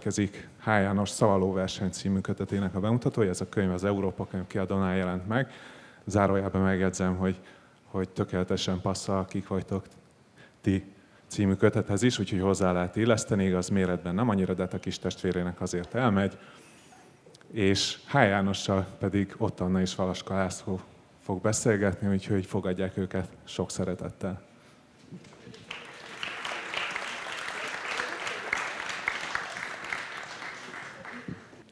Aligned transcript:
következik 0.00 0.48
H. 0.58 0.66
János 0.66 1.08
Szavaló 1.08 1.52
verseny 1.52 1.90
című 1.90 2.20
kötetének 2.20 2.74
a 2.74 2.80
bemutatója. 2.80 3.28
Ez 3.28 3.40
a 3.40 3.48
könyv 3.48 3.72
az 3.72 3.84
Európa 3.84 4.26
könyv 4.26 4.46
kiadónál 4.46 4.96
jelent 4.96 5.28
meg. 5.28 5.50
Zárójában 6.04 6.62
megjegyzem, 6.62 7.16
hogy, 7.16 7.40
hogy 7.84 8.08
tökéletesen 8.08 8.80
passzol, 8.80 9.18
akik 9.18 9.48
vagytok 9.48 9.84
ti 10.60 10.84
című 11.26 11.54
kötethez 11.54 12.02
is, 12.02 12.18
úgyhogy 12.18 12.40
hozzá 12.40 12.72
lehet 12.72 12.96
illeszteni, 12.96 13.44
igaz 13.44 13.68
méretben 13.68 14.14
nem 14.14 14.28
annyira, 14.28 14.54
de 14.54 14.62
hát 14.62 14.74
a 14.74 14.78
kis 14.78 14.98
testvérének 14.98 15.60
azért 15.60 15.94
elmegy. 15.94 16.38
És 17.52 17.98
H. 18.06 18.14
Jánossal 18.14 18.86
pedig 18.98 19.34
ott 19.38 19.60
Anna 19.60 19.80
és 19.80 19.94
Valaska 19.94 20.34
László 20.34 20.80
fog 21.18 21.40
beszélgetni, 21.40 22.08
úgyhogy 22.08 22.46
fogadják 22.46 22.96
őket 22.96 23.28
sok 23.44 23.70
szeretettel. 23.70 24.49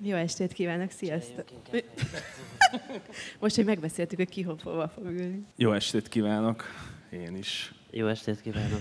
Jó 0.00 0.14
estét 0.14 0.52
kívánok, 0.52 0.90
sziasztok! 0.90 1.44
Most, 3.40 3.56
hogy 3.56 3.64
megbeszéltük, 3.64 4.18
hogy 4.18 4.28
ki 4.28 4.42
hova 4.42 4.88
fog 4.88 5.04
ülni. 5.04 5.44
Jó 5.56 5.72
estét 5.72 6.08
kívánok, 6.08 6.64
én 7.10 7.36
is. 7.36 7.74
Jó 7.90 8.06
estét 8.06 8.40
kívánok! 8.40 8.80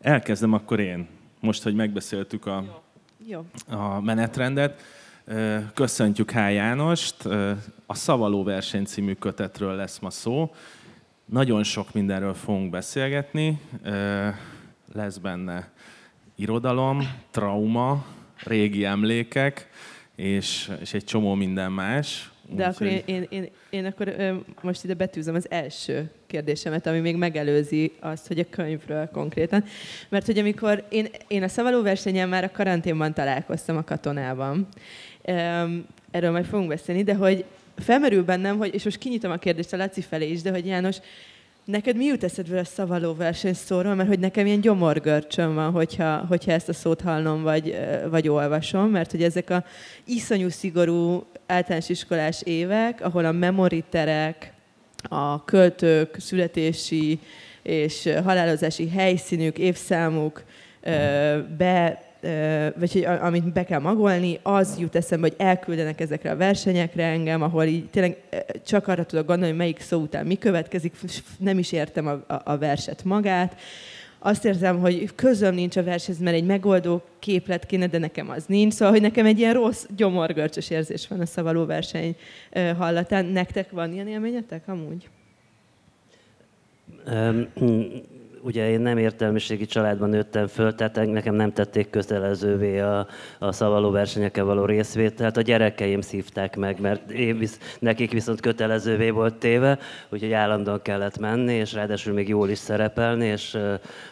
Elkezdem 0.00 0.52
akkor 0.52 0.80
én, 0.80 1.08
most, 1.40 1.62
hogy 1.62 1.74
megbeszéltük 1.74 2.46
a, 2.46 2.82
Jó. 3.26 3.44
a 3.68 4.00
menetrendet. 4.00 4.82
Köszöntjük 5.74 6.30
H. 6.30 6.34
Jánost. 6.34 7.24
A 7.86 7.94
Szavaló 7.94 8.42
verseny 8.42 8.84
című 8.84 9.14
kötetről 9.14 9.74
lesz 9.74 9.98
ma 9.98 10.10
szó. 10.10 10.54
Nagyon 11.24 11.62
sok 11.62 11.92
mindenről 11.92 12.34
fogunk 12.34 12.70
beszélgetni. 12.70 13.60
Lesz 14.92 15.16
benne 15.16 15.72
irodalom, 16.34 17.00
trauma, 17.30 18.06
régi 18.44 18.84
emlékek, 18.84 19.68
és, 20.18 20.70
és 20.80 20.94
egy 20.94 21.04
csomó 21.04 21.34
minden 21.34 21.72
más. 21.72 22.30
De 22.50 22.66
akkor 22.66 22.86
én, 22.86 23.02
én, 23.04 23.26
én, 23.30 23.48
én 23.70 23.84
akkor 23.84 24.14
most 24.60 24.84
ide 24.84 24.94
betűzöm 24.94 25.34
az 25.34 25.50
első 25.50 26.10
kérdésemet, 26.26 26.86
ami 26.86 26.98
még 26.98 27.16
megelőzi 27.16 27.92
azt, 28.00 28.26
hogy 28.26 28.38
a 28.38 28.44
könyvről 28.50 29.08
konkrétan. 29.12 29.64
Mert 30.08 30.26
hogy 30.26 30.38
amikor 30.38 30.84
én, 30.88 31.08
én 31.28 31.42
a 31.42 31.48
szavaló 31.48 31.82
versenyen 31.82 32.28
már 32.28 32.44
a 32.44 32.50
karanténban 32.50 33.14
találkoztam 33.14 33.76
a 33.76 33.84
katonában, 33.84 34.68
erről 36.10 36.30
majd 36.30 36.44
fogunk 36.44 36.68
beszélni, 36.68 37.02
de 37.02 37.14
hogy 37.14 37.44
felmerül 37.76 38.24
bennem, 38.24 38.58
hogy, 38.58 38.74
és 38.74 38.84
most 38.84 38.98
kinyitom 38.98 39.30
a 39.30 39.36
kérdést 39.36 39.72
a 39.72 39.76
Laci 39.76 40.00
felé 40.00 40.30
is, 40.30 40.42
de 40.42 40.50
hogy 40.50 40.66
János, 40.66 40.96
Neked 41.70 41.96
mi 41.96 42.04
jut 42.04 42.24
eszedbe 42.24 42.58
a 42.58 42.64
szavaló 42.64 43.14
versenyszóról? 43.14 43.94
Mert 43.94 44.08
hogy 44.08 44.18
nekem 44.18 44.46
ilyen 44.46 44.60
gyomorgörcsöm 44.60 45.54
van, 45.54 45.70
hogyha, 45.70 46.24
hogyha 46.28 46.52
ezt 46.52 46.68
a 46.68 46.72
szót 46.72 47.00
hallom, 47.00 47.42
vagy, 47.42 47.76
vagy 48.10 48.28
olvasom, 48.28 48.90
mert 48.90 49.10
hogy 49.10 49.22
ezek 49.22 49.50
a 49.50 49.64
iszonyú 50.04 50.48
szigorú 50.48 51.26
általános 51.46 51.88
iskolás 51.88 52.42
évek, 52.42 53.00
ahol 53.04 53.24
a 53.24 53.32
memoriterek, 53.32 54.52
a 55.02 55.44
költők, 55.44 56.16
születési 56.18 57.18
és 57.62 58.08
halálozási 58.24 58.88
helyszínük, 58.88 59.58
évszámuk 59.58 60.44
be 61.58 62.02
vagy 62.76 62.92
hogy 62.92 63.04
amit 63.04 63.52
be 63.52 63.64
kell 63.64 63.80
magolni, 63.80 64.38
az 64.42 64.76
jut 64.78 64.96
eszembe, 64.96 65.28
hogy 65.28 65.46
elküldenek 65.46 66.00
ezekre 66.00 66.30
a 66.30 66.36
versenyekre 66.36 67.04
engem, 67.04 67.42
ahol 67.42 67.64
így 67.64 67.90
tényleg 67.90 68.16
csak 68.64 68.88
arra 68.88 69.04
tudok 69.04 69.26
gondolni, 69.26 69.50
hogy 69.50 69.58
melyik 69.58 69.80
szó 69.80 70.00
után 70.00 70.26
mi 70.26 70.34
következik, 70.34 70.94
nem 71.38 71.58
is 71.58 71.72
értem 71.72 72.06
a, 72.06 72.34
a, 72.34 72.40
a 72.44 72.58
verset 72.58 73.04
magát. 73.04 73.56
Azt 74.18 74.44
érzem, 74.44 74.78
hogy 74.80 75.14
közöm 75.14 75.54
nincs 75.54 75.76
a 75.76 75.82
vershez, 75.82 76.18
mert 76.18 76.36
egy 76.36 76.44
megoldó 76.44 77.02
képlet 77.18 77.66
kéne, 77.66 77.86
de 77.86 77.98
nekem 77.98 78.30
az 78.30 78.44
nincs. 78.46 78.72
Szóval, 78.72 78.92
hogy 78.92 79.02
nekem 79.02 79.26
egy 79.26 79.38
ilyen 79.38 79.54
rossz, 79.54 79.84
gyomorgörcsös 79.96 80.70
érzés 80.70 81.08
van 81.08 81.20
a 81.20 81.26
szavaló 81.26 81.64
verseny 81.64 82.16
hallatán. 82.78 83.24
Nektek 83.24 83.70
van 83.70 83.92
ilyen 83.92 84.08
élményetek 84.08 84.68
amúgy? 84.68 85.08
Ugye 88.42 88.70
én 88.70 88.80
nem 88.80 88.98
értelmiségi 88.98 89.66
családban 89.66 90.08
nőttem 90.08 90.46
föl, 90.46 90.74
tehát 90.74 91.06
nekem 91.06 91.34
nem 91.34 91.52
tették 91.52 91.90
kötelezővé 91.90 92.78
a, 92.78 93.06
a 93.38 93.52
szavaló 93.52 93.90
versenyeken 93.90 94.46
való 94.46 94.64
részvételt. 94.64 95.36
A 95.36 95.40
gyerekeim 95.40 96.00
szívták 96.00 96.56
meg, 96.56 96.80
mert 96.80 97.10
én 97.10 97.38
visz, 97.38 97.58
nekik 97.78 98.12
viszont 98.12 98.40
kötelezővé 98.40 99.10
volt 99.10 99.34
téve, 99.34 99.78
úgyhogy 100.08 100.32
állandóan 100.32 100.82
kellett 100.82 101.18
menni, 101.18 101.54
és 101.54 101.72
ráadásul 101.72 102.12
még 102.14 102.28
jól 102.28 102.48
is 102.48 102.58
szerepelni, 102.58 103.26
és 103.26 103.58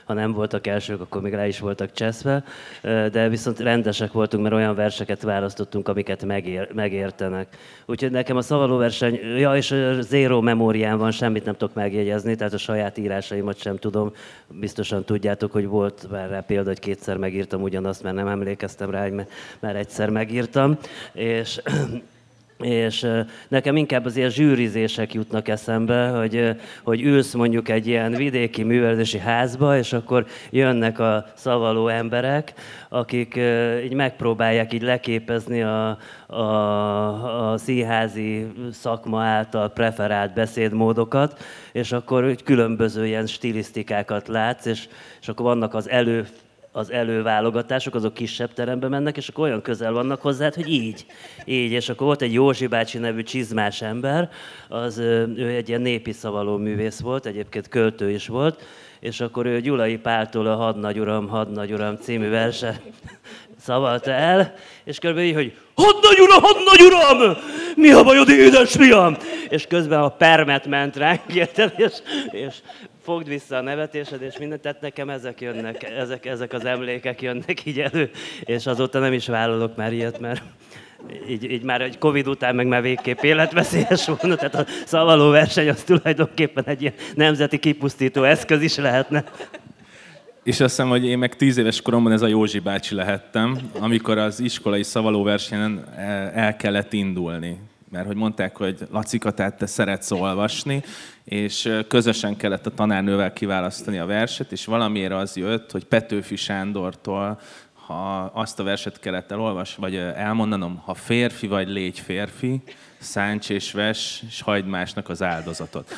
ha 0.04 0.12
nem 0.12 0.32
voltak 0.32 0.66
elsők, 0.66 1.00
akkor 1.00 1.22
még 1.22 1.34
rá 1.34 1.47
is 1.47 1.58
voltak 1.58 1.93
cseszve. 1.93 2.44
De 2.82 3.28
viszont 3.28 3.60
rendesek 3.60 4.12
voltunk, 4.12 4.43
mert 4.43 4.54
olyan 4.54 4.75
verseket 4.75 5.22
választottunk, 5.22 5.88
amiket 5.88 6.25
megér, 6.25 6.69
megértenek. 6.72 7.56
Úgyhogy 7.87 8.10
nekem 8.10 8.37
a 8.37 8.43
szavaló 8.43 8.76
verseny, 8.76 9.20
ja, 9.38 9.56
és 9.56 9.75
zéro 10.00 10.41
memórián 10.41 10.98
van, 10.98 11.10
semmit 11.10 11.44
nem 11.44 11.56
tudok 11.56 11.75
megjegyezni, 11.75 12.34
tehát 12.34 12.53
a 12.53 12.58
saját 12.58 12.98
írásaimat 12.98 13.58
sem 13.58 13.76
tudom 13.76 14.12
Biztosan 14.49 15.04
tudjátok, 15.04 15.53
hogy 15.53 15.66
volt 15.66 16.06
már 16.10 16.28
rá 16.31 16.41
példa, 16.41 16.69
hogy 16.69 16.78
kétszer 16.78 17.16
megírtam 17.16 17.62
ugyanazt, 17.62 18.03
mert 18.03 18.15
nem 18.15 18.28
emlékeztem 18.28 18.91
rá, 18.91 19.03
hogy 19.03 19.27
már 19.60 19.77
egyszer 19.77 20.10
megírtam. 20.10 20.78
És 21.12 21.60
és 22.59 23.06
nekem 23.49 23.77
inkább 23.77 24.05
az 24.05 24.17
ilyen 24.17 24.31
zsűrizések 24.31 25.15
jutnak 25.15 25.49
eszembe, 25.49 26.09
hogy, 26.09 26.56
hogy 26.83 27.03
ülsz 27.03 27.34
mondjuk 27.34 27.69
egy 27.69 27.87
ilyen 27.87 28.12
vidéki 28.12 28.62
művelési 28.62 29.19
házba, 29.19 29.77
és 29.77 29.93
akkor 29.93 30.27
jönnek 30.50 30.99
a 30.99 31.27
szavaló 31.34 31.89
emberek, 31.89 32.53
akik 32.89 33.41
így 33.84 33.94
megpróbálják 33.94 34.72
így 34.72 34.83
leképezni 34.83 35.62
a, 35.62 35.99
a, 36.27 37.53
a 37.53 37.59
színházi 37.59 38.47
szakma 38.73 39.23
által 39.23 39.69
preferált 39.71 40.34
beszédmódokat, 40.34 41.38
és 41.73 41.93
akkor 41.93 42.37
különböző 42.44 43.06
ilyen 43.06 43.27
stilisztikákat 43.27 44.28
látsz, 44.28 44.67
és, 44.67 44.88
és 45.21 45.28
akkor 45.28 45.47
vannak 45.47 45.75
az 45.75 45.88
elő 45.88 46.27
az 46.76 46.92
előválogatások, 46.92 47.94
azok 47.94 48.14
kisebb 48.14 48.53
terembe 48.53 48.88
mennek, 48.88 49.16
és 49.16 49.28
akkor 49.28 49.44
olyan 49.44 49.62
közel 49.62 49.92
vannak 49.92 50.20
hozzá, 50.20 50.50
hogy 50.54 50.69
így, 50.69 51.06
így. 51.44 51.72
És 51.72 51.88
akkor 51.88 52.06
volt 52.06 52.22
egy 52.22 52.32
Józsi 52.32 52.66
bácsi 52.66 52.98
nevű 52.98 53.22
csizmás 53.22 53.82
ember, 53.82 54.31
az, 54.69 54.98
ő 54.98 55.54
egy 55.56 55.69
ilyen 55.69 55.81
népi 55.81 56.12
szavaló 56.12 56.56
művész 56.56 57.00
volt, 57.00 57.26
egyébként 57.26 57.69
költő 57.69 58.10
is 58.10 58.26
volt, 58.26 58.64
és 59.00 59.20
akkor 59.20 59.47
ő 59.47 59.60
Gyulai 59.60 59.97
Páltól 59.97 60.47
a 60.47 60.56
Hadnagy 60.56 60.98
Uram, 60.98 61.28
Hadnagy 61.28 61.72
Uram 61.72 61.97
című 61.97 62.28
verse 62.28 62.81
szavalta 63.66 64.10
el, 64.10 64.54
és 64.84 64.98
körülbelül 64.98 65.28
így, 65.28 65.34
hogy 65.34 65.56
Hadnagy 65.75 66.20
Uram, 66.20 66.43
Hadnagy 66.43 66.82
Uram! 66.82 67.37
Mi 67.75 67.91
a 67.91 68.03
bajod, 68.03 68.28
édesfiam? 68.28 69.16
És 69.48 69.66
közben 69.66 70.00
a 70.00 70.08
permet 70.08 70.66
ment 70.66 70.97
ránk, 70.97 71.20
érted? 71.34 71.72
És, 71.76 71.93
és 72.31 72.54
fogd 73.06 73.28
vissza 73.28 73.56
a 73.56 73.61
nevetésed, 73.61 74.22
és 74.22 74.39
mindent, 74.39 74.61
tehát 74.61 74.81
nekem 74.81 75.11
ezek 75.11 75.41
jönnek, 75.41 75.83
ezek, 75.83 76.27
ezek 76.27 76.53
az 76.53 76.65
emlékek 76.65 77.22
jönnek 77.22 77.65
így 77.65 77.81
elő, 77.81 78.11
és 78.41 78.67
azóta 78.67 78.99
nem 78.99 79.12
is 79.12 79.27
vállalok 79.27 79.77
már 79.77 79.93
ilyet, 79.93 80.21
mert 80.21 80.43
így, 81.28 81.50
így 81.50 81.62
már 81.62 81.81
egy 81.81 81.99
Covid 81.99 82.28
után 82.28 82.55
meg 82.55 82.67
már 82.67 82.83
végképp 82.83 83.22
életveszélyes 83.22 84.06
volna, 84.06 84.34
tehát 84.34 84.55
a 84.55 84.65
szavaló 84.84 85.31
verseny 85.31 85.69
az 85.69 85.83
tulajdonképpen 85.83 86.65
egy 86.65 86.81
ilyen 86.81 86.94
nemzeti 87.15 87.59
kipusztító 87.59 88.22
eszköz 88.22 88.62
is 88.62 88.77
lehetne. 88.77 89.25
És 90.43 90.61
azt 90.61 90.77
hiszem, 90.77 90.88
hogy 90.88 91.05
én 91.05 91.19
meg 91.19 91.37
tíz 91.37 91.56
éves 91.56 91.83
koromban 91.83 92.12
ez 92.12 92.23
a 92.23 92.27
Józsi 92.27 92.59
bácsi 92.59 92.94
lehettem, 92.94 93.59
amikor 93.78 94.19
az 94.19 94.41
iskolai 94.41 94.82
szavaló 94.82 95.23
versenyen 95.23 95.85
el 96.35 96.56
kellett 96.56 96.93
indulni 96.93 97.59
mert 97.91 98.06
hogy 98.06 98.17
mondták, 98.17 98.56
hogy 98.56 98.79
Lacika, 98.91 99.31
tehát 99.31 99.56
te 99.59 99.67
szeretsz 99.67 100.11
olvasni, 100.11 100.82
és 101.26 101.73
közösen 101.88 102.37
kellett 102.37 102.67
a 102.67 102.75
tanárnővel 102.75 103.32
kiválasztani 103.32 103.99
a 103.99 104.06
verset, 104.06 104.52
és 104.52 104.64
valamiért 104.64 105.12
az 105.12 105.37
jött, 105.37 105.70
hogy 105.70 105.84
Petőfi 105.84 106.37
Sándortól 106.37 107.38
ha 107.87 108.31
azt 108.34 108.61
a 108.61 108.62
verset 108.62 109.00
kellett 109.00 109.31
elolvas, 109.31 109.75
vagy 109.75 109.96
elmondanom, 109.96 110.76
ha 110.84 110.94
férfi 110.94 111.46
vagy 111.46 111.69
légy 111.69 111.99
férfi, 111.99 112.62
szánts 112.99 113.50
és 113.50 113.73
ves, 113.73 114.23
és 114.28 114.40
hagyd 114.40 114.67
másnak 114.67 115.08
az 115.08 115.23
áldozatot. 115.23 115.94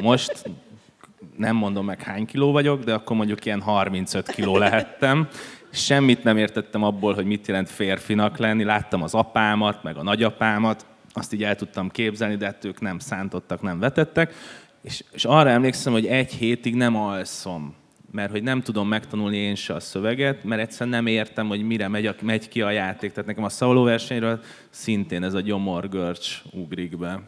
Most 0.00 0.44
nem 1.36 1.56
mondom 1.56 1.84
meg 1.84 2.02
hány 2.02 2.26
kiló 2.26 2.52
vagyok, 2.52 2.84
de 2.84 2.94
akkor 2.94 3.16
mondjuk 3.16 3.44
ilyen 3.44 3.60
35 3.60 4.30
kiló 4.30 4.56
lehettem. 4.56 5.28
Semmit 5.70 6.24
nem 6.24 6.36
értettem 6.36 6.82
abból, 6.82 7.14
hogy 7.14 7.24
mit 7.24 7.46
jelent 7.46 7.70
férfinak 7.70 8.38
lenni. 8.38 8.64
Láttam 8.64 9.02
az 9.02 9.14
apámat, 9.14 9.82
meg 9.82 9.96
a 9.96 10.02
nagyapámat, 10.02 10.86
azt 11.12 11.32
így 11.32 11.42
el 11.42 11.56
tudtam 11.56 11.90
képzelni, 11.90 12.36
de 12.36 12.44
hát 12.44 12.64
ők 12.64 12.80
nem 12.80 12.98
szántottak, 12.98 13.62
nem 13.62 13.78
vetettek. 13.78 14.34
És, 14.82 15.04
és 15.12 15.24
arra 15.24 15.48
emlékszem, 15.50 15.92
hogy 15.92 16.06
egy 16.06 16.32
hétig 16.32 16.74
nem 16.74 16.96
alszom, 16.96 17.74
mert 18.10 18.30
hogy 18.30 18.42
nem 18.42 18.62
tudom 18.62 18.88
megtanulni 18.88 19.36
én 19.36 19.54
se 19.54 19.74
a 19.74 19.80
szöveget, 19.80 20.44
mert 20.44 20.60
egyszerűen 20.60 20.96
nem 20.96 21.06
értem, 21.06 21.48
hogy 21.48 21.62
mire 21.62 21.88
megy, 21.88 22.06
a, 22.06 22.14
megy 22.22 22.48
ki 22.48 22.62
a 22.62 22.70
játék. 22.70 23.10
Tehát 23.10 23.26
nekem 23.26 23.44
a 23.44 23.48
szóló 23.48 23.82
versenyről 23.82 24.40
szintén 24.70 25.22
ez 25.22 25.34
a 25.34 25.40
gyomorgörcs 25.40 26.42
ugrik 26.52 26.98
be. 26.98 27.20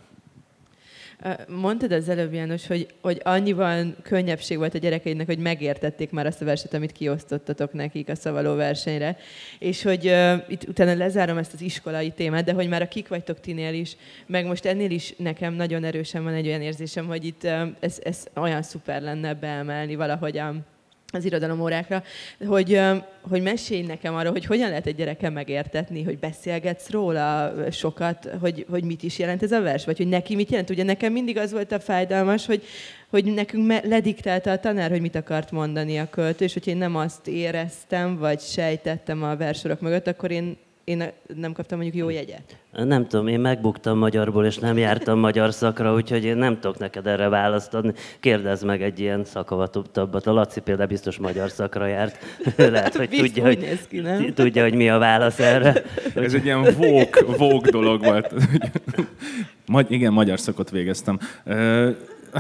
Mondtad 1.49 1.93
az 1.93 2.09
előbb, 2.09 2.33
János, 2.33 2.67
hogy, 2.67 2.87
hogy 3.01 3.21
annyiban 3.25 3.97
könnyebbség 4.03 4.59
volt 4.59 4.75
a 4.75 4.79
gyerekeidnek, 4.79 5.27
hogy 5.27 5.39
megértették 5.39 6.11
már 6.11 6.27
azt 6.27 6.43
a 6.43 6.45
verset, 6.45 6.75
amit 6.75 6.93
kiosztottatok 6.93 7.73
nekik 7.73 8.09
a 8.09 8.15
szavaló 8.15 8.55
versenyre. 8.55 9.17
És 9.59 9.83
hogy 9.83 10.07
uh, 10.07 10.43
itt 10.49 10.69
utána 10.69 10.95
lezárom 10.95 11.37
ezt 11.37 11.53
az 11.53 11.61
iskolai 11.61 12.11
témát, 12.11 12.45
de 12.45 12.53
hogy 12.53 12.69
már 12.69 12.83
a 12.83 12.89
kik 12.89 13.09
vagytok 13.09 13.41
tinél 13.41 13.75
is, 13.75 13.97
meg 14.27 14.47
most 14.47 14.65
ennél 14.65 14.91
is 14.91 15.15
nekem 15.17 15.55
nagyon 15.55 15.85
erősen 15.85 16.25
van 16.25 16.35
egy 16.35 16.47
olyan 16.47 16.63
érzésem, 16.63 17.07
hogy 17.07 17.25
itt 17.25 17.43
uh, 17.45 17.69
ez, 17.81 17.99
ez 18.05 18.25
olyan 18.35 18.63
szuper 18.63 19.03
lenne 19.03 19.35
beemelni 19.35 19.95
valahogyan 19.95 20.65
az 21.13 21.25
irodalomórákra, 21.25 22.03
hogy, 22.47 22.81
hogy 23.21 23.43
mesélj 23.43 23.83
nekem 23.83 24.15
arról, 24.15 24.33
hogy 24.33 24.45
hogyan 24.45 24.69
lehet 24.69 24.87
egy 24.87 24.95
gyereken 24.95 25.33
megértetni, 25.33 26.03
hogy 26.03 26.19
beszélgetsz 26.19 26.91
róla 26.91 27.53
sokat, 27.71 28.29
hogy, 28.41 28.67
hogy 28.71 28.85
mit 28.85 29.03
is 29.03 29.19
jelent 29.19 29.43
ez 29.43 29.53
a 29.53 29.61
vers, 29.61 29.85
vagy 29.85 29.97
hogy 29.97 30.09
neki 30.09 30.35
mit 30.35 30.51
jelent. 30.51 30.71
Ugye 30.71 30.83
nekem 30.83 31.13
mindig 31.13 31.37
az 31.37 31.53
volt 31.53 31.73
a 31.73 31.81
fájdalmas, 31.81 32.47
hogy, 32.47 32.63
hogy 33.09 33.25
nekünk 33.25 33.85
lediktálta 33.85 34.51
a 34.51 34.59
tanár, 34.59 34.91
hogy 34.91 35.01
mit 35.01 35.15
akart 35.15 35.51
mondani 35.51 35.99
a 35.99 36.11
költő, 36.11 36.45
és 36.45 36.53
hogyha 36.53 36.71
én 36.71 36.77
nem 36.77 36.97
azt 36.97 37.29
éreztem, 37.29 38.19
vagy 38.19 38.41
sejtettem 38.41 39.23
a 39.23 39.37
versorok 39.37 39.81
mögött, 39.81 40.07
akkor 40.07 40.31
én 40.31 40.57
én 40.93 41.13
nem 41.37 41.53
kaptam 41.53 41.79
mondjuk 41.79 42.03
jó 42.03 42.09
jegyet? 42.11 42.57
Nem 42.73 43.07
tudom, 43.07 43.27
én 43.27 43.41
megbuktam 43.41 43.99
magyarból, 43.99 44.45
és 44.45 44.59
nem 44.59 44.79
jártam 44.79 45.19
magyar 45.19 45.53
szakra, 45.53 45.95
úgyhogy 45.95 46.25
én 46.25 46.37
nem 46.37 46.55
tudok 46.61 46.79
neked 46.79 47.07
erre 47.07 47.29
választ 47.29 47.75
adni. 47.75 47.93
Kérdezz 48.21 48.63
meg 48.63 48.83
egy 48.83 49.01
ilyen 49.01 49.25
szakavatottabbat. 49.25 50.27
A 50.27 50.33
Laci 50.33 50.61
például 50.61 50.89
biztos 50.89 51.19
magyar 51.19 51.51
szakra 51.51 51.87
járt. 51.87 52.19
Lehet, 52.57 52.97
hogy 52.97 53.09
tudja, 53.09 53.43
hogy, 53.43 53.79
ki, 53.89 54.01
nem? 54.01 54.35
tudja, 54.35 54.63
hogy 54.63 54.75
mi 54.75 54.89
a 54.89 54.99
válasz 54.99 55.39
erre. 55.39 55.83
Ez 56.15 56.35
egy 56.35 56.45
ilyen 56.45 56.75
vók, 56.77 57.37
vók 57.37 57.69
dolog 57.69 58.05
volt. 58.05 58.35
Magy- 59.67 59.91
igen, 59.91 60.13
magyar 60.13 60.41
szakot 60.41 60.71
végeztem. 60.71 61.19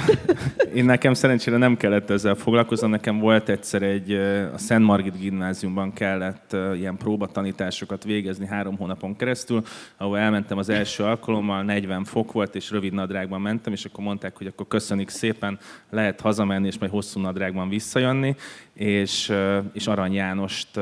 Én 0.75 0.85
nekem 0.85 1.15
szerencsére 1.15 1.57
nem 1.57 1.77
kellett 1.77 2.11
ezzel 2.11 2.35
foglalkoznom, 2.35 2.91
nekem 2.91 3.19
volt 3.19 3.49
egyszer 3.49 3.83
egy, 3.83 4.13
a 4.55 4.59
Szent 4.59 4.85
Margit 4.85 5.19
gimnáziumban 5.19 5.93
kellett 5.93 6.57
ilyen 6.75 6.97
próbatanításokat 6.97 8.05
végezni 8.05 8.47
három 8.47 8.77
hónapon 8.77 9.17
keresztül, 9.17 9.63
ahol 9.97 10.19
elmentem 10.19 10.59
az 10.59 10.69
első 10.69 11.05
alkalommal, 11.05 11.63
40 11.63 12.05
fok 12.05 12.33
volt, 12.33 12.55
és 12.55 12.71
rövid 12.71 12.93
nadrágban 12.93 13.41
mentem, 13.41 13.73
és 13.73 13.85
akkor 13.85 14.05
mondták, 14.05 14.37
hogy 14.37 14.47
akkor 14.47 14.69
köszönik 14.69 15.09
szépen, 15.09 15.59
lehet 15.91 16.21
hazamenni, 16.21 16.67
és 16.67 16.79
majd 16.79 16.93
hosszú 16.93 17.21
nadrágban 17.21 17.69
visszajönni, 17.69 18.37
és, 18.75 19.33
és 19.73 19.87
Arany 19.87 20.13
Jánost 20.15 20.81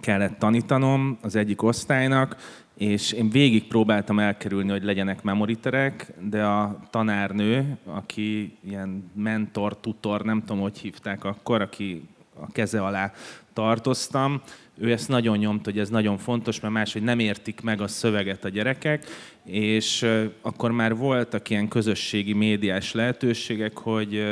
kellett 0.00 0.38
tanítanom 0.38 1.18
az 1.22 1.36
egyik 1.36 1.62
osztálynak, 1.62 2.36
és 2.82 3.12
én 3.12 3.30
végig 3.30 3.66
próbáltam 3.66 4.18
elkerülni, 4.18 4.70
hogy 4.70 4.82
legyenek 4.82 5.22
memoriterek, 5.22 6.12
de 6.20 6.44
a 6.44 6.80
tanárnő, 6.90 7.76
aki 7.84 8.56
ilyen 8.68 9.10
mentor, 9.14 9.80
tutor, 9.80 10.22
nem 10.22 10.40
tudom, 10.40 10.62
hogy 10.62 10.78
hívták 10.78 11.24
akkor, 11.24 11.60
aki 11.60 12.02
a 12.40 12.52
keze 12.52 12.82
alá 12.82 13.12
tartoztam, 13.52 14.40
ő 14.78 14.92
ezt 14.92 15.08
nagyon 15.08 15.38
nyomt, 15.38 15.64
hogy 15.64 15.78
ez 15.78 15.88
nagyon 15.88 16.18
fontos, 16.18 16.60
mert 16.60 16.74
máshogy 16.74 17.02
nem 17.02 17.18
értik 17.18 17.60
meg 17.60 17.80
a 17.80 17.88
szöveget 17.88 18.44
a 18.44 18.48
gyerekek, 18.48 19.04
és 19.44 20.06
akkor 20.40 20.70
már 20.70 20.96
voltak 20.96 21.50
ilyen 21.50 21.68
közösségi 21.68 22.32
médiás 22.32 22.92
lehetőségek, 22.92 23.78
hogy 23.78 24.24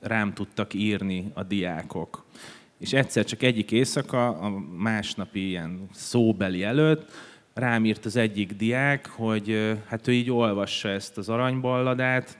rám 0.00 0.34
tudtak 0.34 0.74
írni 0.74 1.30
a 1.34 1.42
diákok. 1.42 2.24
És 2.78 2.92
egyszer 2.92 3.24
csak 3.24 3.42
egyik 3.42 3.72
éjszaka, 3.72 4.28
a 4.28 4.62
másnapi 4.76 5.48
ilyen 5.48 5.88
szóbeli 5.92 6.62
előtt, 6.62 7.10
rám 7.58 7.84
írt 7.84 8.04
az 8.04 8.16
egyik 8.16 8.52
diák, 8.52 9.06
hogy 9.06 9.76
hát 9.86 10.08
ő 10.08 10.12
így 10.12 10.30
olvassa 10.30 10.88
ezt 10.88 11.18
az 11.18 11.28
aranyballadát, 11.28 12.38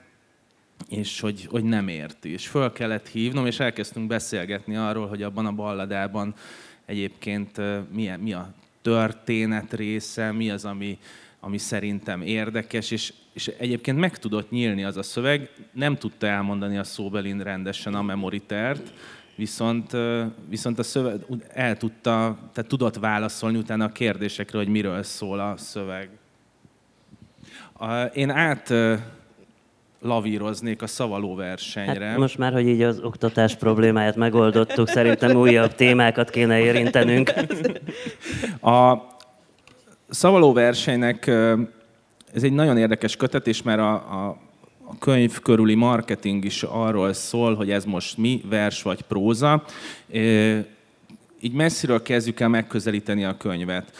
és 0.89 1.19
hogy, 1.19 1.45
hogy 1.49 1.63
nem 1.63 1.87
érti. 1.87 2.31
És 2.31 2.47
föl 2.47 2.71
kellett 2.71 3.07
hívnom, 3.07 3.45
és 3.45 3.59
elkezdtünk 3.59 4.07
beszélgetni 4.07 4.75
arról, 4.75 5.07
hogy 5.07 5.23
abban 5.23 5.45
a 5.45 5.51
balladában 5.51 6.35
egyébként 6.85 7.61
mi, 7.91 8.11
mi 8.19 8.33
a 8.33 8.53
történet 8.81 9.73
része, 9.73 10.31
mi 10.31 10.49
az, 10.49 10.65
ami, 10.65 10.97
ami 11.39 11.57
szerintem 11.57 12.21
érdekes, 12.21 12.91
és, 12.91 13.13
és 13.33 13.47
egyébként 13.47 13.97
meg 13.97 14.17
tudott 14.17 14.49
nyílni 14.49 14.83
az 14.83 14.97
a 14.97 15.03
szöveg, 15.03 15.49
nem 15.71 15.95
tudta 15.95 16.27
elmondani 16.27 16.77
a 16.77 16.83
szóbelin 16.83 17.43
rendesen 17.43 17.93
a 17.93 18.01
memoritert, 18.01 18.93
viszont, 19.39 19.97
viszont 20.49 20.79
a 20.79 20.83
szöveg 20.83 21.25
el 21.53 21.77
tudta, 21.77 22.37
tehát 22.53 22.69
tudott 22.69 22.95
válaszolni 22.95 23.57
utána 23.57 23.85
a 23.85 23.89
kérdésekre, 23.89 24.57
hogy 24.57 24.67
miről 24.67 25.03
szól 25.03 25.39
a 25.39 25.53
szöveg. 25.57 26.09
Én 28.13 28.29
át 28.29 28.73
lavíroznék 30.01 30.81
a 30.81 30.87
szavaló 30.87 31.35
versenyre. 31.35 32.05
Hát 32.05 32.17
most 32.17 32.37
már, 32.37 32.53
hogy 32.53 32.67
így 32.67 32.81
az 32.81 32.99
oktatás 32.99 33.55
problémáját 33.55 34.15
megoldottuk, 34.15 34.87
szerintem 34.87 35.35
újabb 35.35 35.75
témákat 35.75 36.29
kéne 36.29 36.59
érintenünk. 36.59 37.33
A 38.61 38.97
szavaló 40.09 40.53
versenynek 40.53 41.27
ez 42.33 42.43
egy 42.43 42.53
nagyon 42.53 42.77
érdekes 42.77 43.15
kötetés, 43.15 43.61
mert 43.61 43.79
a, 43.79 43.93
a 43.93 44.37
a 44.89 44.97
könyv 44.99 45.39
körüli 45.39 45.75
marketing 45.75 46.45
is 46.45 46.63
arról 46.63 47.13
szól, 47.13 47.55
hogy 47.55 47.71
ez 47.71 47.85
most 47.85 48.17
mi, 48.17 48.41
vers 48.49 48.81
vagy 48.81 49.01
próza. 49.01 49.63
Így 51.39 51.53
messziről 51.53 52.01
kezdjük 52.01 52.39
el 52.39 52.47
megközelíteni 52.47 53.25
a 53.25 53.37
könyvet. 53.37 53.95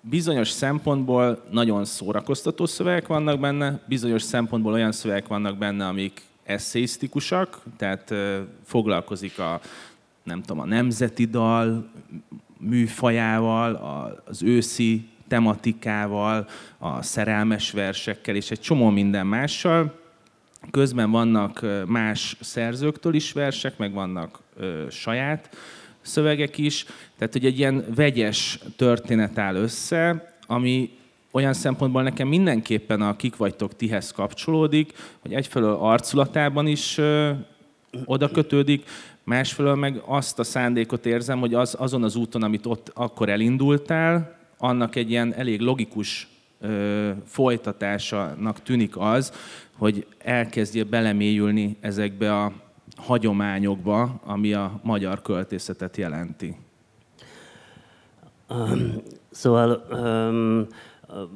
Bizonyos 0.00 0.50
szempontból 0.50 1.44
nagyon 1.50 1.84
szórakoztató 1.84 2.66
szövegek 2.66 3.06
vannak 3.06 3.40
benne, 3.40 3.80
bizonyos 3.88 4.22
szempontból 4.22 4.72
olyan 4.72 4.92
szövegek 4.92 5.26
vannak 5.26 5.56
benne, 5.56 5.86
amik 5.86 6.22
eszéisztikusak, 6.44 7.60
tehát 7.76 8.14
foglalkozik 8.64 9.38
a, 9.38 9.60
nem 10.22 10.42
tudom, 10.42 10.62
a 10.62 10.66
nemzeti 10.66 11.24
dal 11.24 11.90
műfajával, 12.58 13.74
az 14.24 14.42
őszi 14.42 15.08
tematikával, 15.28 16.48
a 16.78 17.02
szerelmes 17.02 17.70
versekkel 17.70 18.34
és 18.34 18.50
egy 18.50 18.60
csomó 18.60 18.90
minden 18.90 19.26
mással. 19.26 19.94
Közben 20.70 21.10
vannak 21.10 21.66
más 21.86 22.36
szerzőktől 22.40 23.14
is 23.14 23.32
versek, 23.32 23.78
meg 23.78 23.92
vannak 23.92 24.38
ö, 24.56 24.84
saját 24.90 25.56
szövegek 26.00 26.58
is. 26.58 26.86
Tehát, 27.18 27.32
hogy 27.32 27.44
egy 27.44 27.58
ilyen 27.58 27.84
vegyes 27.94 28.58
történet 28.76 29.38
áll 29.38 29.54
össze, 29.54 30.32
ami 30.46 30.90
olyan 31.30 31.52
szempontból 31.52 32.02
nekem 32.02 32.28
mindenképpen 32.28 33.02
a 33.02 33.16
kik 33.16 33.36
vagytok 33.36 33.76
tihez 33.76 34.12
kapcsolódik, 34.12 34.92
hogy 35.18 35.34
egyfelől 35.34 35.76
arculatában 35.80 36.66
is 36.66 36.98
ö, 36.98 37.30
oda 38.04 38.30
kötődik, 38.30 38.84
másfelől 39.24 39.74
meg 39.74 40.02
azt 40.04 40.38
a 40.38 40.44
szándékot 40.44 41.06
érzem, 41.06 41.40
hogy 41.40 41.54
az, 41.54 41.76
azon 41.78 42.02
az 42.02 42.16
úton, 42.16 42.42
amit 42.42 42.66
ott 42.66 42.90
akkor 42.94 43.28
elindultál, 43.28 44.36
annak 44.58 44.96
egy 44.96 45.10
ilyen 45.10 45.34
elég 45.34 45.60
logikus 45.60 46.28
ö, 46.60 47.10
folytatásának 47.24 48.62
tűnik 48.62 48.96
az, 48.96 49.32
hogy 49.78 50.06
elkezdje 50.18 50.84
belemélyülni 50.84 51.76
ezekbe 51.80 52.42
a 52.42 52.52
hagyományokba, 52.96 54.20
ami 54.24 54.52
a 54.52 54.80
magyar 54.82 55.22
költészetet 55.22 55.96
jelenti. 55.96 56.56
Um, 58.48 59.02
szóval 59.30 59.86
um, 59.90 60.66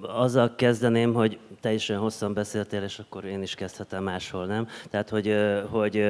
azzal 0.02 0.54
kezdeném, 0.54 1.12
hogy 1.14 1.38
te 1.60 1.72
is 1.72 1.88
olyan 1.88 2.02
hosszan 2.02 2.34
beszéltél, 2.34 2.82
és 2.82 2.98
akkor 2.98 3.24
én 3.24 3.42
is 3.42 3.54
kezdhetem 3.54 4.02
máshol, 4.02 4.46
nem? 4.46 4.68
Tehát, 4.90 5.08
hogy, 5.08 5.34
hogy 5.70 6.06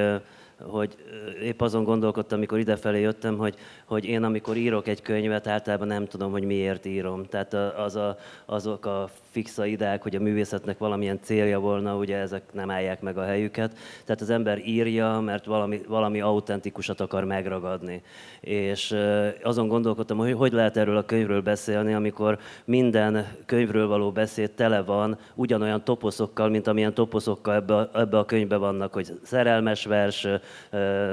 hogy 0.67 0.95
épp 1.41 1.61
azon 1.61 1.83
gondolkodtam, 1.83 2.37
amikor 2.37 2.59
idefelé 2.59 2.99
jöttem, 3.01 3.37
hogy, 3.37 3.55
hogy 3.85 4.05
én 4.05 4.23
amikor 4.23 4.57
írok 4.57 4.87
egy 4.87 5.01
könyvet, 5.01 5.47
általában 5.47 5.87
nem 5.87 6.05
tudom, 6.05 6.31
hogy 6.31 6.43
miért 6.43 6.85
írom. 6.85 7.25
Tehát 7.25 7.53
az 7.53 7.95
a, 7.95 8.17
azok 8.45 8.85
a 8.85 9.09
fixa 9.31 9.65
ideák, 9.65 10.01
hogy 10.01 10.15
a 10.15 10.19
művészetnek 10.19 10.77
valamilyen 10.77 11.19
célja 11.21 11.59
volna, 11.59 11.95
ugye 11.95 12.17
ezek 12.17 12.43
nem 12.53 12.69
állják 12.69 13.01
meg 13.01 13.17
a 13.17 13.23
helyüket. 13.23 13.77
Tehát 14.05 14.21
az 14.21 14.29
ember 14.29 14.61
írja, 14.65 15.19
mert 15.19 15.45
valami, 15.45 15.81
valami 15.87 16.21
autentikusat 16.21 17.01
akar 17.01 17.23
megragadni. 17.23 18.01
És 18.39 18.95
azon 19.43 19.67
gondolkodtam, 19.67 20.17
hogy 20.17 20.33
hogy 20.33 20.51
lehet 20.51 20.77
erről 20.77 20.97
a 20.97 21.05
könyvről 21.05 21.41
beszélni, 21.41 21.93
amikor 21.93 22.39
minden 22.65 23.27
könyvről 23.45 23.87
való 23.87 24.11
beszéd 24.11 24.51
tele 24.51 24.81
van 24.81 25.17
ugyanolyan 25.35 25.83
toposzokkal, 25.83 26.49
mint 26.49 26.67
amilyen 26.67 26.93
toposzokkal 26.93 27.55
ebbe 27.55 27.75
a, 27.75 27.89
ebbe 27.93 28.17
a 28.17 28.25
könyvbe 28.25 28.57
vannak, 28.57 28.93
hogy 28.93 29.19
szerelmes 29.23 29.85
vers, 29.85 30.27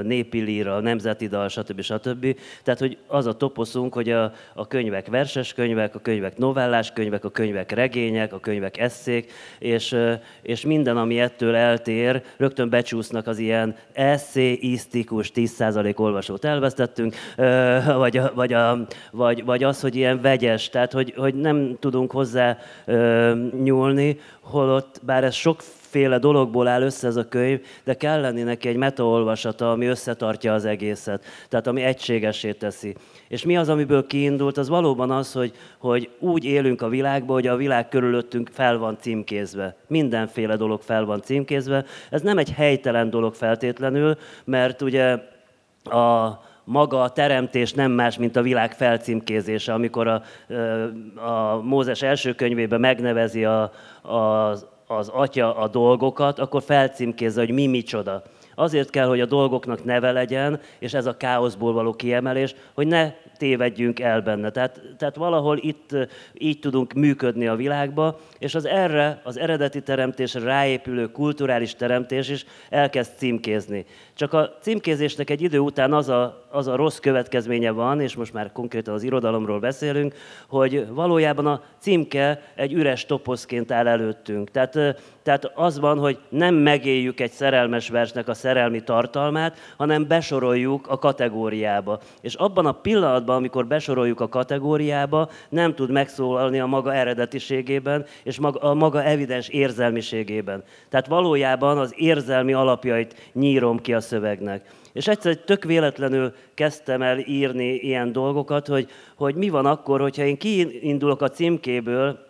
népi 0.03 0.41
líra, 0.41 0.81
nemzeti 0.81 1.27
dal, 1.27 1.49
stb. 1.49 1.81
stb. 1.81 2.37
Tehát, 2.63 2.81
hogy 2.81 2.97
az 3.07 3.27
a 3.27 3.37
toposzunk, 3.37 3.95
hogy 3.95 4.11
a, 4.11 4.33
a 4.55 4.67
könyvek 4.67 5.07
verses 5.07 5.55
könyvek, 5.55 5.95
a 5.95 5.99
könyvek 5.99 6.37
novellás 6.37 6.93
könyvek, 6.93 7.25
a 7.25 7.31
könyvek 7.31 7.73
regények, 7.73 8.33
a 8.33 8.41
könyvek 8.41 8.79
eszék, 8.79 9.33
és, 9.59 9.97
és 10.43 10.61
minden, 10.61 10.97
ami 10.97 11.21
ettől 11.21 11.55
eltér, 11.55 12.23
rögtön 12.37 12.69
becsúsznak 12.69 13.27
az 13.27 13.39
ilyen 13.39 13.77
eszéisztikus 13.93 15.31
10% 15.35 15.97
olvasót 15.97 16.45
elvesztettünk, 16.45 17.15
vagy, 17.97 18.21
vagy, 18.35 18.53
a, 18.53 18.87
vagy, 19.11 19.45
vagy 19.45 19.63
az, 19.63 19.81
hogy 19.81 19.97
ilyen 19.97 20.21
vegyes, 20.21 20.69
tehát 20.69 20.93
hogy, 20.93 21.15
hogy 21.17 21.35
nem 21.35 21.77
tudunk 21.81 22.11
hozzá 22.11 22.59
nyúlni, 23.63 24.19
holott, 24.41 25.01
bár 25.03 25.25
ez 25.25 25.35
sok 25.35 25.61
féle 25.91 26.19
dologból 26.19 26.69
áll 26.69 26.83
össze 26.83 27.07
ez 27.07 27.17
a 27.17 27.29
könyv, 27.29 27.61
de 27.85 27.95
kell 27.95 28.21
lenni 28.21 28.43
neki 28.43 28.69
egy 28.69 28.77
metaolvasata, 28.77 29.71
ami 29.71 29.87
összetartja 29.87 30.55
az 30.55 30.65
egészet, 30.65 31.25
tehát 31.49 31.67
ami 31.67 31.83
egységesé 31.83 32.53
teszi. 32.53 32.95
És 33.29 33.45
mi 33.45 33.57
az, 33.57 33.69
amiből 33.69 34.07
kiindult, 34.07 34.59
az 34.59 34.69
valóban 34.69 35.11
az, 35.11 35.33
hogy, 35.33 35.53
hogy 35.79 36.11
úgy 36.19 36.45
élünk 36.45 36.83
a 36.83 36.89
világban, 36.89 37.35
hogy 37.35 37.47
a 37.47 37.57
világ 37.57 37.89
körülöttünk 37.89 38.51
fel 38.53 38.79
van 38.79 38.97
címkézve. 39.01 39.77
Mindenféle 39.87 40.57
dolog 40.57 40.81
fel 40.81 41.05
van 41.05 41.23
címkézve. 41.23 41.85
Ez 42.11 42.23
nem 42.23 42.39
egy 42.39 42.51
helytelen 42.51 43.11
dolog 43.11 43.35
feltétlenül, 43.35 44.17
mert 44.45 44.83
ugye 44.83 45.19
a, 45.85 46.41
maga 46.65 47.03
a 47.03 47.11
teremtés 47.11 47.73
nem 47.73 47.91
más, 47.91 48.19
mint 48.19 48.37
a 48.37 48.43
világ 48.43 48.73
felcímkézése, 48.73 49.73
amikor 49.73 50.07
a, 50.07 50.23
a 51.21 51.61
Mózes 51.63 52.03
első 52.03 52.35
könyvében 52.35 52.81
megnevezi 52.81 53.45
a, 53.45 53.63
a, 54.03 54.55
az 54.89 55.09
atya 55.09 55.57
a 55.57 55.69
dolgokat, 55.69 56.39
akkor 56.39 56.63
felcímkézze, 56.63 57.41
hogy 57.41 57.51
mi 57.51 57.67
micsoda. 57.67 58.23
Azért 58.59 58.91
kell, 58.91 59.07
hogy 59.07 59.21
a 59.21 59.27
dolgoknak 59.27 59.85
neve 59.85 60.13
legyen, 60.13 60.61
és 60.79 60.95
ez 60.95 61.07
a 61.07 61.17
káoszból 61.17 61.73
való 61.73 61.93
kiemelés, 61.93 62.55
hogy 62.75 62.87
ne 62.87 63.13
tévedjünk 63.37 64.01
el 64.01 64.21
benne. 64.21 64.51
Tehát, 64.51 64.81
tehát 64.97 65.17
valahol 65.17 65.59
itt 65.61 65.97
így 66.33 66.59
tudunk 66.59 66.93
működni 66.93 67.47
a 67.47 67.57
világba, 67.57 68.19
és 68.39 68.55
az 68.55 68.67
erre, 68.67 69.21
az 69.25 69.39
eredeti 69.39 69.83
teremtésre 69.83 70.41
ráépülő 70.41 71.11
kulturális 71.11 71.75
teremtés 71.75 72.29
is 72.29 72.45
elkezd 72.71 73.11
címkézni. 73.17 73.85
Csak 74.15 74.33
a 74.33 74.57
címkézésnek 74.61 75.31
egy 75.31 75.43
idő 75.43 75.59
után 75.59 75.93
az 75.93 76.09
a, 76.09 76.47
az 76.51 76.67
a 76.67 76.77
rossz 76.77 76.99
következménye 76.99 77.71
van, 77.71 78.01
és 78.01 78.15
most 78.15 78.33
már 78.33 78.53
konkrétan 78.53 78.95
az 78.95 79.03
irodalomról 79.03 79.59
beszélünk, 79.59 80.15
hogy 80.49 80.87
valójában 80.89 81.47
a 81.47 81.63
címke 81.79 82.43
egy 82.55 82.73
üres 82.73 83.07
toposzként 83.07 83.73
áll 83.73 83.87
előttünk. 83.87 84.51
Tehát, 84.51 84.73
tehát 85.23 85.51
az 85.55 85.79
van, 85.79 85.99
hogy 85.99 86.19
nem 86.29 86.55
megéljük 86.55 87.21
egy 87.21 87.31
szerelmes 87.31 87.89
versnek 87.89 88.29
a 88.29 88.35
szerelmi 88.49 88.81
tartalmát, 88.81 89.59
hanem 89.77 90.07
besoroljuk 90.07 90.87
a 90.89 90.99
kategóriába. 90.99 92.01
És 92.21 92.35
abban 92.35 92.67
a 92.67 92.73
pillanatban, 92.73 93.37
amikor 93.37 93.67
besoroljuk 93.67 94.21
a 94.21 94.29
kategóriába, 94.29 95.29
nem 95.49 95.75
tud 95.75 95.91
megszólalni 95.91 96.61
a 96.61 96.67
maga 96.67 96.95
eredetiségében, 96.95 98.07
és 98.23 98.39
a 98.53 98.75
maga 98.75 99.03
evidens 99.03 99.49
érzelmiségében. 99.49 100.63
Tehát 100.89 101.07
valójában 101.07 101.79
az 101.79 101.93
érzelmi 101.97 102.53
alapjait 102.53 103.31
nyírom 103.33 103.79
ki 103.79 103.95
a 103.95 104.01
szövegnek. 104.01 104.71
És 104.93 105.09
egyszer 105.09 105.37
tök 105.37 105.65
véletlenül 105.65 106.33
kezdtem 106.55 107.03
el 107.03 107.19
írni 107.19 107.75
ilyen 107.75 108.13
dolgokat, 108.13 108.67
hogy, 108.67 108.89
hogy 109.17 109.35
mi 109.35 109.49
van 109.49 109.67
akkor, 109.67 110.01
hogyha 110.01 110.23
én 110.23 110.37
kiindulok 110.37 111.23
a 111.23 111.29
címkéből, 111.29 112.27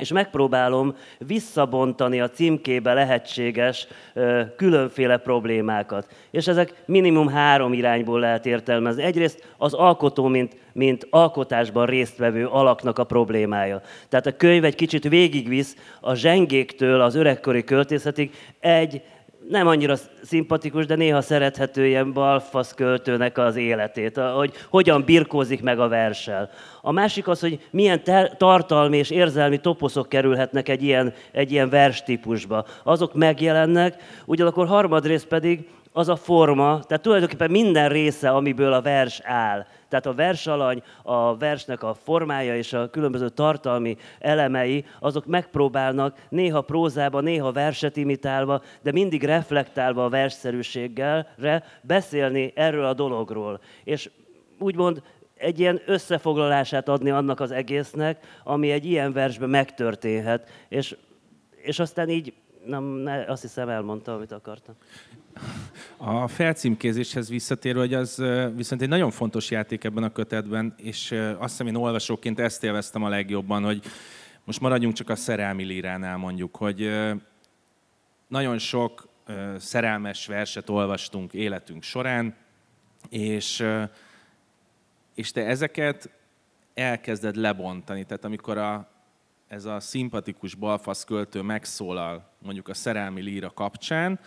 és 0.00 0.12
megpróbálom 0.12 0.94
visszabontani 1.18 2.20
a 2.20 2.30
címkébe 2.30 2.92
lehetséges 2.92 3.86
ö, 4.14 4.42
különféle 4.56 5.16
problémákat. 5.16 6.06
És 6.30 6.46
ezek 6.46 6.82
minimum 6.86 7.28
három 7.28 7.72
irányból 7.72 8.20
lehet 8.20 8.46
értelmezni. 8.46 9.02
Egyrészt 9.02 9.54
az 9.56 9.74
alkotó, 9.74 10.26
mint, 10.26 10.56
mint 10.72 11.06
alkotásban 11.10 11.86
résztvevő 11.86 12.46
alaknak 12.46 12.98
a 12.98 13.04
problémája. 13.04 13.80
Tehát 14.08 14.26
a 14.26 14.36
könyv 14.36 14.64
egy 14.64 14.74
kicsit 14.74 15.08
végigvisz 15.08 15.76
a 16.00 16.14
zsengéktől 16.14 17.00
az 17.00 17.14
öregkori 17.14 17.64
költészetig 17.64 18.34
egy 18.60 19.02
nem 19.48 19.66
annyira 19.66 19.94
szimpatikus, 20.22 20.86
de 20.86 20.94
néha 20.94 21.20
szerethető 21.20 21.86
ilyen 21.86 22.12
balfasz 22.12 22.74
költőnek 22.74 23.38
az 23.38 23.56
életét, 23.56 24.16
hogy 24.16 24.52
hogyan 24.70 25.04
birkózik 25.04 25.62
meg 25.62 25.78
a 25.78 25.88
versel. 25.88 26.50
A 26.82 26.92
másik 26.92 27.28
az, 27.28 27.40
hogy 27.40 27.60
milyen 27.70 28.04
ter- 28.04 28.38
tartalmi 28.38 28.96
és 28.96 29.10
érzelmi 29.10 29.58
toposzok 29.58 30.08
kerülhetnek 30.08 30.68
egy 30.68 30.82
ilyen, 30.82 31.12
egy 31.32 31.52
ilyen 31.52 31.68
verstípusba. 31.68 32.64
Azok 32.82 33.14
megjelennek, 33.14 34.02
ugyanakkor 34.24 34.66
harmadrészt 34.66 35.26
pedig 35.26 35.68
az 35.96 36.08
a 36.08 36.16
forma, 36.16 36.80
tehát 36.86 37.02
tulajdonképpen 37.02 37.50
minden 37.50 37.88
része, 37.88 38.30
amiből 38.30 38.72
a 38.72 38.82
vers 38.82 39.20
áll. 39.22 39.66
Tehát 39.88 40.06
a 40.06 40.14
versalany, 40.14 40.82
a 41.02 41.36
versnek 41.36 41.82
a 41.82 41.94
formája 41.94 42.56
és 42.56 42.72
a 42.72 42.90
különböző 42.90 43.28
tartalmi 43.28 43.96
elemei, 44.18 44.84
azok 45.00 45.26
megpróbálnak 45.26 46.16
néha 46.28 46.60
prózába, 46.60 47.20
néha 47.20 47.52
verset 47.52 47.96
imitálva, 47.96 48.62
de 48.82 48.92
mindig 48.92 49.22
reflektálva 49.24 50.04
a 50.04 50.08
versszerűséggel 50.08 51.26
beszélni 51.82 52.52
erről 52.54 52.84
a 52.84 52.94
dologról. 52.94 53.60
És 53.84 54.10
úgymond 54.58 55.02
egy 55.36 55.60
ilyen 55.60 55.80
összefoglalását 55.86 56.88
adni 56.88 57.10
annak 57.10 57.40
az 57.40 57.50
egésznek, 57.50 58.40
ami 58.44 58.70
egy 58.70 58.84
ilyen 58.84 59.12
versben 59.12 59.50
megtörténhet. 59.50 60.48
És, 60.68 60.96
és 61.62 61.78
aztán 61.78 62.08
így, 62.08 62.32
nem, 62.66 62.84
ne, 62.84 63.24
azt 63.24 63.42
hiszem 63.42 63.68
elmondta, 63.68 64.14
amit 64.14 64.32
akartam. 64.32 64.74
A 65.96 66.28
felcímkézéshez 66.28 67.28
visszatérő, 67.28 67.78
hogy 67.78 67.94
az 67.94 68.22
viszont 68.54 68.82
egy 68.82 68.88
nagyon 68.88 69.10
fontos 69.10 69.50
játék 69.50 69.84
ebben 69.84 70.02
a 70.02 70.12
kötetben, 70.12 70.74
és 70.76 71.12
azt 71.38 71.50
hiszem 71.50 71.66
én 71.66 71.74
olvasóként 71.74 72.38
ezt 72.38 72.64
élveztem 72.64 73.02
a 73.02 73.08
legjobban, 73.08 73.64
hogy 73.64 73.82
most 74.44 74.60
maradjunk 74.60 74.94
csak 74.94 75.08
a 75.08 75.16
szerelmi 75.16 75.64
líránál 75.64 76.16
mondjuk, 76.16 76.56
hogy 76.56 76.90
nagyon 78.28 78.58
sok 78.58 79.08
szerelmes 79.56 80.26
verset 80.26 80.68
olvastunk 80.68 81.32
életünk 81.32 81.82
során, 81.82 82.34
és, 83.08 83.64
és 85.14 85.30
te 85.30 85.46
ezeket 85.46 86.10
elkezded 86.74 87.36
lebontani. 87.36 88.04
Tehát 88.04 88.24
amikor 88.24 88.58
a, 88.58 88.88
ez 89.48 89.64
a 89.64 89.80
szimpatikus 89.80 90.54
balfasz 90.54 91.04
költő 91.04 91.42
megszólal 91.42 92.30
mondjuk 92.38 92.68
a 92.68 92.74
szerelmi 92.74 93.22
líra 93.22 93.50
kapcsán, 93.50 94.20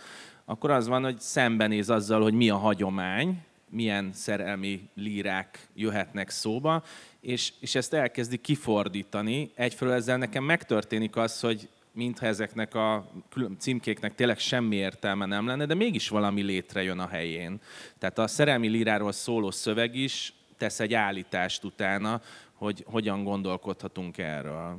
akkor 0.44 0.70
az 0.70 0.86
van, 0.86 1.02
hogy 1.02 1.20
szembenéz 1.20 1.90
azzal, 1.90 2.22
hogy 2.22 2.34
mi 2.34 2.50
a 2.50 2.56
hagyomány, 2.56 3.42
milyen 3.68 4.12
szerelmi 4.12 4.88
lírák 4.94 5.68
jöhetnek 5.74 6.30
szóba, 6.30 6.82
és, 7.20 7.52
és 7.60 7.74
ezt 7.74 7.94
elkezdi 7.94 8.36
kifordítani. 8.36 9.50
Egyfelől 9.54 9.94
ezzel 9.94 10.16
nekem 10.16 10.44
megtörténik 10.44 11.16
az, 11.16 11.40
hogy 11.40 11.68
mintha 11.92 12.26
ezeknek 12.26 12.74
a 12.74 13.10
címkéknek 13.58 14.14
tényleg 14.14 14.38
semmi 14.38 14.76
értelme 14.76 15.26
nem 15.26 15.46
lenne, 15.46 15.66
de 15.66 15.74
mégis 15.74 16.08
valami 16.08 16.42
létrejön 16.42 16.98
a 16.98 17.08
helyén. 17.08 17.60
Tehát 17.98 18.18
a 18.18 18.26
szerelmi 18.26 18.68
líráról 18.68 19.12
szóló 19.12 19.50
szöveg 19.50 19.94
is 19.94 20.32
tesz 20.56 20.80
egy 20.80 20.94
állítást 20.94 21.64
utána, 21.64 22.20
hogy 22.54 22.84
hogyan 22.86 23.24
gondolkodhatunk 23.24 24.18
erről. 24.18 24.78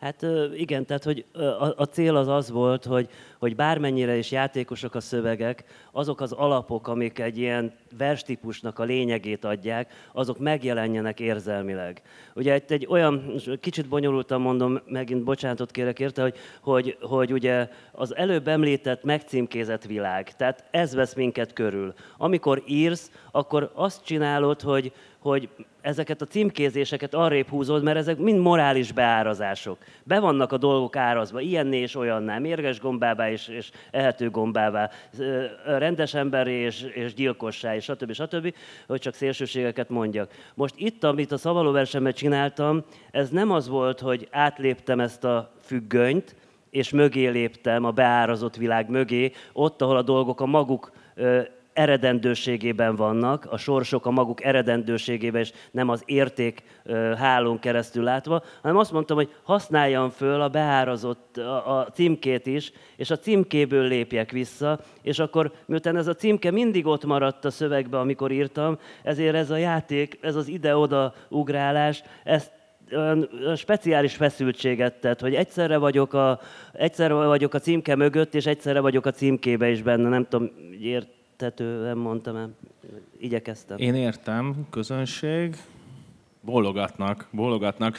Hát 0.00 0.26
igen, 0.56 0.86
tehát 0.86 1.04
hogy 1.04 1.24
a 1.76 1.84
cél 1.84 2.16
az 2.16 2.28
az 2.28 2.50
volt, 2.50 2.84
hogy, 2.84 3.08
hogy 3.38 3.56
bármennyire 3.56 4.16
is 4.16 4.30
játékosok 4.30 4.94
a 4.94 5.00
szövegek, 5.00 5.64
azok 5.92 6.20
az 6.20 6.32
alapok, 6.32 6.88
amik 6.88 7.18
egy 7.18 7.38
ilyen 7.38 7.72
verstípusnak 7.98 8.78
a 8.78 8.84
lényegét 8.84 9.44
adják, 9.44 9.92
azok 10.12 10.38
megjelenjenek 10.38 11.20
érzelmileg. 11.20 12.02
Ugye 12.34 12.52
egy, 12.52 12.72
egy 12.72 12.86
olyan, 12.90 13.34
kicsit 13.60 13.88
bonyolultan 13.88 14.40
mondom, 14.40 14.80
megint 14.86 15.24
bocsánatot 15.24 15.70
kérek 15.70 16.00
érte, 16.00 16.22
hogy, 16.22 16.36
hogy, 16.60 16.96
hogy 17.00 17.32
ugye 17.32 17.68
az 17.92 18.16
előbb 18.16 18.48
említett 18.48 19.04
megcímkézett 19.04 19.84
világ, 19.84 20.36
tehát 20.36 20.64
ez 20.70 20.94
vesz 20.94 21.14
minket 21.14 21.52
körül. 21.52 21.94
Amikor 22.16 22.62
írsz, 22.66 23.10
akkor 23.30 23.70
azt 23.74 24.04
csinálod, 24.04 24.60
hogy, 24.60 24.92
hogy 25.20 25.48
ezeket 25.80 26.22
a 26.22 26.26
címkézéseket 26.26 27.14
arrébb 27.14 27.48
húzod, 27.48 27.82
mert 27.82 27.98
ezek 27.98 28.18
mind 28.18 28.38
morális 28.38 28.92
beárazások. 28.92 29.78
Be 30.04 30.18
vannak 30.18 30.52
a 30.52 30.56
dolgok 30.56 30.96
árazva, 30.96 31.40
ilyenné 31.40 31.78
és 31.78 31.94
olyanná, 31.94 32.38
mérges 32.38 32.80
gombává 32.80 33.30
és, 33.30 33.48
és 33.48 33.70
ehető 33.90 34.30
gombává, 34.30 34.90
rendes 35.64 36.14
emberé 36.14 36.52
és, 36.52 36.82
és 36.82 37.14
gyilkossá, 37.14 37.74
és 37.74 37.84
stb. 37.84 38.12
stb., 38.12 38.54
hogy 38.86 39.00
csak 39.00 39.14
szélsőségeket 39.14 39.88
mondjak. 39.88 40.30
Most 40.54 40.74
itt, 40.76 41.04
amit 41.04 41.32
a 41.32 41.38
szavalóversemet 41.38 42.16
csináltam, 42.16 42.84
ez 43.10 43.28
nem 43.28 43.50
az 43.50 43.68
volt, 43.68 44.00
hogy 44.00 44.28
átléptem 44.30 45.00
ezt 45.00 45.24
a 45.24 45.52
függönyt, 45.60 46.34
és 46.70 46.90
mögé 46.90 47.26
léptem 47.26 47.84
a 47.84 47.90
beárazott 47.90 48.56
világ 48.56 48.90
mögé, 48.90 49.32
ott, 49.52 49.82
ahol 49.82 49.96
a 49.96 50.02
dolgok 50.02 50.40
a 50.40 50.46
maguk 50.46 50.92
eredendőségében 51.80 52.96
vannak, 52.96 53.46
a 53.50 53.56
sorsok 53.56 54.06
a 54.06 54.10
maguk 54.10 54.44
eredendőségében, 54.44 55.40
és 55.40 55.52
nem 55.70 55.88
az 55.88 56.02
érték 56.06 56.62
hálón 57.16 57.58
keresztül 57.58 58.04
látva, 58.04 58.42
hanem 58.62 58.76
azt 58.76 58.92
mondtam, 58.92 59.16
hogy 59.16 59.34
használjam 59.42 60.10
föl 60.10 60.40
a 60.40 60.48
beárazott 60.48 61.36
a, 61.36 61.78
a 61.78 61.86
címkét 61.86 62.46
is, 62.46 62.72
és 62.96 63.10
a 63.10 63.18
címkéből 63.18 63.88
lépjek 63.88 64.30
vissza, 64.30 64.80
és 65.02 65.18
akkor, 65.18 65.52
miután 65.66 65.96
ez 65.96 66.06
a 66.06 66.14
címke 66.14 66.50
mindig 66.50 66.86
ott 66.86 67.04
maradt 67.04 67.44
a 67.44 67.50
szövegbe, 67.50 67.98
amikor 67.98 68.30
írtam, 68.30 68.78
ezért 69.02 69.34
ez 69.34 69.50
a 69.50 69.56
játék, 69.56 70.18
ez 70.20 70.34
az 70.34 70.48
ide-oda 70.48 71.14
ugrálás, 71.28 72.02
ezt 72.24 72.52
speciális 73.56 74.16
feszültséget 74.16 74.94
tett, 75.00 75.20
hogy 75.20 75.34
egyszerre 75.34 75.76
vagyok, 75.76 76.12
a, 76.12 76.40
egyszerre 76.72 77.14
vagyok 77.14 77.54
a 77.54 77.58
címke 77.58 77.96
mögött, 77.96 78.34
és 78.34 78.46
egyszerre 78.46 78.80
vagyok 78.80 79.06
a 79.06 79.10
címkébe 79.10 79.68
is 79.70 79.82
benne. 79.82 80.08
Nem 80.08 80.26
tudom, 80.28 80.50
értetően 81.40 81.96
mondtam 81.96 82.36
el. 82.36 82.50
Igyekeztem. 83.18 83.78
Én 83.78 83.94
értem, 83.94 84.66
közönség. 84.70 85.56
Bólogatnak, 86.40 87.26
bólogatnak. 87.30 87.98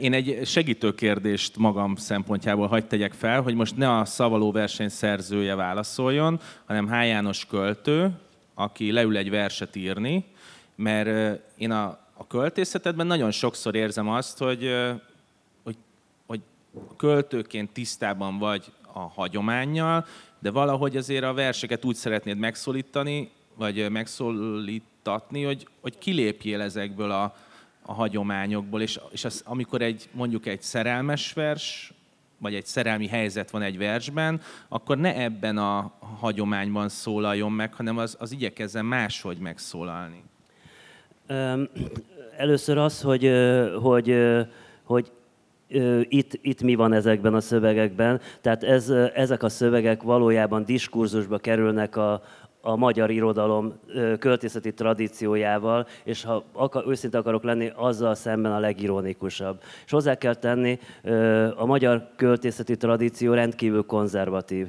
Én 0.00 0.12
egy 0.12 0.40
segítő 0.44 0.94
kérdést 0.94 1.56
magam 1.56 1.96
szempontjából 1.96 2.66
hagyd 2.66 2.86
tegyek 2.86 3.12
fel, 3.12 3.42
hogy 3.42 3.54
most 3.54 3.76
ne 3.76 3.98
a 3.98 4.04
szavaló 4.04 4.52
verseny 4.52 4.88
szerzője 4.88 5.54
válaszoljon, 5.54 6.40
hanem 6.64 6.88
H. 6.88 7.06
János 7.06 7.46
költő, 7.46 8.10
aki 8.54 8.92
leül 8.92 9.16
egy 9.16 9.30
verset 9.30 9.76
írni, 9.76 10.24
mert 10.74 11.40
én 11.56 11.70
a 11.70 12.02
a 12.16 12.26
költészetedben 12.26 13.06
nagyon 13.06 13.30
sokszor 13.30 13.74
érzem 13.74 14.08
azt, 14.08 14.38
hogy, 14.38 14.70
hogy, 15.62 15.76
hogy 16.26 16.40
költőként 16.96 17.70
tisztában 17.70 18.38
vagy 18.38 18.72
a 18.92 18.98
hagyományjal, 19.00 20.06
de 20.44 20.50
valahogy 20.50 20.96
azért 20.96 21.24
a 21.24 21.32
verseket 21.32 21.84
úgy 21.84 21.94
szeretnéd 21.94 22.36
megszólítani, 22.36 23.30
vagy 23.54 23.90
megszólítatni, 23.90 25.42
hogy, 25.42 25.68
hogy 25.80 25.98
kilépjél 25.98 26.60
ezekből 26.60 27.10
a, 27.10 27.36
a 27.82 27.92
hagyományokból, 27.92 28.82
és, 28.82 29.00
és 29.10 29.24
az, 29.24 29.42
amikor 29.46 29.82
egy, 29.82 30.08
mondjuk 30.12 30.46
egy 30.46 30.62
szerelmes 30.62 31.32
vers, 31.32 31.92
vagy 32.38 32.54
egy 32.54 32.66
szerelmi 32.66 33.06
helyzet 33.06 33.50
van 33.50 33.62
egy 33.62 33.78
versben, 33.78 34.40
akkor 34.68 34.98
ne 34.98 35.14
ebben 35.22 35.58
a 35.58 35.92
hagyományban 36.18 36.88
szólaljon 36.88 37.52
meg, 37.52 37.74
hanem 37.74 37.98
az, 37.98 38.16
az 38.18 38.32
igyekezzen 38.32 38.84
máshogy 38.84 39.38
megszólalni. 39.38 40.22
Először 42.36 42.78
az, 42.78 43.00
hogy, 43.00 43.30
hogy, 43.80 44.16
hogy 44.82 45.10
itt, 46.08 46.38
itt 46.42 46.62
mi 46.62 46.74
van 46.74 46.92
ezekben 46.92 47.34
a 47.34 47.40
szövegekben. 47.40 48.20
Tehát 48.40 48.64
ez, 48.64 48.90
ezek 49.14 49.42
a 49.42 49.48
szövegek 49.48 50.02
valójában 50.02 50.64
diskurzusba 50.64 51.38
kerülnek 51.38 51.96
a, 51.96 52.22
a 52.66 52.76
magyar 52.76 53.10
irodalom 53.10 53.72
költészeti 54.18 54.72
tradíciójával, 54.74 55.86
és 56.04 56.24
ha 56.24 56.44
akar, 56.52 56.84
őszinte 56.88 57.18
akarok 57.18 57.42
lenni, 57.42 57.72
azzal 57.76 58.14
szemben 58.14 58.52
a 58.52 58.58
legironikusabb. 58.58 59.60
És 59.84 59.90
hozzá 59.90 60.14
kell 60.14 60.34
tenni, 60.34 60.78
a 61.56 61.66
magyar 61.66 62.08
költészeti 62.16 62.76
tradíció 62.76 63.32
rendkívül 63.32 63.82
konzervatív. 63.86 64.66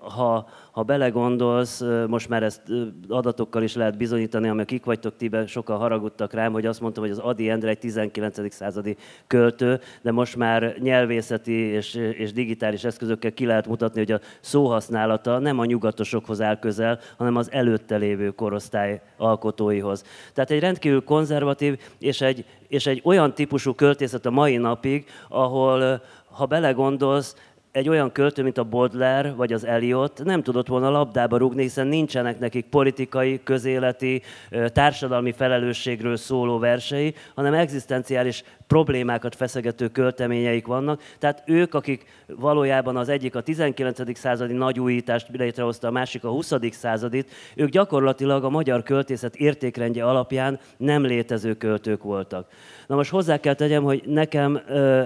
Ha, 0.00 0.48
ha 0.76 0.82
belegondolsz, 0.82 1.82
most 2.06 2.28
már 2.28 2.42
ezt 2.42 2.62
adatokkal 3.08 3.62
is 3.62 3.74
lehet 3.74 3.96
bizonyítani, 3.96 4.48
amelyek 4.48 4.66
kik 4.66 4.84
vagytok 4.84 5.16
tibe, 5.16 5.46
sokan 5.46 5.78
haragudtak 5.78 6.32
rám, 6.32 6.52
hogy 6.52 6.66
azt 6.66 6.80
mondtam, 6.80 7.02
hogy 7.02 7.12
az 7.12 7.18
Adi 7.18 7.50
Endre 7.50 7.68
egy 7.68 7.78
19. 7.78 8.54
századi 8.54 8.96
költő, 9.26 9.80
de 10.02 10.12
most 10.12 10.36
már 10.36 10.76
nyelvészeti 10.78 11.52
és, 11.52 11.94
és 11.94 12.32
digitális 12.32 12.84
eszközökkel 12.84 13.32
ki 13.32 13.46
lehet 13.46 13.66
mutatni, 13.66 14.00
hogy 14.00 14.12
a 14.12 14.20
szóhasználata 14.40 15.38
nem 15.38 15.58
a 15.58 15.64
nyugatosokhoz 15.64 16.40
áll 16.40 16.58
közel, 16.58 16.98
hanem 17.16 17.36
az 17.36 17.52
előtte 17.52 17.96
lévő 17.96 18.30
korosztály 18.30 19.00
alkotóihoz. 19.16 20.04
Tehát 20.32 20.50
egy 20.50 20.60
rendkívül 20.60 21.04
konzervatív 21.04 21.78
és 21.98 22.20
egy, 22.20 22.44
és 22.68 22.86
egy 22.86 23.00
olyan 23.04 23.34
típusú 23.34 23.74
költészet 23.74 24.26
a 24.26 24.30
mai 24.30 24.56
napig, 24.56 25.06
ahol 25.28 26.02
ha 26.30 26.46
belegondolsz, 26.46 27.34
egy 27.76 27.88
olyan 27.88 28.12
költő, 28.12 28.42
mint 28.42 28.58
a 28.58 28.64
Baudelaire 28.64 29.32
vagy 29.32 29.52
az 29.52 29.64
Eliot 29.64 30.20
nem 30.24 30.42
tudott 30.42 30.66
volna 30.66 30.90
labdába 30.90 31.36
rúgni, 31.36 31.62
hiszen 31.62 31.86
nincsenek 31.86 32.38
nekik 32.38 32.66
politikai, 32.66 33.40
közéleti, 33.44 34.22
társadalmi 34.66 35.32
felelősségről 35.32 36.16
szóló 36.16 36.58
versei, 36.58 37.14
hanem 37.34 37.54
egzisztenciális 37.54 38.44
problémákat 38.66 39.34
feszegető 39.34 39.88
költeményeik 39.88 40.66
vannak. 40.66 41.02
Tehát 41.18 41.42
ők, 41.46 41.74
akik 41.74 42.04
valójában 42.26 42.96
az 42.96 43.08
egyik 43.08 43.34
a 43.34 43.40
19. 43.40 44.18
századi 44.18 44.52
nagy 44.52 44.80
újítást 44.80 45.28
létrehozta, 45.32 45.88
a 45.88 45.90
másik 45.90 46.24
a 46.24 46.28
20. 46.28 46.52
századit, 46.70 47.30
ők 47.54 47.68
gyakorlatilag 47.68 48.44
a 48.44 48.50
magyar 48.50 48.82
költészet 48.82 49.36
értékrendje 49.36 50.04
alapján 50.04 50.58
nem 50.76 51.04
létező 51.04 51.54
költők 51.54 52.02
voltak. 52.02 52.48
Na 52.86 52.94
most 52.94 53.10
hozzá 53.10 53.36
kell 53.36 53.54
tegyem, 53.54 53.82
hogy 53.82 54.02
nekem 54.06 54.60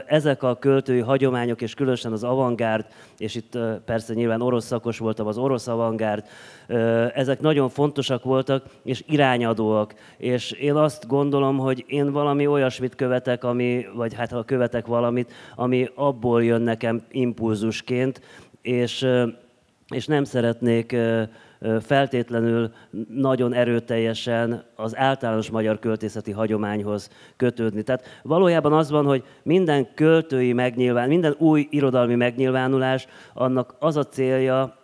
ezek 0.07 0.43
a 0.43 0.57
költői 0.57 1.01
hagyományok, 1.01 1.63
és 1.63 1.75
különösen 1.75 2.13
az 2.13 2.25
avantgárd, 2.25 2.59
és 3.19 3.35
itt 3.35 3.59
persze 3.85 4.15
nyilván 4.15 4.41
orosz 4.41 4.65
szakos 4.65 4.99
voltam, 4.99 5.27
az 5.27 5.39
orosz 5.39 5.67
avantgárd, 5.67 6.25
ezek 7.15 7.41
nagyon 7.41 7.69
fontosak 7.69 8.25
voltak, 8.25 8.65
és 8.83 9.03
irányadóak. 9.07 9.95
És 10.17 10.51
én 10.51 10.75
azt 10.75 11.07
gondolom, 11.07 11.59
hogy 11.59 11.85
én 11.87 12.13
valami 12.13 12.47
olyasmit 12.47 12.95
követek, 12.95 13.45
ami, 13.45 13.87
vagy 13.95 14.15
hát 14.15 14.31
ha 14.31 14.43
követek 14.43 14.87
valamit, 14.87 15.33
ami 15.55 15.89
abból 15.95 16.45
jön 16.45 16.63
nekem 16.63 17.03
impulzusként, 17.11 18.21
és, 18.63 19.07
és 19.89 20.07
nem 20.07 20.25
szeretnék 20.25 20.97
feltétlenül 21.81 22.73
nagyon 23.09 23.53
erőteljesen 23.53 24.65
az 24.77 24.97
általános 24.97 25.51
magyar 25.51 25.79
költészeti 25.79 26.31
hagyományhoz 26.31 27.11
kötődni. 27.37 27.83
Tehát 27.83 28.21
valójában 28.23 28.73
az 28.73 28.91
van, 28.91 29.05
hogy 29.05 29.25
minden 29.43 29.95
költői 29.95 30.53
megnyilván, 30.53 31.09
minden 31.09 31.35
új 31.39 31.67
irodalmi 31.71 32.15
megnyilvánulás, 32.15 33.07
annak 33.35 33.75
az 33.79 33.97
a 33.97 34.05
célja, 34.05 34.77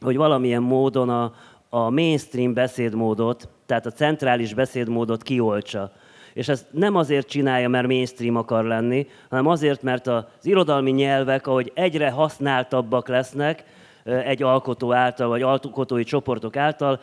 hogy 0.00 0.16
valamilyen 0.16 0.62
módon 0.62 1.08
a, 1.08 1.32
a 1.68 1.90
mainstream 1.90 2.54
beszédmódot, 2.54 3.48
tehát 3.66 3.86
a 3.86 3.90
centrális 3.90 4.54
beszédmódot 4.54 5.22
kioltsa. 5.22 5.92
És 6.34 6.48
ezt 6.48 6.66
nem 6.70 6.96
azért 6.96 7.28
csinálja, 7.28 7.68
mert 7.68 7.86
mainstream 7.86 8.36
akar 8.36 8.64
lenni, 8.64 9.06
hanem 9.28 9.46
azért, 9.46 9.82
mert 9.82 10.06
az 10.06 10.24
irodalmi 10.42 10.90
nyelvek, 10.90 11.46
ahogy 11.46 11.72
egyre 11.74 12.10
használtabbak 12.10 13.08
lesznek, 13.08 13.64
egy 14.04 14.42
alkotó 14.42 14.92
által, 14.92 15.28
vagy 15.28 15.42
alkotói 15.42 16.04
csoportok 16.04 16.56
által 16.56 17.00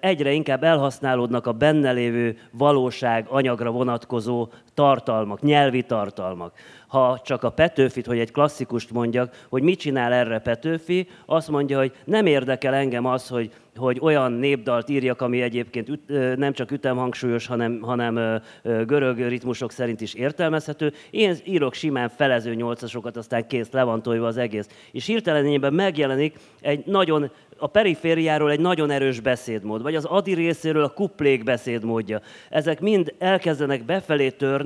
egyre 0.00 0.32
inkább 0.32 0.62
elhasználódnak 0.62 1.46
a 1.46 1.52
benne 1.52 1.92
lévő 1.92 2.38
valóság 2.50 3.26
anyagra 3.28 3.70
vonatkozó 3.70 4.48
tartalmak, 4.76 5.42
nyelvi 5.42 5.82
tartalmak. 5.82 6.52
Ha 6.86 7.20
csak 7.24 7.42
a 7.42 7.50
Petőfit, 7.50 8.06
hogy 8.06 8.18
egy 8.18 8.30
klasszikust 8.30 8.90
mondjak, 8.90 9.46
hogy 9.48 9.62
mit 9.62 9.78
csinál 9.78 10.12
erre 10.12 10.38
Petőfi, 10.38 11.08
azt 11.26 11.48
mondja, 11.48 11.78
hogy 11.78 11.92
nem 12.04 12.26
érdekel 12.26 12.74
engem 12.74 13.06
az, 13.06 13.28
hogy, 13.28 13.50
hogy 13.76 13.98
olyan 14.00 14.32
népdalt 14.32 14.88
írjak, 14.88 15.20
ami 15.20 15.42
egyébként 15.42 15.88
üt, 15.88 16.36
nem 16.36 16.52
csak 16.52 16.70
ütemhangsúlyos, 16.70 17.46
hanem, 17.46 17.80
hanem 17.82 18.40
görög 18.62 19.18
ritmusok 19.18 19.72
szerint 19.72 20.00
is 20.00 20.14
értelmezhető. 20.14 20.92
Én 21.10 21.34
írok 21.44 21.74
simán 21.74 22.08
felező 22.08 22.54
nyolcasokat, 22.54 23.16
aztán 23.16 23.46
kész, 23.46 23.70
le 23.70 23.82
az 23.82 24.36
egész. 24.36 24.68
És 24.92 25.06
hirtelenében 25.06 25.72
megjelenik 25.72 26.38
egy 26.60 26.86
nagyon 26.86 27.30
a 27.58 27.66
perifériáról 27.66 28.50
egy 28.50 28.60
nagyon 28.60 28.90
erős 28.90 29.20
beszédmód, 29.20 29.82
vagy 29.82 29.94
az 29.94 30.04
adi 30.04 30.34
részéről 30.34 30.84
a 30.84 30.88
kuplék 30.88 31.44
beszédmódja. 31.44 32.20
Ezek 32.50 32.80
mind 32.80 33.14
elkezdenek 33.18 33.84
befelé 33.84 34.30
törni, 34.30 34.65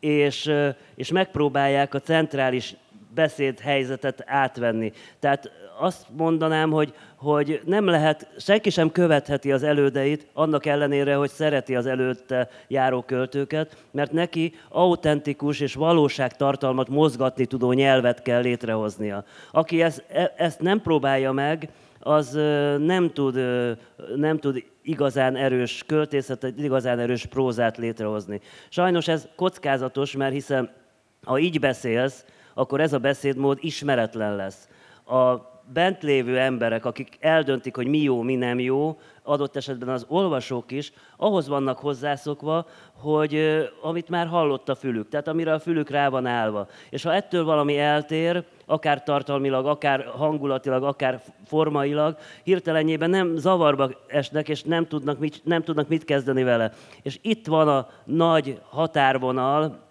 és, 0.00 0.52
és 0.94 1.10
megpróbálják 1.10 1.94
a 1.94 2.00
centrális 2.00 2.74
beszédhelyzetet 3.14 4.22
átvenni. 4.26 4.92
Tehát 5.18 5.50
azt 5.78 6.06
mondanám, 6.16 6.70
hogy, 6.70 6.94
hogy 7.16 7.60
nem 7.64 7.86
lehet, 7.86 8.28
senki 8.38 8.70
sem 8.70 8.92
követheti 8.92 9.52
az 9.52 9.62
elődeit, 9.62 10.26
annak 10.32 10.66
ellenére, 10.66 11.14
hogy 11.14 11.30
szereti 11.30 11.76
az 11.76 11.86
előtte 11.86 12.48
járó 12.68 13.02
költőket, 13.02 13.76
mert 13.90 14.12
neki 14.12 14.54
autentikus 14.68 15.60
és 15.60 15.74
valóságtartalmat 15.74 16.88
mozgatni 16.88 17.46
tudó 17.46 17.72
nyelvet 17.72 18.22
kell 18.22 18.40
létrehoznia. 18.40 19.24
Aki 19.52 19.82
ezt, 19.82 20.04
e, 20.08 20.32
ezt 20.36 20.60
nem 20.60 20.80
próbálja 20.80 21.32
meg, 21.32 21.68
az 22.00 22.32
nem 22.78 23.10
tud, 23.12 23.40
nem 24.16 24.38
tud 24.38 24.64
igazán 24.84 25.36
erős 25.36 25.82
költészetet, 25.86 26.58
igazán 26.58 26.98
erős 26.98 27.26
prózát 27.26 27.76
létrehozni. 27.76 28.40
Sajnos 28.68 29.08
ez 29.08 29.28
kockázatos, 29.36 30.16
mert 30.16 30.32
hiszen 30.32 30.70
ha 31.24 31.38
így 31.38 31.60
beszélsz, 31.60 32.24
akkor 32.54 32.80
ez 32.80 32.92
a 32.92 32.98
beszédmód 32.98 33.58
ismeretlen 33.60 34.36
lesz. 34.36 34.68
A 35.06 35.52
bent 35.72 36.02
lévő 36.02 36.38
emberek, 36.38 36.84
akik 36.84 37.16
eldöntik, 37.20 37.76
hogy 37.76 37.86
mi 37.86 37.98
jó, 37.98 38.22
mi 38.22 38.34
nem 38.34 38.60
jó, 38.60 38.98
adott 39.24 39.56
esetben 39.56 39.88
az 39.88 40.04
olvasók 40.08 40.70
is, 40.70 40.92
ahhoz 41.16 41.48
vannak 41.48 41.78
hozzászokva, 41.78 42.66
hogy 42.92 43.64
amit 43.82 44.08
már 44.08 44.26
hallott 44.26 44.68
a 44.68 44.74
fülük, 44.74 45.08
tehát 45.08 45.28
amire 45.28 45.52
a 45.52 45.58
fülük 45.58 45.90
rá 45.90 46.08
van 46.08 46.26
állva. 46.26 46.68
És 46.90 47.02
ha 47.02 47.12
ettől 47.12 47.44
valami 47.44 47.78
eltér, 47.78 48.44
akár 48.66 49.02
tartalmilag, 49.02 49.66
akár 49.66 50.04
hangulatilag, 50.04 50.82
akár 50.82 51.22
formailag, 51.46 52.16
hirtelenjében 52.42 53.10
nem 53.10 53.36
zavarba 53.36 53.90
esnek, 54.06 54.48
és 54.48 54.62
nem 54.62 54.86
tudnak 54.86 55.18
mit, 55.18 55.40
nem 55.44 55.62
tudnak 55.62 55.88
mit 55.88 56.04
kezdeni 56.04 56.42
vele. 56.42 56.72
És 57.02 57.18
itt 57.22 57.46
van 57.46 57.68
a 57.68 57.88
nagy 58.04 58.60
határvonal, 58.68 59.83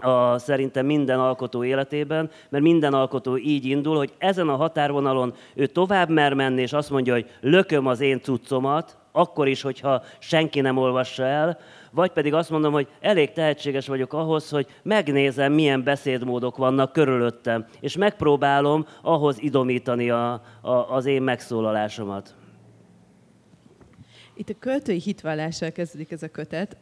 a, 0.00 0.38
szerintem 0.38 0.86
minden 0.86 1.20
alkotó 1.20 1.64
életében, 1.64 2.30
mert 2.48 2.64
minden 2.64 2.94
alkotó 2.94 3.36
így 3.36 3.64
indul, 3.64 3.96
hogy 3.96 4.12
ezen 4.18 4.48
a 4.48 4.56
határvonalon 4.56 5.34
ő 5.54 5.66
tovább 5.66 6.08
mer 6.08 6.34
menni, 6.34 6.60
és 6.60 6.72
azt 6.72 6.90
mondja, 6.90 7.12
hogy 7.12 7.30
lököm 7.40 7.86
az 7.86 8.00
én 8.00 8.20
cuccomat, 8.20 8.96
akkor 9.12 9.48
is, 9.48 9.62
hogyha 9.62 10.02
senki 10.18 10.60
nem 10.60 10.76
olvassa 10.76 11.24
el, 11.24 11.58
vagy 11.90 12.10
pedig 12.10 12.34
azt 12.34 12.50
mondom, 12.50 12.72
hogy 12.72 12.88
elég 13.00 13.32
tehetséges 13.32 13.88
vagyok 13.88 14.12
ahhoz, 14.12 14.50
hogy 14.50 14.66
megnézem, 14.82 15.52
milyen 15.52 15.82
beszédmódok 15.84 16.56
vannak 16.56 16.92
körülöttem, 16.92 17.66
és 17.80 17.96
megpróbálom 17.96 18.86
ahhoz 19.02 19.42
idomítani 19.42 20.10
a, 20.10 20.32
a, 20.60 20.70
az 20.70 21.06
én 21.06 21.22
megszólalásomat. 21.22 22.34
Itt 24.34 24.48
a 24.48 24.54
költői 24.58 25.00
hitvallással 25.00 25.70
kezdődik 25.70 26.10
ez 26.10 26.22
a 26.22 26.28
kötet, 26.28 26.76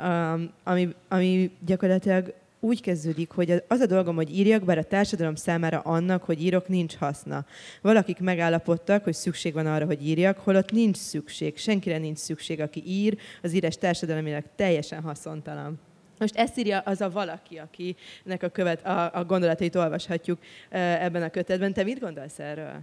ami, 0.64 0.88
ami 1.08 1.50
gyakorlatilag 1.66 2.34
úgy 2.60 2.80
kezdődik, 2.80 3.30
hogy 3.30 3.62
az 3.68 3.80
a 3.80 3.86
dolgom, 3.86 4.14
hogy 4.14 4.38
írjak, 4.38 4.64
bár 4.64 4.78
a 4.78 4.82
társadalom 4.82 5.34
számára 5.34 5.78
annak, 5.78 6.22
hogy 6.22 6.42
írok, 6.42 6.68
nincs 6.68 6.96
haszna. 6.96 7.44
Valakik 7.82 8.18
megállapodtak, 8.18 9.04
hogy 9.04 9.14
szükség 9.14 9.52
van 9.52 9.66
arra, 9.66 9.86
hogy 9.86 10.06
írjak, 10.06 10.38
holott 10.38 10.70
nincs 10.70 10.96
szükség. 10.96 11.56
Senkire 11.58 11.98
nincs 11.98 12.18
szükség, 12.18 12.60
aki 12.60 12.82
ír, 12.86 13.16
az 13.42 13.52
írás 13.52 13.76
társadalmilag 13.76 14.44
teljesen 14.56 15.02
haszontalan. 15.02 15.80
Most 16.18 16.36
ezt 16.36 16.58
írja 16.58 16.78
az 16.78 17.00
a 17.00 17.10
valaki, 17.10 17.58
akinek 17.58 18.42
a, 18.42 18.48
követ, 18.48 18.86
a, 18.86 19.14
a 19.14 19.24
gondolatait 19.24 19.74
olvashatjuk 19.74 20.38
ebben 20.70 21.22
a 21.22 21.30
kötetben. 21.30 21.72
Te 21.72 21.82
mit 21.82 22.00
gondolsz 22.00 22.38
erről? 22.38 22.80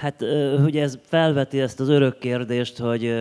Hát 0.00 0.22
ugye 0.64 0.82
ez 0.82 0.98
felveti 1.02 1.60
ezt 1.60 1.80
az 1.80 1.88
örök 1.88 2.18
kérdést, 2.18 2.78
hogy 2.78 3.14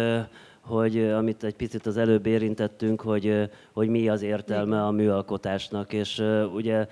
hogy 0.65 1.03
amit 1.03 1.43
egy 1.43 1.55
picit 1.55 1.85
az 1.85 1.97
előbb 1.97 2.25
érintettünk, 2.25 3.01
hogy, 3.01 3.49
hogy 3.73 3.87
mi 3.87 4.09
az 4.09 4.21
értelme 4.21 4.85
a 4.85 4.91
műalkotásnak, 4.91 5.93
és 5.93 6.23
ugye 6.53 6.87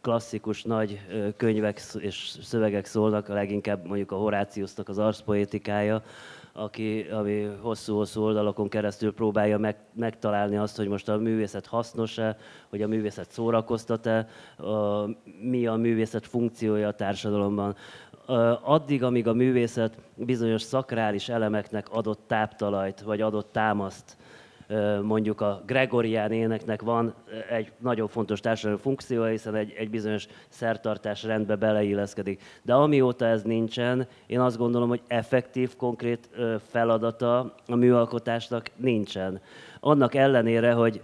klasszikus 0.00 0.62
nagy 0.62 1.00
könyvek 1.36 1.80
és 1.98 2.36
szövegek 2.42 2.84
szólnak, 2.84 3.28
leginkább 3.28 3.86
mondjuk 3.86 4.12
a 4.12 4.16
Horáciusnak 4.16 4.88
az 4.88 4.98
arszpoétikája, 4.98 6.02
aki, 6.56 7.06
ami 7.12 7.42
hosszú-hosszú 7.60 8.22
oldalakon 8.22 8.68
keresztül 8.68 9.12
próbálja 9.14 9.58
meg, 9.58 9.76
megtalálni 9.92 10.56
azt, 10.56 10.76
hogy 10.76 10.88
most 10.88 11.08
a 11.08 11.16
művészet 11.16 11.66
hasznos-e, 11.66 12.36
hogy 12.68 12.82
a 12.82 12.88
művészet 12.88 13.30
szórakoztat-e, 13.30 14.28
a, 14.56 15.06
mi 15.40 15.66
a 15.66 15.74
művészet 15.74 16.26
funkciója 16.26 16.88
a 16.88 16.94
társadalomban 16.94 17.76
addig, 18.62 19.02
amíg 19.02 19.26
a 19.26 19.32
művészet 19.32 19.98
bizonyos 20.14 20.62
szakrális 20.62 21.28
elemeknek 21.28 21.90
adott 21.90 22.20
táptalajt, 22.26 23.00
vagy 23.00 23.20
adott 23.20 23.52
támaszt, 23.52 24.16
mondjuk 25.02 25.40
a 25.40 25.62
Gregorián 25.66 26.32
éneknek 26.32 26.82
van 26.82 27.14
egy 27.50 27.72
nagyon 27.78 28.08
fontos 28.08 28.40
társadalmi 28.40 28.80
funkciója, 28.80 29.30
hiszen 29.30 29.54
egy, 29.54 29.74
egy 29.78 29.90
bizonyos 29.90 30.26
szertartás 30.48 31.22
rendbe 31.22 31.56
beleilleszkedik. 31.56 32.42
De 32.62 32.74
amióta 32.74 33.26
ez 33.26 33.42
nincsen, 33.42 34.06
én 34.26 34.40
azt 34.40 34.56
gondolom, 34.56 34.88
hogy 34.88 35.02
effektív, 35.06 35.76
konkrét 35.76 36.28
feladata 36.70 37.54
a 37.66 37.74
műalkotásnak 37.74 38.70
nincsen. 38.76 39.40
Annak 39.80 40.14
ellenére, 40.14 40.72
hogy 40.72 41.00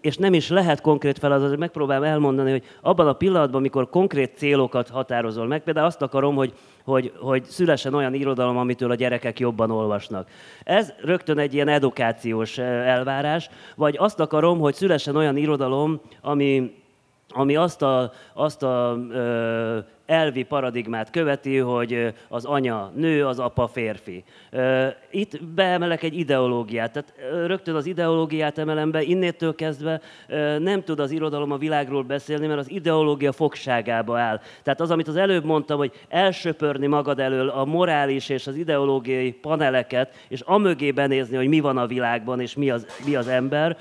és 0.00 0.16
nem 0.16 0.34
is 0.34 0.48
lehet 0.48 0.80
konkrét 0.80 1.18
feladat, 1.18 1.56
megpróbálom 1.56 2.04
elmondani, 2.04 2.50
hogy 2.50 2.64
abban 2.80 3.08
a 3.08 3.12
pillanatban, 3.12 3.60
amikor 3.60 3.88
konkrét 3.88 4.36
célokat 4.36 4.88
határozol 4.88 5.46
meg, 5.46 5.62
például 5.62 5.86
azt 5.86 6.02
akarom, 6.02 6.34
hogy, 6.34 6.52
hogy, 6.84 7.12
hogy 7.18 7.44
szülessen 7.44 7.94
olyan 7.94 8.14
irodalom, 8.14 8.56
amitől 8.56 8.90
a 8.90 8.94
gyerekek 8.94 9.38
jobban 9.38 9.70
olvasnak. 9.70 10.28
Ez 10.64 10.92
rögtön 11.02 11.38
egy 11.38 11.54
ilyen 11.54 11.68
edukációs 11.68 12.58
elvárás, 12.58 13.50
vagy 13.76 13.96
azt 13.98 14.20
akarom, 14.20 14.58
hogy 14.58 14.74
szülessen 14.74 15.16
olyan 15.16 15.36
irodalom, 15.36 16.00
ami, 16.20 16.74
ami 17.28 17.56
azt 17.56 17.82
a, 17.82 18.12
azt 18.34 18.62
a 18.62 18.98
ö, 19.10 19.78
elvi 20.10 20.42
paradigmát 20.42 21.10
követi, 21.10 21.56
hogy 21.56 22.14
az 22.28 22.44
anya 22.44 22.92
nő, 22.94 23.26
az 23.26 23.38
apa 23.38 23.66
férfi. 23.66 24.24
Itt 25.10 25.44
beemelek 25.44 26.02
egy 26.02 26.18
ideológiát, 26.18 26.92
tehát 26.92 27.12
rögtön 27.46 27.74
az 27.74 27.86
ideológiát 27.86 28.58
emelem 28.58 28.90
be, 28.90 29.02
innétől 29.02 29.54
kezdve 29.54 30.00
nem 30.58 30.82
tud 30.82 31.00
az 31.00 31.10
irodalom 31.10 31.52
a 31.52 31.56
világról 31.56 32.02
beszélni, 32.02 32.46
mert 32.46 32.58
az 32.58 32.70
ideológia 32.70 33.32
fogságába 33.32 34.18
áll. 34.18 34.40
Tehát 34.62 34.80
az, 34.80 34.90
amit 34.90 35.08
az 35.08 35.16
előbb 35.16 35.44
mondtam, 35.44 35.78
hogy 35.78 35.92
elsöpörni 36.08 36.86
magad 36.86 37.20
elől 37.20 37.48
a 37.48 37.64
morális 37.64 38.28
és 38.28 38.46
az 38.46 38.56
ideológiai 38.56 39.32
paneleket, 39.32 40.14
és 40.28 40.40
amögé 40.40 40.90
benézni, 40.90 41.36
hogy 41.36 41.48
mi 41.48 41.60
van 41.60 41.76
a 41.76 41.86
világban, 41.86 42.40
és 42.40 42.54
mi 42.54 42.70
az, 42.70 42.86
mi 43.06 43.14
az 43.14 43.28
ember, 43.28 43.76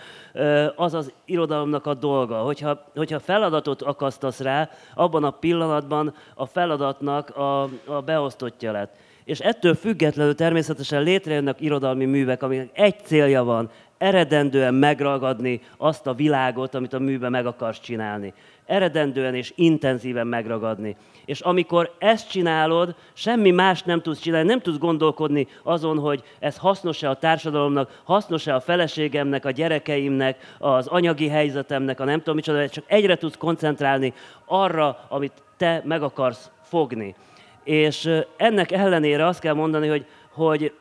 az 0.76 0.94
az 0.94 1.12
irodalomnak 1.26 1.86
a 1.86 1.94
dolga. 1.94 2.38
Hogyha, 2.38 2.84
hogyha 2.96 3.20
feladatot 3.20 3.82
akasztasz 3.82 4.40
rá, 4.40 4.70
abban 4.96 5.24
a 5.24 5.32
pillanatban 5.32 6.14
a 6.36 6.46
feladatnak 6.46 7.38
a, 7.38 7.62
a 7.86 8.02
beosztottja 8.06 8.72
lett. 8.72 8.96
És 9.24 9.40
ettől 9.40 9.76
függetlenül 9.76 10.36
természetesen 10.36 11.04
létrejönnek 11.04 11.62
irodalmi 11.62 12.06
művek, 12.06 12.44
aminek 12.44 12.70
egy 12.74 12.96
célja 13.04 13.44
van, 13.44 13.70
eredendően 14.00 14.74
megragadni 14.74 15.62
azt 15.78 16.08
a 16.08 16.14
világot, 16.14 16.76
amit 16.76 16.94
a 16.94 17.00
műbe 17.00 17.30
meg 17.30 17.46
akarsz 17.46 17.80
csinálni. 17.80 18.34
Eredendően 18.66 19.36
és 19.36 19.54
intenzíven 19.56 20.28
megragadni. 20.28 20.96
És 21.26 21.40
amikor 21.40 21.96
ezt 21.98 22.30
csinálod, 22.30 22.96
semmi 23.14 23.52
más 23.52 23.84
nem 23.84 24.02
tudsz 24.02 24.20
csinálni, 24.20 24.48
nem 24.48 24.60
tudsz 24.60 24.78
gondolkodni 24.78 25.48
azon, 25.64 26.00
hogy 26.00 26.24
ez 26.40 26.58
hasznos-e 26.58 27.10
a 27.10 27.16
társadalomnak, 27.16 28.02
hasznos-e 28.04 28.56
a 28.56 28.60
feleségemnek, 28.60 29.46
a 29.46 29.52
gyerekeimnek, 29.52 30.56
az 30.58 30.88
anyagi 30.88 31.28
helyzetemnek, 31.28 32.00
a 32.00 32.04
nem 32.04 32.18
tudom 32.18 32.36
micsoda, 32.36 32.70
csak 32.70 32.84
egyre 32.88 33.16
tudsz 33.16 33.38
koncentrálni 33.38 34.14
arra, 34.46 35.06
amit 35.10 35.34
te 35.58 35.82
meg 35.86 36.04
akarsz 36.04 36.52
fogni. 36.62 37.16
És 37.64 38.10
ennek 38.38 38.72
ellenére 38.72 39.26
azt 39.26 39.40
kell 39.40 39.54
mondani, 39.54 39.88
hogy, 39.88 40.06
hogy 40.32 40.74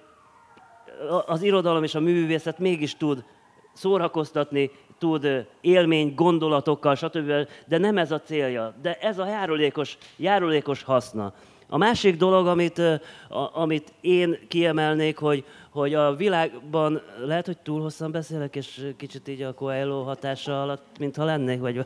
az 1.26 1.42
irodalom 1.42 1.82
és 1.82 1.94
a 1.94 2.00
művészet 2.00 2.58
mégis 2.58 2.96
tud 2.96 3.24
szórakoztatni, 3.72 4.70
tud 4.98 5.46
élmény, 5.60 6.14
gondolatokkal, 6.14 6.94
stb. 6.94 7.32
De 7.66 7.78
nem 7.78 7.98
ez 7.98 8.10
a 8.10 8.20
célja. 8.20 8.74
De 8.82 8.98
ez 9.00 9.18
a 9.18 9.26
járulékos, 9.26 9.98
járulékos 10.16 10.82
haszna. 10.82 11.32
A 11.70 11.76
másik 11.76 12.16
dolog, 12.16 12.46
amit, 12.46 12.78
a, 12.78 13.50
amit 13.52 13.92
én 14.00 14.38
kiemelnék, 14.48 15.18
hogy, 15.18 15.44
hogy 15.70 15.94
a 15.94 16.14
világban, 16.14 17.02
lehet, 17.24 17.46
hogy 17.46 17.58
túl 17.58 17.80
hosszan 17.80 18.10
beszélek, 18.10 18.56
és 18.56 18.92
kicsit 18.96 19.28
így 19.28 19.42
a 19.42 19.54
Coelho 19.54 20.02
hatása 20.02 20.62
alatt, 20.62 20.84
mintha 20.98 21.24
lennék, 21.24 21.60
vagy 21.60 21.84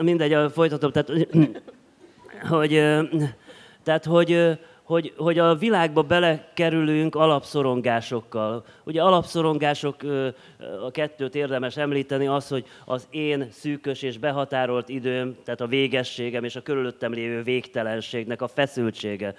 mindegy, 0.00 0.52
folytatom. 0.52 0.92
Tehát, 0.92 1.26
hogy, 2.48 2.70
tehát, 3.82 4.04
hogy, 4.04 4.58
hogy, 4.86 5.12
hogy 5.16 5.38
a 5.38 5.54
világba 5.54 6.02
belekerülünk 6.02 7.14
alapszorongásokkal. 7.14 8.64
Ugye 8.84 9.02
alapszorongások, 9.02 9.96
a 10.86 10.90
kettőt 10.90 11.34
érdemes 11.34 11.76
említeni, 11.76 12.26
az, 12.26 12.48
hogy 12.48 12.66
az 12.84 13.06
én 13.10 13.48
szűkös 13.50 14.02
és 14.02 14.18
behatárolt 14.18 14.88
időm, 14.88 15.36
tehát 15.44 15.60
a 15.60 15.66
végességem 15.66 16.44
és 16.44 16.56
a 16.56 16.62
körülöttem 16.62 17.12
lévő 17.12 17.42
végtelenségnek 17.42 18.42
a 18.42 18.48
feszültsége 18.48 19.34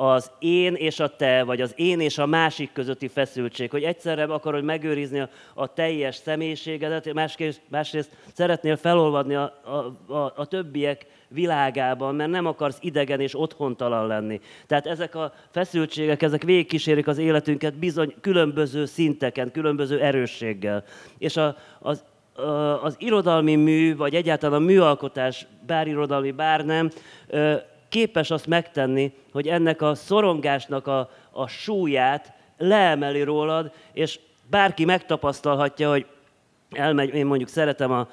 az 0.00 0.30
én 0.38 0.74
és 0.74 1.00
a 1.00 1.16
te, 1.16 1.42
vagy 1.42 1.60
az 1.60 1.72
én 1.76 2.00
és 2.00 2.18
a 2.18 2.26
másik 2.26 2.72
közötti 2.72 3.08
feszültség, 3.08 3.70
hogy 3.70 3.82
egyszerre 3.82 4.22
akarod 4.22 4.64
megőrizni 4.64 5.20
a, 5.20 5.28
a 5.54 5.72
teljes 5.72 6.16
személyiségedet, 6.16 7.12
másrészt, 7.12 7.60
másrészt 7.68 8.16
szeretnél 8.34 8.76
felolvadni 8.76 9.34
a, 9.34 9.42
a, 9.64 10.12
a, 10.12 10.32
a 10.36 10.46
többiek 10.46 11.06
világában, 11.28 12.14
mert 12.14 12.30
nem 12.30 12.46
akarsz 12.46 12.78
idegen 12.80 13.20
és 13.20 13.38
otthontalan 13.38 14.06
lenni. 14.06 14.40
Tehát 14.66 14.86
ezek 14.86 15.14
a 15.14 15.32
feszültségek, 15.50 16.22
ezek 16.22 16.42
végigkísérik 16.42 17.06
az 17.06 17.18
életünket 17.18 17.74
bizony 17.74 18.14
különböző 18.20 18.84
szinteken, 18.84 19.50
különböző 19.50 20.00
erősséggel. 20.00 20.84
És 21.18 21.36
a, 21.36 21.56
az, 21.78 22.04
az 22.82 22.96
irodalmi 22.98 23.56
mű, 23.56 23.96
vagy 23.96 24.14
egyáltalán 24.14 24.62
a 24.62 24.64
műalkotás, 24.64 25.46
bár 25.66 25.86
irodalmi, 25.86 26.30
bár 26.30 26.64
nem, 26.64 26.90
képes 27.90 28.30
azt 28.30 28.46
megtenni, 28.46 29.12
hogy 29.32 29.46
ennek 29.46 29.82
a 29.82 29.94
szorongásnak 29.94 30.86
a, 30.86 31.10
a 31.30 31.46
súlyát 31.46 32.32
leemeli 32.58 33.22
rólad, 33.22 33.72
és 33.92 34.18
bárki 34.50 34.84
megtapasztalhatja, 34.84 35.90
hogy 35.90 36.06
elmegy, 36.70 37.14
én 37.14 37.26
mondjuk 37.26 37.48
szeretem 37.48 37.90
a, 37.90 38.08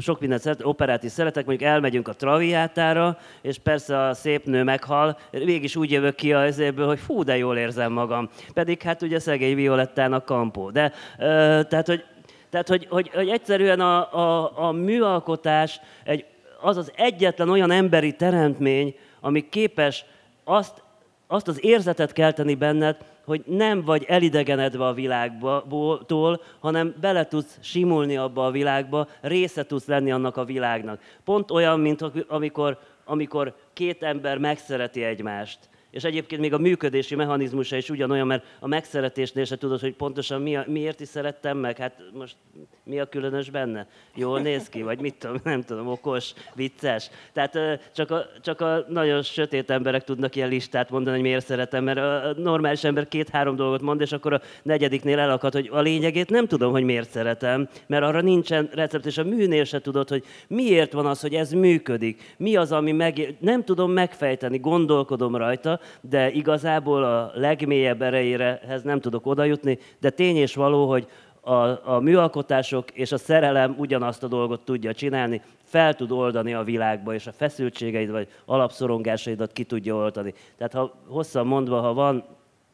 sok 0.00 0.20
mindent 0.20 0.42
szeretem, 0.42 0.66
operát 0.66 1.02
is 1.02 1.12
szeretek, 1.12 1.46
mondjuk 1.46 1.70
elmegyünk 1.70 2.08
a 2.08 2.12
Traviátára, 2.12 3.18
és 3.42 3.58
persze 3.58 3.98
a 3.98 4.14
szép 4.14 4.44
nő 4.44 4.62
meghal, 4.62 5.18
végig 5.30 5.64
is 5.64 5.76
úgy 5.76 5.90
jövök 5.90 6.14
ki 6.14 6.32
a 6.32 6.44
ezéből, 6.44 6.86
hogy 6.86 6.98
fú, 6.98 7.22
de 7.22 7.36
jól 7.36 7.56
érzem 7.56 7.92
magam. 7.92 8.28
Pedig 8.54 8.82
hát 8.82 9.02
ugye 9.02 9.18
szegény 9.18 9.54
Violettának 9.54 10.24
kampó. 10.24 10.70
De, 10.70 10.92
ö, 11.18 11.60
tehát, 11.68 11.86
hogy, 11.86 12.04
tehát, 12.50 12.68
hogy, 12.68 12.86
hogy, 12.90 13.10
hogy 13.14 13.28
egyszerűen 13.28 13.80
a, 13.80 14.14
a, 14.14 14.52
a 14.66 14.72
műalkotás 14.72 15.80
egy, 16.04 16.24
az 16.60 16.76
az 16.76 16.92
egyetlen 16.96 17.48
olyan 17.48 17.70
emberi 17.70 18.12
teremtmény, 18.12 18.94
ami 19.20 19.48
képes 19.48 20.04
azt, 20.44 20.82
azt 21.26 21.48
az 21.48 21.64
érzetet 21.64 22.12
kelteni 22.12 22.54
benned, 22.54 22.96
hogy 23.24 23.42
nem 23.46 23.84
vagy 23.84 24.04
elidegenedve 24.08 24.86
a 24.86 24.92
világtól, 24.92 26.42
hanem 26.58 26.94
bele 27.00 27.26
tudsz 27.26 27.58
simulni 27.60 28.16
abba 28.16 28.46
a 28.46 28.50
világba, 28.50 29.08
része 29.20 29.66
tudsz 29.66 29.86
lenni 29.86 30.12
annak 30.12 30.36
a 30.36 30.44
világnak. 30.44 31.00
Pont 31.24 31.50
olyan, 31.50 31.80
mint 31.80 32.04
amikor, 32.28 32.78
amikor 33.04 33.54
két 33.72 34.02
ember 34.02 34.38
megszereti 34.38 35.04
egymást 35.04 35.58
és 35.90 36.04
egyébként 36.04 36.40
még 36.40 36.52
a 36.52 36.58
működési 36.58 37.14
mechanizmusa 37.14 37.76
is 37.76 37.90
ugyanolyan, 37.90 38.26
mert 38.26 38.44
a 38.60 38.66
megszeretésnél 38.66 39.44
se 39.44 39.56
tudod, 39.56 39.80
hogy 39.80 39.94
pontosan 39.94 40.42
mi 40.42 40.56
a, 40.56 40.64
miért 40.66 41.00
is 41.00 41.08
szerettem 41.08 41.58
meg. 41.58 41.76
Hát 41.76 42.02
most 42.12 42.36
mi 42.84 43.00
a 43.00 43.06
különös 43.06 43.50
benne? 43.50 43.86
Jól 44.14 44.40
néz 44.40 44.68
ki, 44.68 44.82
vagy 44.82 45.00
mit 45.00 45.14
tudom, 45.14 45.36
nem 45.44 45.62
tudom, 45.62 45.88
okos, 45.88 46.32
vicces. 46.54 47.10
Tehát 47.32 47.80
csak 47.94 48.10
a, 48.10 48.26
csak 48.42 48.60
a 48.60 48.84
nagyon 48.88 49.22
sötét 49.22 49.70
emberek 49.70 50.04
tudnak 50.04 50.36
ilyen 50.36 50.48
listát 50.48 50.90
mondani, 50.90 51.16
hogy 51.16 51.24
miért 51.24 51.46
szeretem, 51.46 51.84
mert 51.84 51.98
a 51.98 52.34
normális 52.36 52.84
ember 52.84 53.08
két-három 53.08 53.56
dolgot 53.56 53.80
mond, 53.80 54.00
és 54.00 54.12
akkor 54.12 54.32
a 54.32 54.40
negyediknél 54.62 55.18
elakad, 55.18 55.52
hogy 55.52 55.68
a 55.72 55.80
lényegét 55.80 56.30
nem 56.30 56.46
tudom, 56.46 56.72
hogy 56.72 56.84
miért 56.84 57.10
szeretem, 57.10 57.68
mert 57.86 58.04
arra 58.04 58.20
nincsen 58.20 58.68
recept, 58.72 59.06
és 59.06 59.18
a 59.18 59.24
műnél 59.24 59.64
se 59.64 59.80
tudod, 59.80 60.08
hogy 60.08 60.24
miért 60.48 60.92
van 60.92 61.06
az, 61.06 61.20
hogy 61.20 61.34
ez 61.34 61.52
működik. 61.52 62.34
Mi 62.36 62.56
az, 62.56 62.72
ami 62.72 62.92
meg... 62.92 63.36
Nem 63.38 63.64
tudom 63.64 63.92
megfejteni, 63.92 64.58
gondolkodom 64.58 65.36
rajta, 65.36 65.77
de 66.00 66.30
igazából 66.30 67.04
a 67.04 67.30
legmélyebb 67.34 68.02
erejéhez 68.02 68.82
nem 68.82 69.00
tudok 69.00 69.26
odajutni, 69.26 69.78
de 70.00 70.10
tény 70.10 70.36
és 70.36 70.54
való, 70.54 70.88
hogy 70.88 71.08
a, 71.40 71.94
a 71.94 72.00
műalkotások 72.00 72.90
és 72.90 73.12
a 73.12 73.18
szerelem 73.18 73.74
ugyanazt 73.78 74.22
a 74.22 74.28
dolgot 74.28 74.64
tudja 74.64 74.94
csinálni, 74.94 75.42
fel 75.64 75.94
tud 75.94 76.10
oldani 76.10 76.54
a 76.54 76.62
világba, 76.62 77.14
és 77.14 77.26
a 77.26 77.32
feszültségeid 77.32 78.10
vagy 78.10 78.28
alapszorongásaidat 78.44 79.52
ki 79.52 79.64
tudja 79.64 79.94
oldani. 79.94 80.34
Tehát 80.56 80.72
ha 80.72 80.94
hosszan 81.06 81.46
mondva, 81.46 81.80
ha 81.80 81.92
van 81.92 82.24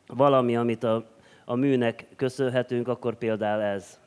valami, 0.07 0.57
amit 0.57 0.85
a, 0.85 1.05
a 1.45 1.55
műnek 1.55 2.07
köszönhetünk, 2.17 2.89
akkor 2.89 3.15
például 3.15 3.63
ez. 3.63 3.99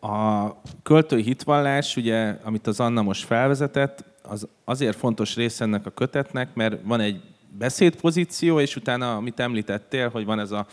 A 0.00 0.46
költői 0.82 1.22
hitvallás, 1.22 1.96
ugye, 1.96 2.36
amit 2.44 2.66
az 2.66 2.80
Anna 2.80 3.02
most 3.02 3.24
felvezetett, 3.24 4.04
az 4.22 4.48
azért 4.64 4.96
fontos 4.96 5.36
része 5.36 5.64
ennek 5.64 5.86
a 5.86 5.90
kötetnek, 5.90 6.54
mert 6.54 6.78
van 6.84 7.00
egy 7.00 7.22
beszédpozíció, 7.58 8.60
és 8.60 8.76
utána, 8.76 9.16
amit 9.16 9.40
említettél, 9.40 10.08
hogy 10.08 10.24
van 10.24 10.38
ez 10.38 10.50
a 10.50 10.66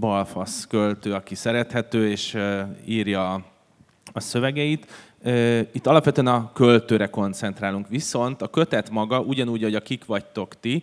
balfasz 0.00 0.66
költő, 0.66 1.12
aki 1.12 1.34
szerethető, 1.34 2.10
és 2.10 2.36
írja 2.86 3.32
a 4.12 4.20
szövegeit. 4.20 4.86
Itt 5.72 5.86
alapvetően 5.86 6.26
a 6.26 6.52
költőre 6.52 7.06
koncentrálunk. 7.06 7.88
Viszont 7.88 8.42
a 8.42 8.48
kötet 8.48 8.90
maga, 8.90 9.20
ugyanúgy, 9.20 9.62
hogy 9.62 9.74
a 9.74 9.80
kik 9.80 10.04
vagytok 10.04 10.60
ti, 10.60 10.82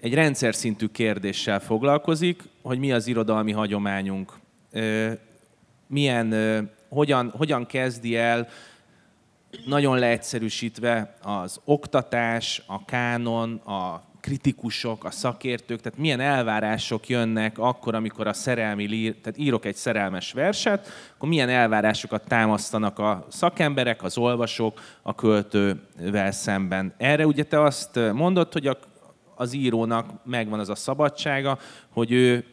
egy 0.00 0.14
rendszer 0.14 0.54
szintű 0.54 0.86
kérdéssel 0.86 1.60
foglalkozik, 1.60 2.42
hogy 2.62 2.78
mi 2.78 2.92
az 2.92 3.06
irodalmi 3.06 3.52
hagyományunk, 3.52 4.32
milyen, 5.86 6.34
hogyan, 6.88 7.30
hogyan 7.30 7.66
kezdi 7.66 8.16
el 8.16 8.48
nagyon 9.64 9.98
leegyszerűsítve 9.98 11.14
az 11.22 11.60
oktatás, 11.64 12.62
a 12.66 12.84
kánon, 12.84 13.54
a 13.54 14.02
kritikusok, 14.26 15.04
a 15.04 15.10
szakértők, 15.10 15.80
tehát 15.80 15.98
milyen 15.98 16.20
elvárások 16.20 17.08
jönnek 17.08 17.58
akkor, 17.58 17.94
amikor 17.94 18.26
a 18.26 18.32
szerelmi 18.32 18.86
lír, 18.86 19.16
tehát 19.22 19.38
írok 19.38 19.64
egy 19.64 19.74
szerelmes 19.74 20.32
verset, 20.32 20.88
akkor 21.16 21.28
milyen 21.28 21.48
elvárásokat 21.48 22.24
támasztanak 22.28 22.98
a 22.98 23.26
szakemberek, 23.30 24.02
az 24.02 24.18
olvasók 24.18 24.80
a 25.02 25.14
költővel 25.14 26.30
szemben. 26.30 26.94
Erre 26.96 27.26
ugye 27.26 27.44
te 27.44 27.62
azt 27.62 27.98
mondod, 28.12 28.52
hogy 28.52 28.66
a, 28.66 28.78
az 29.34 29.52
írónak 29.52 30.10
megvan 30.24 30.58
az 30.58 30.68
a 30.68 30.74
szabadsága, 30.74 31.58
hogy 31.92 32.12
ő 32.12 32.44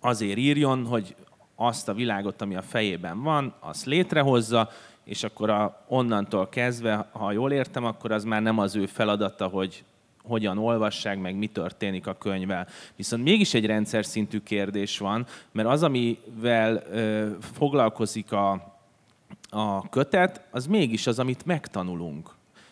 azért 0.00 0.38
írjon, 0.38 0.86
hogy 0.86 1.14
azt 1.56 1.88
a 1.88 1.94
világot, 1.94 2.42
ami 2.42 2.56
a 2.56 2.62
fejében 2.62 3.22
van, 3.22 3.54
azt 3.60 3.84
létrehozza, 3.84 4.70
és 5.04 5.22
akkor 5.22 5.50
a, 5.50 5.84
onnantól 5.88 6.48
kezdve, 6.48 7.08
ha 7.12 7.32
jól 7.32 7.52
értem, 7.52 7.84
akkor 7.84 8.12
az 8.12 8.24
már 8.24 8.42
nem 8.42 8.58
az 8.58 8.76
ő 8.76 8.86
feladata, 8.86 9.46
hogy 9.46 9.84
hogyan 10.24 10.58
olvassák, 10.58 11.20
meg 11.20 11.36
mi 11.36 11.46
történik 11.46 12.06
a 12.06 12.14
könyvvel. 12.18 12.66
Viszont 12.96 13.24
mégis 13.24 13.54
egy 13.54 13.66
rendszer 13.66 14.04
szintű 14.04 14.40
kérdés 14.40 14.98
van, 14.98 15.26
mert 15.52 15.68
az, 15.68 15.82
amivel 15.82 16.82
ö, 16.90 17.28
foglalkozik 17.40 18.32
a, 18.32 18.50
a 19.50 19.88
kötet, 19.88 20.40
az 20.50 20.66
mégis 20.66 21.06
az, 21.06 21.18
amit 21.18 21.46
megtanulunk. 21.46 22.30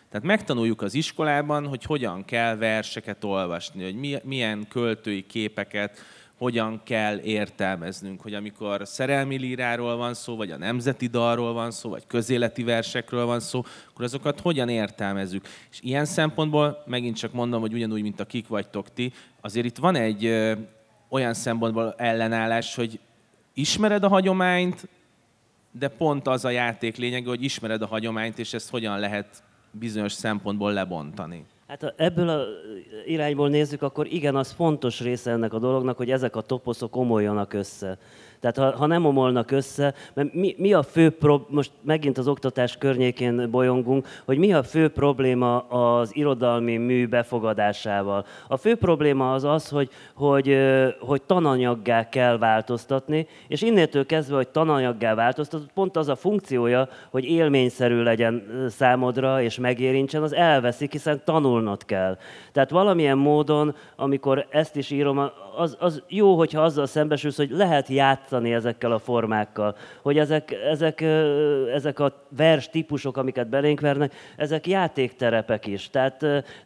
Tehát 0.09 0.25
megtanuljuk 0.25 0.81
az 0.81 0.93
iskolában, 0.93 1.67
hogy 1.67 1.83
hogyan 1.83 2.25
kell 2.25 2.55
verseket 2.55 3.23
olvasni, 3.23 3.83
hogy 3.83 4.21
milyen 4.23 4.67
költői 4.67 5.25
képeket, 5.25 5.99
hogyan 6.41 6.81
kell 6.83 7.19
értelmeznünk, 7.19 8.21
hogy 8.21 8.33
amikor 8.33 8.81
szerelmi 8.83 9.37
líráról 9.37 9.95
van 9.95 10.13
szó, 10.13 10.35
vagy 10.35 10.51
a 10.51 10.57
nemzeti 10.57 11.07
dalról 11.07 11.53
van 11.53 11.71
szó, 11.71 11.89
vagy 11.89 12.07
közéleti 12.07 12.63
versekről 12.63 13.25
van 13.25 13.39
szó, 13.39 13.63
akkor 13.89 14.05
azokat 14.05 14.39
hogyan 14.39 14.69
értelmezzük. 14.69 15.47
És 15.71 15.79
ilyen 15.81 16.05
szempontból 16.05 16.83
megint 16.85 17.17
csak 17.17 17.33
mondom, 17.33 17.61
hogy 17.61 17.73
ugyanúgy, 17.73 18.01
mint 18.01 18.19
a 18.19 18.25
kik 18.25 18.47
vagytok 18.47 18.93
ti, 18.93 19.13
azért 19.41 19.65
itt 19.65 19.77
van 19.77 19.95
egy 19.95 20.25
ö, 20.25 20.53
olyan 21.09 21.33
szempontból 21.33 21.93
ellenállás, 21.97 22.75
hogy 22.75 22.99
ismered 23.53 24.03
a 24.03 24.07
hagyományt, 24.07 24.87
de 25.71 25.87
pont 25.87 26.27
az 26.27 26.45
a 26.45 26.49
játék 26.49 26.97
lényege, 26.97 27.29
hogy 27.29 27.43
ismered 27.43 27.81
a 27.81 27.87
hagyományt, 27.87 28.39
és 28.39 28.53
ezt 28.53 28.69
hogyan 28.69 28.99
lehet 28.99 29.43
bizonyos 29.71 30.13
szempontból 30.13 30.73
lebontani. 30.73 31.45
Hát 31.71 31.93
ebből 31.97 32.29
a 32.29 32.43
irányból 33.05 33.49
nézzük, 33.49 33.81
akkor 33.81 34.07
igen, 34.07 34.35
az 34.35 34.51
fontos 34.51 34.99
része 34.99 35.31
ennek 35.31 35.53
a 35.53 35.59
dolognak, 35.59 35.97
hogy 35.97 36.11
ezek 36.11 36.35
a 36.35 36.41
toposzok 36.41 36.95
omoljanak 36.95 37.53
össze. 37.53 37.97
Tehát 38.41 38.57
ha, 38.57 38.77
ha 38.77 38.85
nem 38.85 39.05
omolnak 39.05 39.51
össze, 39.51 39.93
mert 40.13 40.33
mi, 40.33 40.55
mi 40.57 40.73
a 40.73 40.83
fő 40.83 41.09
pro, 41.09 41.41
most 41.47 41.71
megint 41.81 42.17
az 42.17 42.27
oktatás 42.27 42.77
környékén 42.77 43.51
bolyongunk, 43.51 44.07
hogy 44.25 44.37
mi 44.37 44.53
a 44.53 44.63
fő 44.63 44.89
probléma 44.89 45.59
az 45.59 46.15
irodalmi 46.15 46.77
mű 46.77 47.07
befogadásával. 47.07 48.25
A 48.47 48.57
fő 48.57 48.75
probléma 48.75 49.33
az 49.33 49.43
az, 49.43 49.69
hogy, 49.69 49.89
hogy, 50.15 50.57
hogy 50.99 51.21
tananyaggá 51.21 52.09
kell 52.09 52.37
változtatni, 52.37 53.27
és 53.47 53.61
innétől 53.61 54.05
kezdve, 54.05 54.35
hogy 54.35 54.47
tananyaggá 54.47 55.13
változtat, 55.13 55.61
pont 55.73 55.97
az 55.97 56.07
a 56.07 56.15
funkciója, 56.15 56.87
hogy 57.09 57.23
élményszerű 57.23 58.01
legyen 58.01 58.43
számodra 58.69 59.41
és 59.41 59.59
megérintsen, 59.59 60.23
az 60.23 60.33
elveszik, 60.33 60.91
hiszen 60.91 61.21
tanulnod 61.25 61.85
kell. 61.85 62.17
Tehát 62.51 62.69
valamilyen 62.69 63.17
módon, 63.17 63.75
amikor 63.95 64.47
ezt 64.49 64.75
is 64.75 64.91
írom, 64.91 65.29
az, 65.57 65.77
az 65.79 66.03
jó, 66.07 66.37
hogyha 66.37 66.61
azzal 66.61 66.85
szembesülsz, 66.85 67.37
hogy 67.37 67.49
lehet 67.49 67.89
játszani 68.31 68.53
ezekkel 68.53 68.91
a 68.91 68.99
formákkal, 68.99 69.75
hogy 70.01 70.17
ezek, 70.17 70.51
ezek, 70.51 71.01
ezek 71.73 71.99
a 71.99 72.25
vers 72.37 72.69
típusok, 72.69 73.17
amiket 73.17 73.49
belénk 73.49 73.79
vernek, 73.79 74.13
ezek 74.37 74.67
játékterepek 74.67 75.67
is. 75.67 75.89
Tehát, 75.89 76.17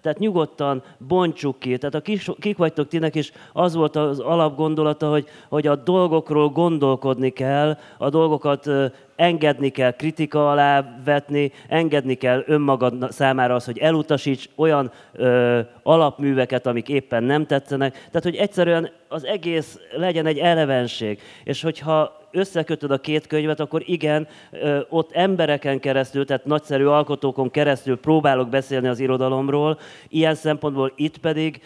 tehát 0.01 0.19
nyugodtan 0.19 0.83
bontsuk 0.97 1.59
ki. 1.59 1.77
Tehát 1.77 1.95
a 1.95 2.01
kis, 2.01 2.29
kik 2.39 2.57
vagytok 2.57 2.87
tinek 2.87 3.15
is, 3.15 3.31
az 3.53 3.75
volt 3.75 3.95
az 3.95 4.19
alapgondolata, 4.19 5.09
hogy, 5.09 5.27
hogy 5.49 5.67
a 5.67 5.75
dolgokról 5.75 6.49
gondolkodni 6.49 7.29
kell, 7.29 7.77
a 7.97 8.09
dolgokat 8.09 8.69
engedni 9.15 9.69
kell 9.69 9.91
kritika 9.91 10.49
alá 10.49 10.99
vetni, 11.05 11.51
engedni 11.67 12.13
kell 12.13 12.43
önmagad 12.45 13.11
számára 13.11 13.55
az, 13.55 13.65
hogy 13.65 13.77
elutasíts 13.77 14.49
olyan 14.55 14.91
ö, 15.13 15.59
alapműveket, 15.83 16.67
amik 16.67 16.89
éppen 16.89 17.23
nem 17.23 17.45
tetszenek. 17.45 17.93
Tehát, 17.93 18.23
hogy 18.23 18.35
egyszerűen 18.35 18.89
az 19.07 19.25
egész 19.25 19.79
legyen 19.91 20.25
egy 20.25 20.37
elevenség. 20.37 21.21
És 21.43 21.61
hogyha 21.61 22.24
összekötöd 22.35 22.91
a 22.91 22.97
két 22.97 23.27
könyvet, 23.27 23.59
akkor 23.59 23.83
igen, 23.85 24.27
ott 24.89 25.11
embereken 25.11 25.79
keresztül, 25.79 26.25
tehát 26.25 26.45
nagyszerű 26.45 26.85
alkotókon 26.85 27.51
keresztül 27.51 27.97
próbálok 27.97 28.49
beszélni 28.49 28.87
az 28.87 28.99
irodalomról, 28.99 29.79
ilyen 30.09 30.35
szempontból 30.35 30.93
itt 30.95 31.17
pedig 31.17 31.61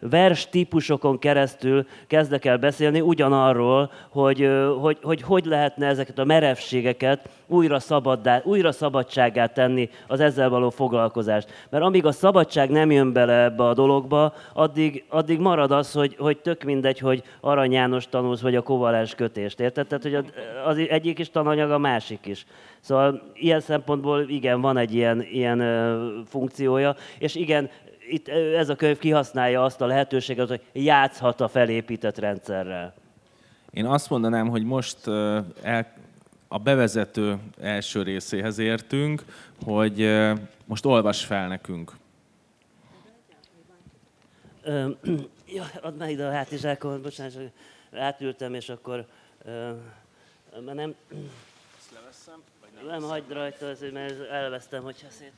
vers 0.00 0.48
típusokon 0.48 1.18
keresztül 1.18 1.86
kezdek 2.06 2.44
el 2.44 2.56
beszélni 2.56 3.00
ugyanarról, 3.00 3.90
hogy 4.08 4.48
hogy, 4.80 4.98
hogy, 5.02 5.22
hogy 5.22 5.44
lehetne 5.44 5.86
ezeket 5.86 6.18
a 6.18 6.24
merevségeket 6.24 7.28
újra, 7.46 7.78
szabaddá, 7.78 8.40
újra 8.44 8.72
szabadságát 8.72 9.54
tenni 9.54 9.90
az 10.06 10.20
ezzel 10.20 10.48
való 10.48 10.70
foglalkozást. 10.70 11.66
Mert 11.70 11.84
amíg 11.84 12.06
a 12.06 12.12
szabadság 12.12 12.70
nem 12.70 12.90
jön 12.90 13.12
bele 13.12 13.42
ebbe 13.42 13.64
a 13.64 13.74
dologba, 13.74 14.34
addig, 14.52 15.04
addig 15.08 15.38
marad 15.38 15.70
az, 15.70 15.92
hogy, 15.92 16.16
hogy 16.18 16.38
tök 16.38 16.62
mindegy, 16.62 16.98
hogy 16.98 17.22
Arany 17.40 17.72
János 17.72 18.08
tanulsz, 18.08 18.40
vagy 18.40 18.56
a 18.56 18.62
kovalens 18.62 19.14
kötést, 19.56 19.60
érted? 19.60 19.86
Tehát, 19.86 20.02
hogy 20.02 20.32
az 20.64 20.88
egyik 20.88 21.18
is 21.18 21.30
tananyag, 21.30 21.70
a 21.70 21.78
másik 21.78 22.26
is. 22.26 22.46
Szóval 22.80 23.32
ilyen 23.34 23.60
szempontból 23.60 24.28
igen, 24.28 24.60
van 24.60 24.76
egy 24.76 24.94
ilyen, 24.94 25.22
ilyen 25.22 26.24
funkciója, 26.28 26.96
és 27.18 27.34
igen, 27.34 27.70
itt 28.08 28.28
ez 28.28 28.68
a 28.68 28.76
könyv 28.76 28.98
kihasználja 28.98 29.64
azt 29.64 29.80
a 29.80 29.86
lehetőséget, 29.86 30.48
hogy 30.48 30.60
játszhat 30.72 31.40
a 31.40 31.48
felépített 31.48 32.18
rendszerrel. 32.18 32.94
Én 33.70 33.86
azt 33.86 34.10
mondanám, 34.10 34.48
hogy 34.48 34.64
most 34.64 35.06
el, 35.62 35.94
a 36.48 36.58
bevezető 36.58 37.36
első 37.60 38.02
részéhez 38.02 38.58
értünk, 38.58 39.24
hogy 39.64 40.10
most 40.64 40.86
olvas 40.86 41.24
fel 41.24 41.48
nekünk. 41.48 41.92
ja, 45.56 45.64
add 45.82 45.94
már 45.98 46.10
ide 46.10 46.26
a 46.26 46.30
hátizsákon, 46.30 47.02
bocsánat, 47.02 47.34
átültem, 47.92 48.54
és 48.54 48.68
akkor 48.68 49.06
uh, 49.46 50.74
nem... 50.74 50.94
Ezt 51.78 51.92
leveszem? 51.94 52.42
Vagy 52.60 52.70
nem, 52.74 52.86
nem 52.86 53.08
hagyd 53.08 53.32
rajta, 53.32 53.66
mert 53.92 54.30
elvesztem, 54.30 54.82
hogyha 54.82 55.10
szét... 55.10 55.32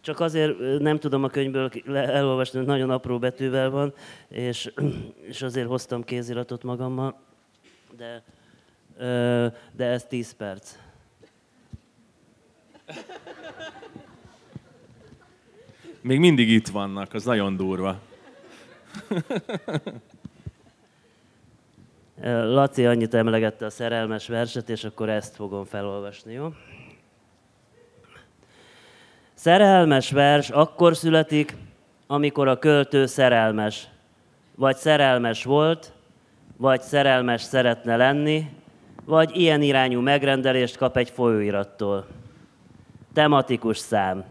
Csak 0.00 0.20
azért 0.20 0.78
nem 0.78 0.98
tudom 0.98 1.24
a 1.24 1.28
könyvből 1.28 1.70
elolvasni, 1.96 2.58
hogy 2.58 2.66
nagyon 2.66 2.90
apró 2.90 3.18
betűvel 3.18 3.70
van, 3.70 3.94
és, 4.28 4.72
és 5.30 5.42
azért 5.42 5.68
hoztam 5.68 6.04
kéziratot 6.04 6.62
magammal, 6.62 7.20
de, 7.96 8.22
de 9.72 9.84
ez 9.84 10.04
10 10.04 10.32
perc. 10.32 10.76
Még 16.00 16.18
mindig 16.18 16.48
itt 16.48 16.68
vannak, 16.68 17.14
az 17.14 17.24
nagyon 17.24 17.56
durva. 17.56 18.00
Laci 22.24 22.86
annyit 22.86 23.14
emlegette 23.14 23.64
a 23.64 23.70
szerelmes 23.70 24.28
verset, 24.28 24.68
és 24.68 24.84
akkor 24.84 25.08
ezt 25.08 25.36
fogom 25.36 25.64
felolvasni, 25.64 26.32
jó? 26.32 26.52
Szerelmes 29.34 30.10
vers 30.10 30.50
akkor 30.50 30.96
születik, 30.96 31.56
amikor 32.06 32.48
a 32.48 32.58
költő 32.58 33.06
szerelmes. 33.06 33.88
Vagy 34.54 34.76
szerelmes 34.76 35.44
volt, 35.44 35.92
vagy 36.56 36.80
szerelmes 36.80 37.42
szeretne 37.42 37.96
lenni, 37.96 38.50
vagy 39.04 39.36
ilyen 39.36 39.62
irányú 39.62 40.00
megrendelést 40.00 40.76
kap 40.76 40.96
egy 40.96 41.10
folyóirattól. 41.10 42.06
Tematikus 43.14 43.78
szám. 43.78 44.24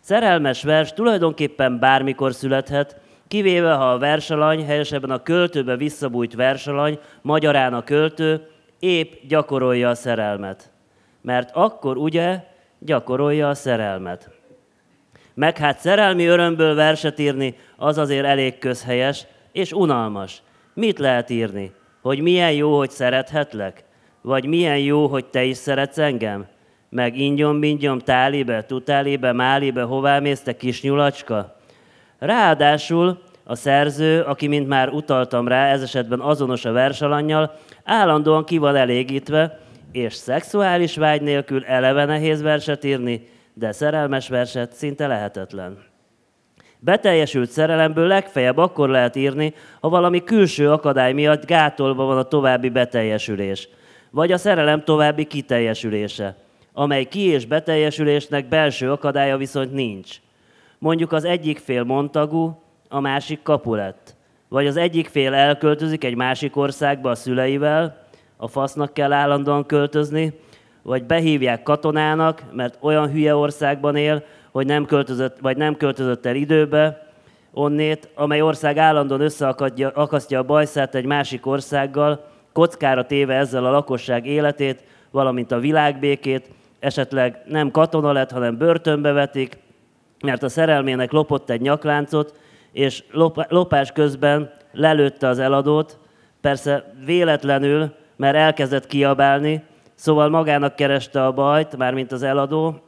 Szerelmes 0.00 0.62
vers 0.62 0.92
tulajdonképpen 0.92 1.78
bármikor 1.78 2.34
születhet, 2.34 3.00
kivéve 3.30 3.72
ha 3.72 3.92
a 3.92 3.98
versalany, 3.98 4.64
helyesebben 4.64 5.10
a 5.10 5.22
költőbe 5.22 5.76
visszabújt 5.76 6.34
versalany, 6.34 6.98
magyarán 7.22 7.74
a 7.74 7.84
költő, 7.84 8.48
épp 8.78 9.12
gyakorolja 9.28 9.88
a 9.88 9.94
szerelmet. 9.94 10.70
Mert 11.20 11.50
akkor 11.52 11.96
ugye 11.96 12.44
gyakorolja 12.78 13.48
a 13.48 13.54
szerelmet. 13.54 14.30
Meg 15.34 15.58
hát 15.58 15.78
szerelmi 15.78 16.26
örömből 16.26 16.74
verset 16.74 17.18
írni, 17.18 17.54
az 17.76 17.98
azért 17.98 18.24
elég 18.24 18.58
közhelyes 18.58 19.26
és 19.52 19.72
unalmas. 19.72 20.42
Mit 20.74 20.98
lehet 20.98 21.30
írni? 21.30 21.72
Hogy 22.02 22.20
milyen 22.20 22.52
jó, 22.52 22.76
hogy 22.76 22.90
szerethetlek? 22.90 23.84
Vagy 24.20 24.46
milyen 24.46 24.78
jó, 24.78 25.06
hogy 25.06 25.24
te 25.24 25.42
is 25.42 25.56
szeretsz 25.56 25.98
engem? 25.98 26.46
Meg 26.88 27.16
ingyom, 27.16 27.60
bingyom, 27.60 27.98
tálibe, 27.98 28.64
tutálibe, 28.64 29.32
málibe, 29.32 29.82
hová 29.82 30.18
mész, 30.18 30.40
te 30.40 30.56
kis 30.56 30.82
nyulacska? 30.82 31.59
Ráadásul 32.20 33.18
a 33.44 33.54
szerző, 33.54 34.20
aki, 34.20 34.46
mint 34.46 34.68
már 34.68 34.88
utaltam 34.88 35.48
rá, 35.48 35.66
ez 35.66 35.82
esetben 35.82 36.20
azonos 36.20 36.64
a 36.64 36.72
versalannyal, 36.72 37.54
állandóan 37.84 38.44
ki 38.44 38.58
van 38.58 38.76
elégítve, 38.76 39.58
és 39.92 40.14
szexuális 40.14 40.96
vágy 40.96 41.22
nélkül 41.22 41.64
eleve 41.64 42.04
nehéz 42.04 42.42
verset 42.42 42.84
írni, 42.84 43.28
de 43.54 43.72
szerelmes 43.72 44.28
verset 44.28 44.72
szinte 44.72 45.06
lehetetlen. 45.06 45.78
Beteljesült 46.78 47.50
szerelemből 47.50 48.06
legfeljebb 48.06 48.56
akkor 48.56 48.88
lehet 48.88 49.16
írni, 49.16 49.54
ha 49.80 49.88
valami 49.88 50.24
külső 50.24 50.70
akadály 50.72 51.12
miatt 51.12 51.46
gátolva 51.46 52.04
van 52.04 52.18
a 52.18 52.22
további 52.22 52.68
beteljesülés, 52.68 53.68
vagy 54.10 54.32
a 54.32 54.38
szerelem 54.38 54.84
további 54.84 55.24
kiteljesülése, 55.24 56.36
amely 56.72 57.04
ki- 57.04 57.20
és 57.20 57.46
beteljesülésnek 57.46 58.48
belső 58.48 58.92
akadálya 58.92 59.36
viszont 59.36 59.72
nincs. 59.72 60.16
Mondjuk 60.82 61.12
az 61.12 61.24
egyik 61.24 61.58
fél 61.58 61.84
montagú, 61.84 62.62
a 62.88 63.00
másik 63.00 63.42
kapulett. 63.42 64.14
Vagy 64.48 64.66
az 64.66 64.76
egyik 64.76 65.08
fél 65.08 65.34
elköltözik 65.34 66.04
egy 66.04 66.14
másik 66.14 66.56
országba 66.56 67.10
a 67.10 67.14
szüleivel, 67.14 68.06
a 68.36 68.48
fasznak 68.48 68.94
kell 68.94 69.12
állandóan 69.12 69.66
költözni, 69.66 70.32
vagy 70.82 71.04
behívják 71.04 71.62
katonának, 71.62 72.42
mert 72.52 72.78
olyan 72.80 73.10
hülye 73.10 73.34
országban 73.34 73.96
él, 73.96 74.24
hogy 74.50 74.66
nem 74.66 74.84
költözött, 74.84 75.38
vagy 75.38 75.56
nem 75.56 75.76
költözött 75.76 76.26
el 76.26 76.34
időbe, 76.34 77.12
onnét, 77.52 78.08
amely 78.14 78.40
ország 78.40 78.78
állandóan 78.78 79.20
összeakasztja 79.20 80.38
a 80.38 80.42
bajszát 80.42 80.94
egy 80.94 81.06
másik 81.06 81.46
országgal, 81.46 82.24
kockára 82.52 83.06
téve 83.06 83.34
ezzel 83.34 83.64
a 83.64 83.70
lakosság 83.70 84.26
életét, 84.26 84.84
valamint 85.10 85.52
a 85.52 85.58
világbékét, 85.58 86.50
esetleg 86.78 87.42
nem 87.46 87.70
katona 87.70 88.12
lett, 88.12 88.30
hanem 88.30 88.58
börtönbe 88.58 89.12
vetik, 89.12 89.58
mert 90.22 90.42
a 90.42 90.48
szerelmének 90.48 91.12
lopott 91.12 91.50
egy 91.50 91.60
nyakláncot, 91.60 92.38
és 92.72 93.04
lopás 93.48 93.92
közben 93.92 94.52
lelőtte 94.72 95.28
az 95.28 95.38
eladót, 95.38 95.98
persze 96.40 96.94
véletlenül, 97.04 97.94
mert 98.16 98.36
elkezdett 98.36 98.86
kiabálni, 98.86 99.62
Szóval 100.00 100.28
magának 100.28 100.76
kereste 100.76 101.24
a 101.24 101.32
bajt, 101.32 101.76
mármint 101.76 102.12
az 102.12 102.22
eladó. 102.22 102.80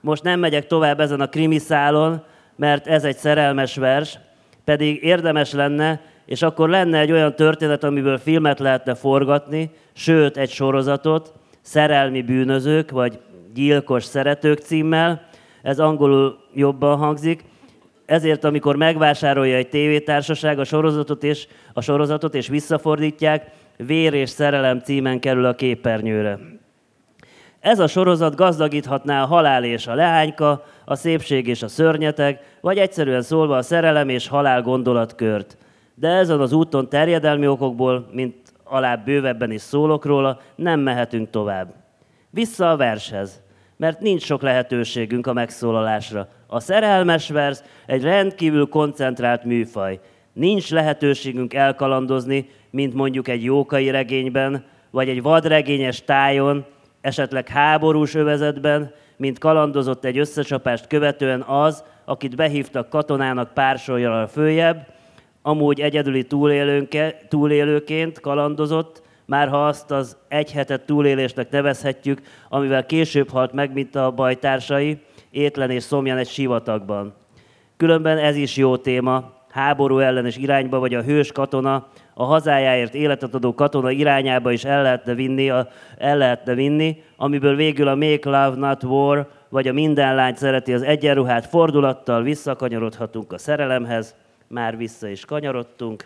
Most 0.00 0.22
nem 0.22 0.40
megyek 0.40 0.66
tovább 0.66 1.00
ezen 1.00 1.20
a 1.20 1.28
krimiszálon, 1.28 2.22
mert 2.56 2.86
ez 2.86 3.04
egy 3.04 3.16
szerelmes 3.16 3.76
vers, 3.76 4.18
pedig 4.64 5.02
érdemes 5.02 5.52
lenne, 5.52 6.00
és 6.26 6.42
akkor 6.42 6.68
lenne 6.68 6.98
egy 6.98 7.12
olyan 7.12 7.34
történet, 7.34 7.84
amiből 7.84 8.18
filmet 8.18 8.58
lehetne 8.58 8.94
forgatni, 8.94 9.70
sőt 9.92 10.36
egy 10.36 10.50
sorozatot, 10.50 11.32
Szerelmi 11.62 12.22
bűnözők, 12.22 12.90
vagy 12.90 13.20
Gyilkos 13.54 14.04
szeretők 14.04 14.58
címmel, 14.58 15.28
ez 15.62 15.78
angolul 15.78 16.38
jobban 16.54 16.96
hangzik, 16.96 17.44
ezért, 18.06 18.44
amikor 18.44 18.76
megvásárolja 18.76 19.56
egy 19.56 19.68
tévétársaság 19.68 20.58
a 20.58 20.64
sorozatot 20.64 21.24
és, 21.24 21.46
a 21.72 21.80
sorozatot 21.80 22.34
és 22.34 22.48
visszafordítják, 22.48 23.50
Vér 23.86 24.14
és 24.14 24.30
szerelem 24.30 24.78
címen 24.78 25.20
kerül 25.20 25.44
a 25.44 25.54
képernyőre. 25.54 26.38
Ez 27.60 27.78
a 27.78 27.86
sorozat 27.86 28.34
gazdagíthatná 28.34 29.22
a 29.22 29.26
halál 29.26 29.64
és 29.64 29.86
a 29.86 29.94
leányka, 29.94 30.64
a 30.84 30.94
szépség 30.94 31.46
és 31.46 31.62
a 31.62 31.68
szörnyeteg, 31.68 32.40
vagy 32.60 32.78
egyszerűen 32.78 33.22
szólva 33.22 33.56
a 33.56 33.62
szerelem 33.62 34.08
és 34.08 34.28
halál 34.28 34.62
gondolatkört. 34.62 35.56
De 35.94 36.08
ezen 36.08 36.40
az 36.40 36.52
úton 36.52 36.88
terjedelmi 36.88 37.46
okokból, 37.46 38.08
mint 38.12 38.34
alább 38.64 39.04
bővebben 39.04 39.50
is 39.50 39.60
szólok 39.60 40.04
róla, 40.04 40.40
nem 40.54 40.80
mehetünk 40.80 41.30
tovább. 41.30 41.74
Vissza 42.30 42.70
a 42.70 42.76
vershez, 42.76 43.40
mert 43.80 44.00
nincs 44.00 44.22
sok 44.22 44.42
lehetőségünk 44.42 45.26
a 45.26 45.32
megszólalásra. 45.32 46.28
A 46.46 46.60
szerelmes 46.60 47.28
vers 47.28 47.60
egy 47.86 48.02
rendkívül 48.02 48.66
koncentrált 48.68 49.44
műfaj. 49.44 50.00
Nincs 50.32 50.70
lehetőségünk 50.70 51.54
elkalandozni, 51.54 52.48
mint 52.70 52.94
mondjuk 52.94 53.28
egy 53.28 53.44
jókai 53.44 53.90
regényben, 53.90 54.64
vagy 54.90 55.08
egy 55.08 55.22
vadregényes 55.22 56.04
tájon, 56.04 56.64
esetleg 57.00 57.48
háborús 57.48 58.14
övezetben, 58.14 58.92
mint 59.16 59.38
kalandozott 59.38 60.04
egy 60.04 60.18
összecsapást 60.18 60.86
követően 60.86 61.40
az, 61.40 61.84
akit 62.04 62.36
behívtak 62.36 62.88
katonának 62.88 63.54
pársoljal 63.54 64.26
följebb, 64.26 64.86
amúgy 65.42 65.80
egyedüli 65.80 66.26
túlélőként 67.28 68.20
kalandozott, 68.20 69.02
már 69.30 69.48
ha 69.48 69.66
azt 69.66 69.90
az 69.90 70.16
egy 70.28 70.52
hetet 70.52 70.86
túlélésnek 70.86 71.50
nevezhetjük, 71.50 72.20
amivel 72.48 72.86
később 72.86 73.30
halt 73.30 73.52
meg, 73.52 73.72
mint 73.72 73.94
a 73.94 74.10
bajtársai, 74.10 74.98
étlen 75.30 75.70
és 75.70 75.82
szomjan 75.82 76.16
egy 76.16 76.28
sivatagban. 76.28 77.14
Különben 77.76 78.18
ez 78.18 78.36
is 78.36 78.56
jó 78.56 78.76
téma, 78.76 79.32
háború 79.50 79.98
ellenes 79.98 80.36
irányba, 80.36 80.78
vagy 80.78 80.94
a 80.94 81.02
hős 81.02 81.32
katona, 81.32 81.88
a 82.14 82.24
hazájáért 82.24 82.94
életet 82.94 83.34
adó 83.34 83.54
katona 83.54 83.90
irányába 83.90 84.52
is 84.52 84.64
el 84.64 84.82
lehetne 84.82 85.14
vinni, 85.14 85.50
a, 85.50 85.68
el 85.98 86.16
lehetne 86.16 86.54
vinni 86.54 87.02
amiből 87.16 87.56
végül 87.56 87.88
a 87.88 87.94
Make 87.94 88.30
Love 88.30 88.56
Not 88.56 88.84
War, 88.84 89.28
vagy 89.48 89.68
a 89.68 89.72
Minden 89.72 90.14
lány 90.14 90.34
szereti 90.34 90.72
az 90.72 90.82
egyenruhát 90.82 91.46
fordulattal 91.46 92.22
visszakanyarodhatunk 92.22 93.32
a 93.32 93.38
szerelemhez, 93.38 94.14
már 94.46 94.76
vissza 94.76 95.08
is 95.08 95.24
kanyarodtunk. 95.24 96.04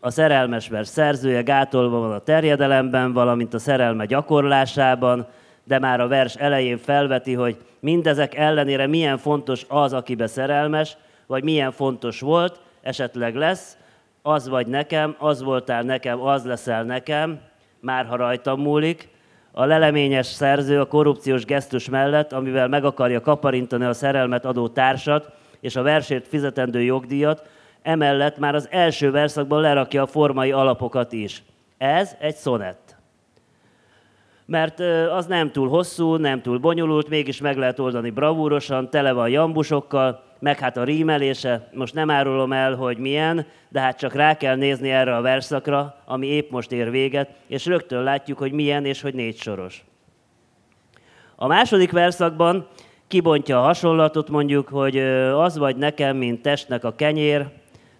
A 0.00 0.10
szerelmes 0.10 0.68
vers 0.68 0.88
szerzője 0.88 1.42
gátolva 1.42 1.98
van 1.98 2.12
a 2.12 2.18
terjedelemben, 2.18 3.12
valamint 3.12 3.54
a 3.54 3.58
szerelme 3.58 4.04
gyakorlásában, 4.04 5.26
de 5.64 5.78
már 5.78 6.00
a 6.00 6.08
vers 6.08 6.34
elején 6.34 6.78
felveti, 6.78 7.34
hogy 7.34 7.56
mindezek 7.80 8.34
ellenére 8.34 8.86
milyen 8.86 9.18
fontos 9.18 9.64
az, 9.68 9.92
akibe 9.92 10.26
szerelmes, 10.26 10.96
vagy 11.26 11.44
milyen 11.44 11.72
fontos 11.72 12.20
volt, 12.20 12.60
esetleg 12.82 13.34
lesz, 13.34 13.76
az 14.22 14.48
vagy 14.48 14.66
nekem, 14.66 15.16
az 15.18 15.42
voltál 15.42 15.82
nekem, 15.82 16.20
az 16.20 16.44
leszel 16.44 16.82
nekem, 16.82 17.40
már 17.80 18.06
ha 18.06 18.16
rajtam 18.16 18.60
múlik. 18.60 19.08
A 19.52 19.64
leleményes 19.64 20.26
szerző 20.26 20.80
a 20.80 20.86
korrupciós 20.86 21.44
gesztus 21.44 21.88
mellett, 21.88 22.32
amivel 22.32 22.68
meg 22.68 22.84
akarja 22.84 23.20
kaparintani 23.20 23.84
a 23.84 23.92
szerelmet 23.92 24.44
adó 24.44 24.68
társat 24.68 25.32
és 25.60 25.76
a 25.76 25.82
versét 25.82 26.28
fizetendő 26.28 26.82
jogdíjat, 26.82 27.48
emellett 27.82 28.38
már 28.38 28.54
az 28.54 28.68
első 28.70 29.10
verszakban 29.10 29.60
lerakja 29.60 30.02
a 30.02 30.06
formai 30.06 30.52
alapokat 30.52 31.12
is. 31.12 31.42
Ez 31.78 32.16
egy 32.20 32.34
szonett. 32.34 32.96
Mert 34.46 34.80
az 35.10 35.26
nem 35.26 35.52
túl 35.52 35.68
hosszú, 35.68 36.14
nem 36.16 36.42
túl 36.42 36.58
bonyolult, 36.58 37.08
mégis 37.08 37.40
meg 37.40 37.56
lehet 37.56 37.78
oldani 37.78 38.10
bravúrosan, 38.10 38.90
tele 38.90 39.12
van 39.12 39.28
jambusokkal, 39.28 40.24
meg 40.38 40.58
hát 40.58 40.76
a 40.76 40.84
rímelése, 40.84 41.68
most 41.74 41.94
nem 41.94 42.10
árulom 42.10 42.52
el, 42.52 42.74
hogy 42.74 42.98
milyen, 42.98 43.46
de 43.68 43.80
hát 43.80 43.98
csak 43.98 44.14
rá 44.14 44.36
kell 44.36 44.56
nézni 44.56 44.90
erre 44.90 45.16
a 45.16 45.20
verszakra, 45.20 45.94
ami 46.04 46.26
épp 46.26 46.50
most 46.50 46.72
ér 46.72 46.90
véget, 46.90 47.30
és 47.46 47.66
rögtön 47.66 48.02
látjuk, 48.02 48.38
hogy 48.38 48.52
milyen 48.52 48.84
és 48.84 49.02
hogy 49.02 49.14
négy 49.14 49.36
soros. 49.36 49.84
A 51.36 51.46
második 51.46 51.92
verszakban 51.92 52.68
kibontja 53.08 53.58
a 53.58 53.64
hasonlatot, 53.64 54.28
mondjuk, 54.28 54.68
hogy 54.68 54.98
az 55.34 55.58
vagy 55.58 55.76
nekem, 55.76 56.16
mint 56.16 56.42
testnek 56.42 56.84
a 56.84 56.94
kenyér, 56.94 57.46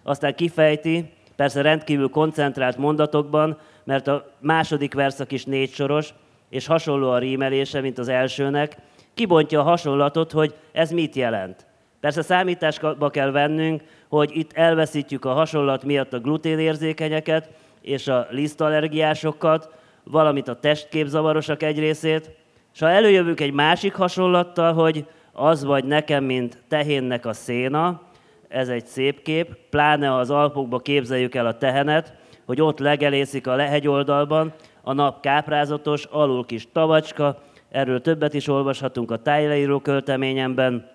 aztán 0.07 0.35
kifejti, 0.35 1.09
persze 1.35 1.61
rendkívül 1.61 2.09
koncentrált 2.09 2.77
mondatokban, 2.77 3.57
mert 3.83 4.07
a 4.07 4.31
második 4.39 4.93
verszak 4.93 5.31
is 5.31 5.45
négy 5.45 5.73
soros, 5.73 6.13
és 6.49 6.65
hasonló 6.65 7.09
a 7.09 7.17
rímelése, 7.17 7.81
mint 7.81 7.97
az 7.97 8.07
elsőnek, 8.07 8.77
kibontja 9.13 9.59
a 9.59 9.63
hasonlatot, 9.63 10.31
hogy 10.31 10.53
ez 10.71 10.91
mit 10.91 11.15
jelent. 11.15 11.65
Persze 11.99 12.21
számításba 12.21 13.09
kell 13.09 13.31
vennünk, 13.31 13.83
hogy 14.07 14.31
itt 14.33 14.53
elveszítjük 14.53 15.25
a 15.25 15.33
hasonlat 15.33 15.83
miatt 15.83 16.13
a 16.13 16.19
gluténérzékenyeket 16.19 17.49
és 17.81 18.07
a 18.07 18.27
lisztallergiásokat, 18.29 19.69
valamint 20.03 20.47
a 20.47 20.59
testképzavarosak 20.59 21.63
egy 21.63 21.79
részét, 21.79 22.31
és 22.73 22.79
ha 22.79 22.89
előjövünk 22.89 23.39
egy 23.39 23.53
másik 23.53 23.93
hasonlattal, 23.93 24.73
hogy 24.73 25.05
az 25.31 25.63
vagy 25.63 25.85
nekem, 25.85 26.23
mint 26.23 26.63
tehénnek 26.67 27.25
a 27.25 27.33
széna, 27.33 28.01
ez 28.47 28.69
egy 28.69 28.85
szép 28.85 29.21
kép, 29.21 29.55
pláne 29.69 30.15
az 30.15 30.29
Alpokba 30.29 30.79
képzeljük 30.79 31.35
el 31.35 31.45
a 31.45 31.57
tehenet, 31.57 32.13
hogy 32.45 32.61
ott 32.61 32.79
legelészik 32.79 33.47
a 33.47 33.55
lehegyoldalban, 33.55 34.53
a 34.81 34.93
nap 34.93 35.21
káprázatos, 35.21 36.03
alul 36.03 36.45
kis 36.45 36.67
tavacska, 36.71 37.41
erről 37.71 38.01
többet 38.01 38.33
is 38.33 38.47
olvashatunk 38.47 39.11
a 39.11 39.21
tájleíró 39.21 39.79
költeményemben, 39.79 40.89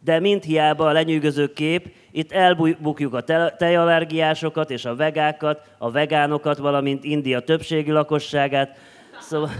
de 0.00 0.20
mint 0.20 0.44
hiába 0.44 0.86
a 0.86 0.92
lenyűgöző 0.92 1.52
kép, 1.52 1.94
itt 2.10 2.32
elbukjuk 2.32 3.14
a 3.14 3.24
tejallergiásokat 3.56 4.70
és 4.70 4.84
a 4.84 4.96
vegákat, 4.96 5.70
a 5.78 5.90
vegánokat, 5.90 6.58
valamint 6.58 7.04
India 7.04 7.40
többségi 7.40 7.90
lakosságát. 7.90 8.78
Szóval, 9.20 9.50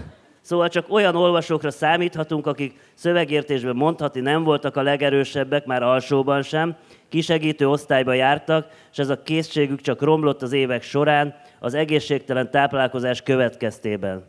szóval 0.52 0.68
csak 0.68 0.86
olyan 0.88 1.16
olvasókra 1.16 1.70
számíthatunk, 1.70 2.46
akik 2.46 2.78
szövegértésben 2.94 3.76
mondhatni 3.76 4.20
nem 4.20 4.44
voltak 4.44 4.76
a 4.76 4.82
legerősebbek, 4.82 5.66
már 5.66 5.82
alsóban 5.82 6.42
sem, 6.42 6.76
kisegítő 7.08 7.68
osztályba 7.68 8.12
jártak, 8.12 8.66
és 8.92 8.98
ez 8.98 9.08
a 9.08 9.22
készségük 9.22 9.80
csak 9.80 10.02
romlott 10.02 10.42
az 10.42 10.52
évek 10.52 10.82
során 10.82 11.34
az 11.60 11.74
egészségtelen 11.74 12.50
táplálkozás 12.50 13.22
következtében. 13.22 14.24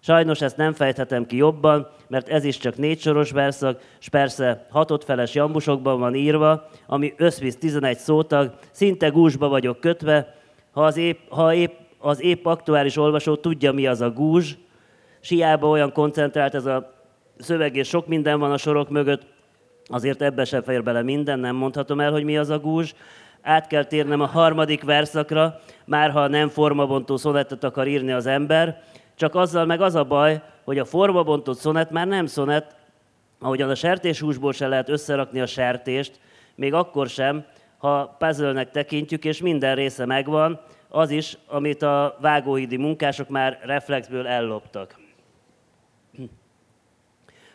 Sajnos 0.00 0.40
ezt 0.40 0.56
nem 0.56 0.72
fejthetem 0.72 1.26
ki 1.26 1.36
jobban, 1.36 1.88
mert 2.08 2.28
ez 2.28 2.44
is 2.44 2.58
csak 2.58 2.76
négy 2.76 3.00
soros 3.00 3.30
verszak, 3.30 3.80
és 4.00 4.08
persze 4.08 4.66
hatodfeles 4.70 5.34
jambusokban 5.34 5.98
van 5.98 6.14
írva, 6.14 6.68
ami 6.86 7.14
összvisz 7.16 7.56
11 7.56 7.98
szótag, 7.98 8.54
szinte 8.70 9.08
gúzsba 9.08 9.48
vagyok 9.48 9.80
kötve, 9.80 10.34
ha, 10.72 10.84
az 10.84 10.96
épp, 10.96 11.18
ha 11.28 11.54
épp, 11.54 11.72
az 11.98 12.22
épp 12.22 12.46
aktuális 12.46 12.96
olvasó 12.96 13.36
tudja, 13.36 13.72
mi 13.72 13.86
az 13.86 14.00
a 14.00 14.10
gúzs, 14.10 14.54
siába 15.22 15.68
olyan 15.68 15.92
koncentrált 15.92 16.54
ez 16.54 16.66
a 16.66 16.92
szöveg, 17.38 17.76
és 17.76 17.88
sok 17.88 18.06
minden 18.06 18.38
van 18.38 18.52
a 18.52 18.56
sorok 18.56 18.88
mögött, 18.88 19.22
azért 19.84 20.22
ebbe 20.22 20.44
sem 20.44 20.62
fér 20.62 20.82
bele 20.82 21.02
minden, 21.02 21.38
nem 21.38 21.56
mondhatom 21.56 22.00
el, 22.00 22.12
hogy 22.12 22.24
mi 22.24 22.38
az 22.38 22.50
a 22.50 22.58
gúzs. 22.58 22.94
Át 23.42 23.66
kell 23.66 23.84
térnem 23.84 24.20
a 24.20 24.26
harmadik 24.26 24.84
verszakra, 24.84 25.60
már 25.84 26.10
ha 26.10 26.28
nem 26.28 26.48
formabontó 26.48 27.16
szonettet 27.16 27.64
akar 27.64 27.86
írni 27.86 28.12
az 28.12 28.26
ember, 28.26 28.82
csak 29.14 29.34
azzal 29.34 29.64
meg 29.64 29.80
az 29.80 29.94
a 29.94 30.04
baj, 30.04 30.42
hogy 30.64 30.78
a 30.78 30.84
formabontott 30.84 31.58
szonet 31.58 31.90
már 31.90 32.06
nem 32.06 32.26
szonet, 32.26 32.76
ahogyan 33.40 33.70
a 33.70 33.74
sertéshúsból 33.74 34.52
se 34.52 34.68
lehet 34.68 34.88
összerakni 34.88 35.40
a 35.40 35.46
sertést, 35.46 36.20
még 36.54 36.74
akkor 36.74 37.08
sem, 37.08 37.44
ha 37.78 38.16
puzzle 38.18 38.64
tekintjük, 38.64 39.24
és 39.24 39.40
minden 39.40 39.74
része 39.74 40.06
megvan, 40.06 40.60
az 40.88 41.10
is, 41.10 41.38
amit 41.46 41.82
a 41.82 42.16
vágóhídi 42.20 42.76
munkások 42.76 43.28
már 43.28 43.58
reflexből 43.62 44.26
elloptak. 44.26 45.01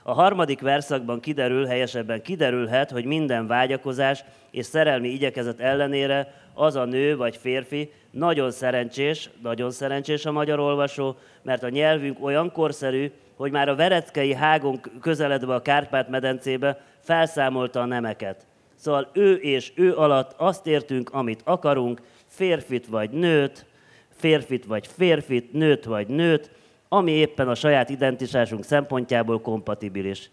A 0.07 0.13
harmadik 0.13 0.61
verszakban 0.61 1.19
kiderül, 1.19 1.65
helyesebben 1.65 2.21
kiderülhet, 2.21 2.91
hogy 2.91 3.05
minden 3.05 3.47
vágyakozás 3.47 4.23
és 4.51 4.65
szerelmi 4.65 5.07
igyekezet 5.07 5.59
ellenére 5.59 6.33
az 6.53 6.75
a 6.75 6.85
nő 6.85 7.17
vagy 7.17 7.37
férfi 7.37 7.91
nagyon 8.11 8.51
szerencsés, 8.51 9.29
nagyon 9.41 9.71
szerencsés 9.71 10.25
a 10.25 10.31
magyar 10.31 10.59
olvasó, 10.59 11.15
mert 11.41 11.63
a 11.63 11.69
nyelvünk 11.69 12.23
olyan 12.23 12.51
korszerű, 12.51 13.11
hogy 13.35 13.51
már 13.51 13.69
a 13.69 13.75
Vereckei 13.75 14.33
hágon 14.33 14.79
közeledve 15.01 15.53
a 15.53 15.61
Kárpát-medencébe 15.61 16.81
felszámolta 16.99 17.81
a 17.81 17.85
nemeket. 17.85 18.45
Szóval 18.75 19.09
ő 19.13 19.33
és 19.33 19.71
ő 19.75 19.95
alatt 19.95 20.33
azt 20.37 20.67
értünk, 20.67 21.09
amit 21.09 21.41
akarunk, 21.43 22.01
férfit 22.27 22.87
vagy 22.87 23.09
nőt, 23.09 23.65
férfit 24.15 24.65
vagy 24.65 24.87
férfit, 24.87 25.53
nőt 25.53 25.85
vagy 25.85 26.07
nőt, 26.07 26.51
ami 26.89 27.11
éppen 27.11 27.47
a 27.47 27.55
saját 27.55 27.89
identitásunk 27.89 28.63
szempontjából 28.63 29.41
kompatibilis. 29.41 30.29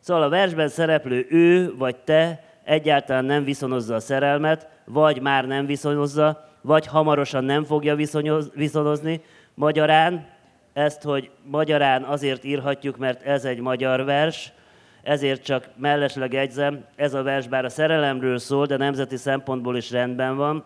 Szóval 0.00 0.22
a 0.22 0.28
versben 0.28 0.68
szereplő 0.68 1.26
ő 1.30 1.74
vagy 1.76 1.96
te 1.96 2.44
egyáltalán 2.64 3.24
nem 3.24 3.44
viszonozza 3.44 3.94
a 3.94 4.00
szerelmet, 4.00 4.68
vagy 4.84 5.20
már 5.20 5.46
nem 5.46 5.66
viszonozza, 5.66 6.48
vagy 6.60 6.86
hamarosan 6.86 7.44
nem 7.44 7.64
fogja 7.64 7.96
viszonozni. 8.54 9.20
Magyarán 9.54 10.26
ezt, 10.72 11.02
hogy 11.02 11.30
magyarán 11.50 12.02
azért 12.02 12.44
írhatjuk, 12.44 12.96
mert 12.96 13.22
ez 13.22 13.44
egy 13.44 13.60
magyar 13.60 14.04
vers, 14.04 14.52
ezért 15.02 15.44
csak 15.44 15.68
mellesleg 15.76 16.34
egyzem, 16.34 16.84
ez 16.96 17.14
a 17.14 17.22
vers 17.22 17.48
bár 17.48 17.64
a 17.64 17.68
szerelemről 17.68 18.38
szól, 18.38 18.66
de 18.66 18.76
nemzeti 18.76 19.16
szempontból 19.16 19.76
is 19.76 19.90
rendben 19.90 20.36
van. 20.36 20.64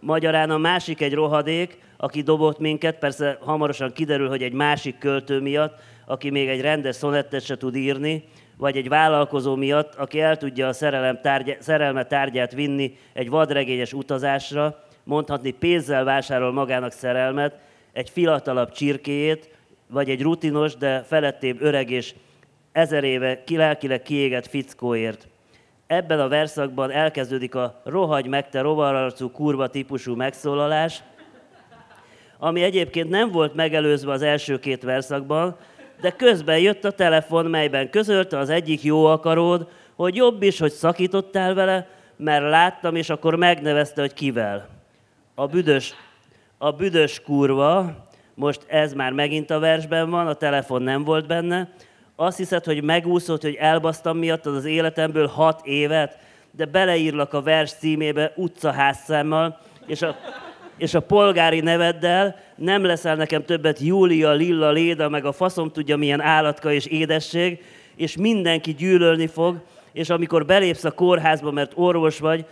Magyarán 0.00 0.50
a 0.50 0.58
másik 0.58 1.00
egy 1.00 1.14
rohadék, 1.14 1.78
aki 2.02 2.22
dobott 2.22 2.58
minket, 2.58 2.98
persze 2.98 3.38
hamarosan 3.40 3.92
kiderül, 3.92 4.28
hogy 4.28 4.42
egy 4.42 4.52
másik 4.52 4.98
költő 4.98 5.40
miatt, 5.40 5.78
aki 6.06 6.30
még 6.30 6.48
egy 6.48 6.60
rendes 6.60 6.96
szonettet 6.96 7.44
se 7.44 7.56
tud 7.56 7.76
írni, 7.76 8.24
vagy 8.56 8.76
egy 8.76 8.88
vállalkozó 8.88 9.54
miatt, 9.54 9.94
aki 9.94 10.20
el 10.20 10.36
tudja 10.36 10.68
a 10.68 10.72
szerelem 10.72 11.20
tárgy, 11.20 11.56
szerelme 11.60 12.04
tárgyát 12.04 12.52
vinni 12.52 12.96
egy 13.12 13.28
vadregényes 13.28 13.92
utazásra, 13.92 14.84
mondhatni 15.04 15.50
pénzzel 15.50 16.04
vásárol 16.04 16.52
magának 16.52 16.92
szerelmet, 16.92 17.58
egy 17.92 18.10
fiatalabb 18.10 18.70
csirkéjét, 18.70 19.50
vagy 19.86 20.10
egy 20.10 20.22
rutinos, 20.22 20.76
de 20.76 21.02
felettébb 21.02 21.60
öreg 21.60 21.90
és 21.90 22.14
ezer 22.72 23.04
éve 23.04 23.44
kilelkileg 23.44 24.02
kiégett 24.02 24.46
fickóért. 24.46 25.28
Ebben 25.86 26.20
a 26.20 26.28
verszakban 26.28 26.90
elkezdődik 26.90 27.54
a 27.54 27.80
rohagy 27.84 28.26
meg 28.26 28.48
te 28.48 28.60
rovararcú 28.60 29.30
kurva 29.30 29.66
típusú 29.66 30.14
megszólalás, 30.14 31.02
ami 32.44 32.62
egyébként 32.62 33.08
nem 33.08 33.30
volt 33.30 33.54
megelőzve 33.54 34.12
az 34.12 34.22
első 34.22 34.58
két 34.58 34.82
verszakban, 34.82 35.56
de 36.00 36.10
közben 36.10 36.58
jött 36.58 36.84
a 36.84 36.90
telefon, 36.90 37.46
melyben 37.46 37.90
közölte 37.90 38.38
az 38.38 38.48
egyik 38.48 38.82
jó 38.82 39.04
akaród, 39.04 39.68
hogy 39.96 40.16
jobb 40.16 40.42
is, 40.42 40.58
hogy 40.58 40.70
szakítottál 40.70 41.54
vele, 41.54 41.88
mert 42.16 42.48
láttam, 42.48 42.96
és 42.96 43.10
akkor 43.10 43.34
megnevezte, 43.34 44.00
hogy 44.00 44.14
kivel. 44.14 44.68
A 45.34 45.46
büdös, 45.46 45.94
a 46.58 46.70
büdös 46.70 47.20
kurva, 47.20 47.94
most 48.34 48.60
ez 48.66 48.92
már 48.92 49.12
megint 49.12 49.50
a 49.50 49.58
versben 49.58 50.10
van, 50.10 50.26
a 50.26 50.34
telefon 50.34 50.82
nem 50.82 51.04
volt 51.04 51.26
benne, 51.26 51.68
azt 52.16 52.36
hiszed, 52.36 52.64
hogy 52.64 52.82
megúszott, 52.82 53.42
hogy 53.42 53.54
elbasztam 53.54 54.18
miattad 54.18 54.54
az 54.54 54.64
életemből 54.64 55.26
hat 55.26 55.66
évet, 55.66 56.18
de 56.50 56.64
beleírlak 56.64 57.32
a 57.32 57.42
vers 57.42 57.72
címébe 57.72 58.32
utcaházszámmal, 58.36 59.58
és 59.86 60.02
a 60.02 60.16
és 60.82 60.94
a 60.94 61.00
polgári 61.00 61.60
neveddel 61.60 62.36
nem 62.56 62.84
leszel 62.84 63.16
nekem 63.16 63.44
többet 63.44 63.78
Júlia, 63.78 64.32
Lilla, 64.32 64.70
Léda, 64.70 65.08
meg 65.08 65.24
a 65.24 65.32
faszom 65.32 65.70
tudja 65.70 65.96
milyen 65.96 66.20
állatka 66.20 66.72
és 66.72 66.86
édesség, 66.86 67.64
és 67.96 68.16
mindenki 68.16 68.74
gyűlölni 68.74 69.26
fog, 69.26 69.60
és 69.92 70.10
amikor 70.10 70.46
belépsz 70.46 70.84
a 70.84 70.90
kórházba, 70.90 71.50
mert 71.50 71.72
orvos 71.74 72.18
vagy, 72.18 72.44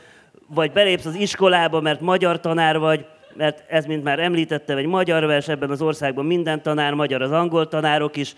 vagy 0.47 0.73
belépsz 0.73 1.05
az 1.05 1.15
iskolába, 1.15 1.81
mert 1.81 2.01
magyar 2.01 2.41
tanár 2.41 2.79
vagy, 2.79 3.05
mert 3.35 3.63
ez, 3.69 3.87
mint 3.87 4.05
már 4.05 4.19
említettem, 4.19 4.77
egy 4.77 4.87
magyar 4.87 5.27
vers, 5.27 5.49
ebben 5.49 5.71
az 5.71 5.83
országban 5.83 6.25
minden 6.25 6.63
tanár 6.63 6.95
magyar, 6.95 7.23
az 7.23 7.33
angol 7.33 7.69
tanárok 7.69 8.17
is, 8.17 8.35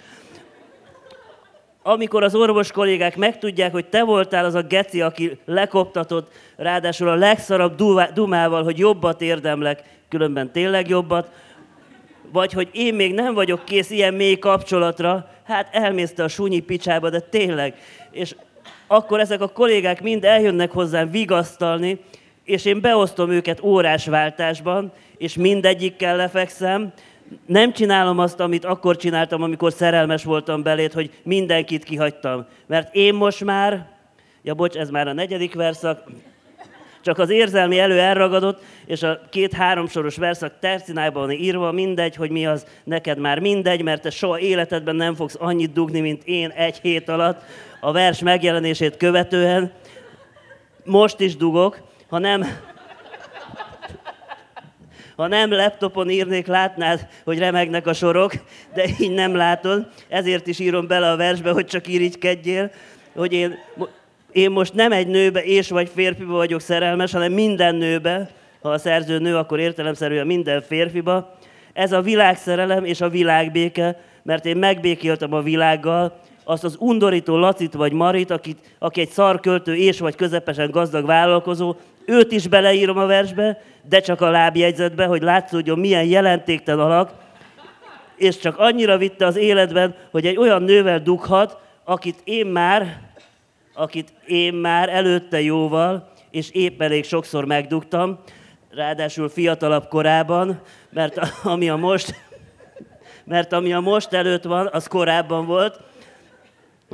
amikor 1.83 2.23
az 2.23 2.35
orvos 2.35 2.73
kollégák 2.73 3.17
megtudják, 3.17 3.73
hogy 3.73 3.87
te 3.87 4.03
voltál 4.03 4.45
az 4.45 4.55
a 4.55 4.63
geci, 4.63 5.01
aki 5.01 5.39
lekoptatott, 5.45 6.33
ráadásul 6.57 7.09
a 7.09 7.15
legszarabb 7.15 7.83
dumával, 8.15 8.63
hogy 8.63 8.79
jobbat 8.79 9.21
érdemlek, 9.21 9.83
különben 10.09 10.53
tényleg 10.53 10.89
jobbat, 10.89 11.31
vagy 12.33 12.53
hogy 12.53 12.69
én 12.73 12.95
még 12.95 13.15
nem 13.15 13.35
vagyok 13.35 13.65
kész 13.65 13.91
ilyen 13.91 14.15
mély 14.15 14.39
kapcsolatra, 14.39 15.29
hát 15.45 15.69
elmészte 15.75 16.23
a 16.23 16.29
sunyi 16.29 16.61
picsába, 16.61 17.11
de 17.11 17.21
tényleg. 17.21 17.75
És 18.11 18.35
akkor 18.87 19.21
ezek 19.21 19.41
a 19.41 19.49
kollégák 19.49 20.03
mind 20.03 20.25
eljönnek 20.25 20.71
hozzám 20.71 21.11
vigasztalni, 21.11 22.01
és 22.45 22.65
én 22.65 22.81
beosztom 22.81 23.31
őket 23.31 23.63
órásváltásban, 23.63 24.93
és 25.17 25.35
mindegyikkel 25.35 26.17
lefekszem, 26.17 26.93
nem 27.47 27.73
csinálom 27.73 28.19
azt, 28.19 28.41
amit 28.41 28.65
akkor 28.65 28.97
csináltam, 28.97 29.43
amikor 29.43 29.73
szerelmes 29.73 30.25
voltam 30.25 30.63
belét, 30.63 30.93
hogy 30.93 31.11
mindenkit 31.23 31.85
kihagytam. 31.85 32.47
Mert 32.67 32.95
én 32.95 33.15
most 33.15 33.45
már, 33.45 33.89
ja 34.43 34.55
bocs, 34.55 34.77
ez 34.77 34.91
már 34.91 35.09
a 35.09 35.13
negyedik 35.13 35.55
verszak, 35.55 36.05
csak 37.03 37.19
az 37.19 37.31
érzelmi 37.31 37.79
elő 37.79 37.99
elragadott, 37.99 38.63
és 38.87 39.03
a 39.03 39.21
két-három 39.31 39.89
soros 39.89 40.17
verszak 40.17 40.59
tercinájban 40.61 41.31
írva, 41.31 41.73
mindegy, 41.73 42.17
hogy 42.17 42.31
mi 42.31 42.47
az, 42.47 42.67
neked 42.85 43.19
már 43.19 43.39
mindegy, 43.39 43.83
mert 43.83 44.03
te 44.03 44.11
soha 44.11 44.39
életedben 44.39 44.97
nem 44.97 45.15
fogsz 45.15 45.37
annyit 45.39 45.73
dugni, 45.73 46.01
mint 46.01 46.23
én 46.25 46.51
egy 46.51 46.79
hét 46.79 47.09
alatt 47.09 47.43
a 47.81 47.93
vers 47.93 48.21
megjelenését 48.21 48.97
követően. 48.97 49.73
Most 50.85 51.21
is 51.21 51.37
dugok, 51.37 51.81
ha 52.09 52.19
nem, 52.19 52.47
ha 55.23 55.29
nem 55.29 55.53
laptopon 55.53 56.11
írnék, 56.11 56.47
látnád, 56.47 57.07
hogy 57.25 57.39
remegnek 57.39 57.87
a 57.87 57.93
sorok, 57.93 58.33
de 58.75 58.85
így 59.01 59.11
nem 59.11 59.35
látod. 59.35 59.87
Ezért 60.09 60.47
is 60.47 60.59
írom 60.59 60.87
bele 60.87 61.11
a 61.11 61.17
versbe, 61.17 61.51
hogy 61.51 61.67
csak 61.67 61.89
irigykedjél, 61.89 62.71
hogy 63.15 63.33
én, 63.33 63.55
én 64.33 64.51
most 64.51 64.75
nem 64.75 64.93
egy 64.93 65.07
nőbe 65.07 65.45
és 65.45 65.69
vagy 65.69 65.91
férfiba 65.95 66.33
vagyok 66.33 66.61
szerelmes, 66.61 67.13
hanem 67.13 67.33
minden 67.33 67.75
nőbe. 67.75 68.31
Ha 68.63 68.69
a 68.69 68.79
szerző 68.79 69.19
nő, 69.19 69.37
akkor 69.37 69.59
értelemszerűen 69.59 70.27
minden 70.27 70.63
férfiba. 70.63 71.37
Ez 71.73 71.93
a 71.93 72.01
világszerelem 72.01 72.85
és 72.85 73.01
a 73.01 73.09
világbéke, 73.09 74.01
mert 74.23 74.47
én 74.47 74.57
megbékéltem 74.57 75.33
a 75.33 75.43
világgal, 75.43 76.21
azt 76.45 76.65
az 76.65 76.77
undorító 76.79 77.37
Lacit 77.37 77.75
vagy 77.75 77.93
Marit, 77.93 78.31
akit, 78.31 78.59
aki 78.79 79.01
egy 79.01 79.11
szarköltő 79.11 79.77
és 79.77 79.99
vagy 79.99 80.15
közepesen 80.15 80.71
gazdag 80.71 81.07
vállalkozó, 81.07 81.77
őt 82.07 82.33
is 82.33 82.49
beleírom 82.49 82.99
a 82.99 83.07
versbe, 83.07 83.63
de 83.89 84.01
csak 84.01 84.21
a 84.21 84.31
lábjegyzetbe, 84.31 85.05
hogy 85.05 85.23
látszódjon 85.23 85.79
milyen 85.79 86.05
jelentéktelen 86.05 86.85
alak, 86.85 87.13
és 88.17 88.39
csak 88.39 88.59
annyira 88.59 88.99
vitte 88.99 89.27
az 89.27 89.37
életben, 89.37 89.95
hogy 90.11 90.27
egy 90.27 90.37
olyan 90.37 90.63
nővel 90.63 90.99
dughat, 90.99 91.59
akit 91.85 92.21
én 92.25 92.47
már, 92.47 93.01
akit 93.75 94.13
én 94.27 94.55
már 94.55 94.89
előtte 94.89 95.41
jóval, 95.41 96.13
és 96.31 96.51
épp 96.51 96.83
elég 96.83 97.05
sokszor 97.05 97.45
megdugtam, 97.45 98.19
ráadásul 98.71 99.29
fiatalabb 99.29 99.89
korában, 99.89 100.61
mert 100.91 101.21
ami 101.43 101.69
a 101.69 101.77
most, 101.77 102.15
mert 103.25 103.53
ami 103.53 103.73
a 103.73 103.81
most 103.81 104.13
előtt 104.13 104.45
van, 104.45 104.69
az 104.73 104.87
korábban 104.87 105.47
volt, 105.47 105.81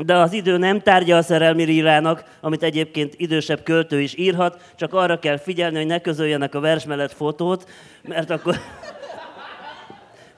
de 0.05 0.15
az 0.15 0.33
idő 0.33 0.57
nem 0.57 0.81
tárgya 0.81 1.17
a 1.17 1.23
szerelmi 1.23 1.63
rírának, 1.63 2.25
amit 2.41 2.63
egyébként 2.63 3.15
idősebb 3.17 3.63
költő 3.63 4.01
is 4.01 4.17
írhat, 4.17 4.73
csak 4.77 4.95
arra 4.95 5.19
kell 5.19 5.37
figyelni, 5.37 5.77
hogy 5.77 5.87
ne 5.87 5.99
közöljenek 5.99 6.55
a 6.55 6.61
vers 6.61 6.85
mellett 6.85 7.13
fotót, 7.13 7.71
mert 8.03 8.31
akkor, 8.31 8.57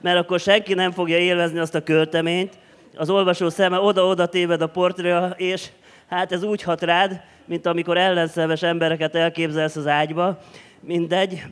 mert 0.01 0.17
akkor 0.17 0.39
senki 0.39 0.73
nem 0.73 0.91
fogja 0.91 1.17
élvezni 1.17 1.59
azt 1.59 1.75
a 1.75 1.83
költeményt. 1.83 2.53
Az 2.95 3.09
olvasó 3.09 3.49
szeme 3.49 3.79
oda-oda 3.79 4.25
téved 4.25 4.61
a 4.61 4.67
portréra, 4.67 5.33
és 5.37 5.67
hát 6.09 6.31
ez 6.31 6.43
úgy 6.43 6.61
hat 6.61 6.81
rád, 6.81 7.21
mint 7.45 7.65
amikor 7.65 7.97
ellenszemes 7.97 8.63
embereket 8.63 9.15
elképzelsz 9.15 9.75
az 9.75 9.87
ágyba. 9.87 10.39
Mindegy, 10.79 11.43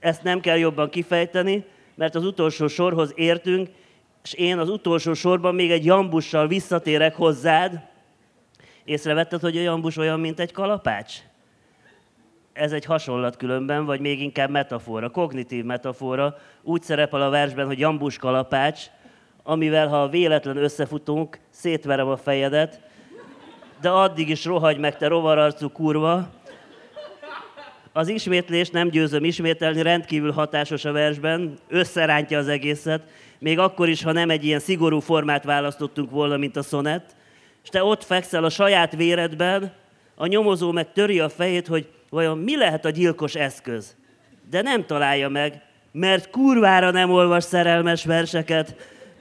ezt 0.00 0.22
nem 0.22 0.40
kell 0.40 0.56
jobban 0.56 0.90
kifejteni, 0.90 1.64
mert 1.94 2.14
az 2.14 2.24
utolsó 2.24 2.66
sorhoz 2.66 3.12
értünk, 3.16 3.68
és 4.28 4.34
én 4.34 4.58
az 4.58 4.68
utolsó 4.68 5.14
sorban 5.14 5.54
még 5.54 5.70
egy 5.70 5.84
jambussal 5.84 6.46
visszatérek 6.46 7.14
hozzád. 7.14 7.80
Észrevetted, 8.84 9.40
hogy 9.40 9.56
a 9.56 9.60
jambus 9.60 9.96
olyan, 9.96 10.20
mint 10.20 10.40
egy 10.40 10.52
kalapács? 10.52 11.14
Ez 12.52 12.72
egy 12.72 12.84
hasonlat 12.84 13.36
különben, 13.36 13.84
vagy 13.84 14.00
még 14.00 14.20
inkább 14.20 14.50
metafora, 14.50 15.10
kognitív 15.10 15.64
metafora. 15.64 16.36
Úgy 16.62 16.82
szerepel 16.82 17.22
a 17.22 17.30
versben, 17.30 17.66
hogy 17.66 17.78
jambus 17.78 18.16
kalapács, 18.16 18.82
amivel 19.42 19.88
ha 19.88 20.08
véletlen 20.08 20.56
összefutunk, 20.56 21.38
szétverem 21.50 22.08
a 22.08 22.16
fejedet, 22.16 22.80
de 23.80 23.88
addig 23.90 24.28
is 24.28 24.44
rohagy 24.44 24.78
meg, 24.78 24.96
te 24.96 25.06
rovararcú 25.06 25.68
kurva. 25.68 26.28
Az 27.92 28.08
ismétlés 28.08 28.70
nem 28.70 28.88
győzöm 28.88 29.24
ismételni, 29.24 29.82
rendkívül 29.82 30.32
hatásos 30.32 30.84
a 30.84 30.92
versben, 30.92 31.58
összerántja 31.68 32.38
az 32.38 32.48
egészet, 32.48 33.02
még 33.38 33.58
akkor 33.58 33.88
is, 33.88 34.02
ha 34.02 34.12
nem 34.12 34.30
egy 34.30 34.44
ilyen 34.44 34.60
szigorú 34.60 35.00
formát 35.00 35.44
választottunk 35.44 36.10
volna, 36.10 36.36
mint 36.36 36.56
a 36.56 36.62
szonett, 36.62 37.16
és 37.62 37.68
te 37.68 37.82
ott 37.82 38.04
fekszel 38.04 38.44
a 38.44 38.50
saját 38.50 38.96
véredben, 38.96 39.72
a 40.14 40.26
nyomozó 40.26 40.72
meg 40.72 40.92
töri 40.92 41.20
a 41.20 41.28
fejét, 41.28 41.66
hogy 41.66 41.88
vajon 42.10 42.38
mi 42.38 42.56
lehet 42.56 42.84
a 42.84 42.90
gyilkos 42.90 43.34
eszköz. 43.34 43.96
De 44.50 44.62
nem 44.62 44.86
találja 44.86 45.28
meg, 45.28 45.62
mert 45.92 46.30
kurvára 46.30 46.90
nem 46.90 47.10
olvas 47.10 47.44
szerelmes 47.44 48.04
verseket, 48.04 48.74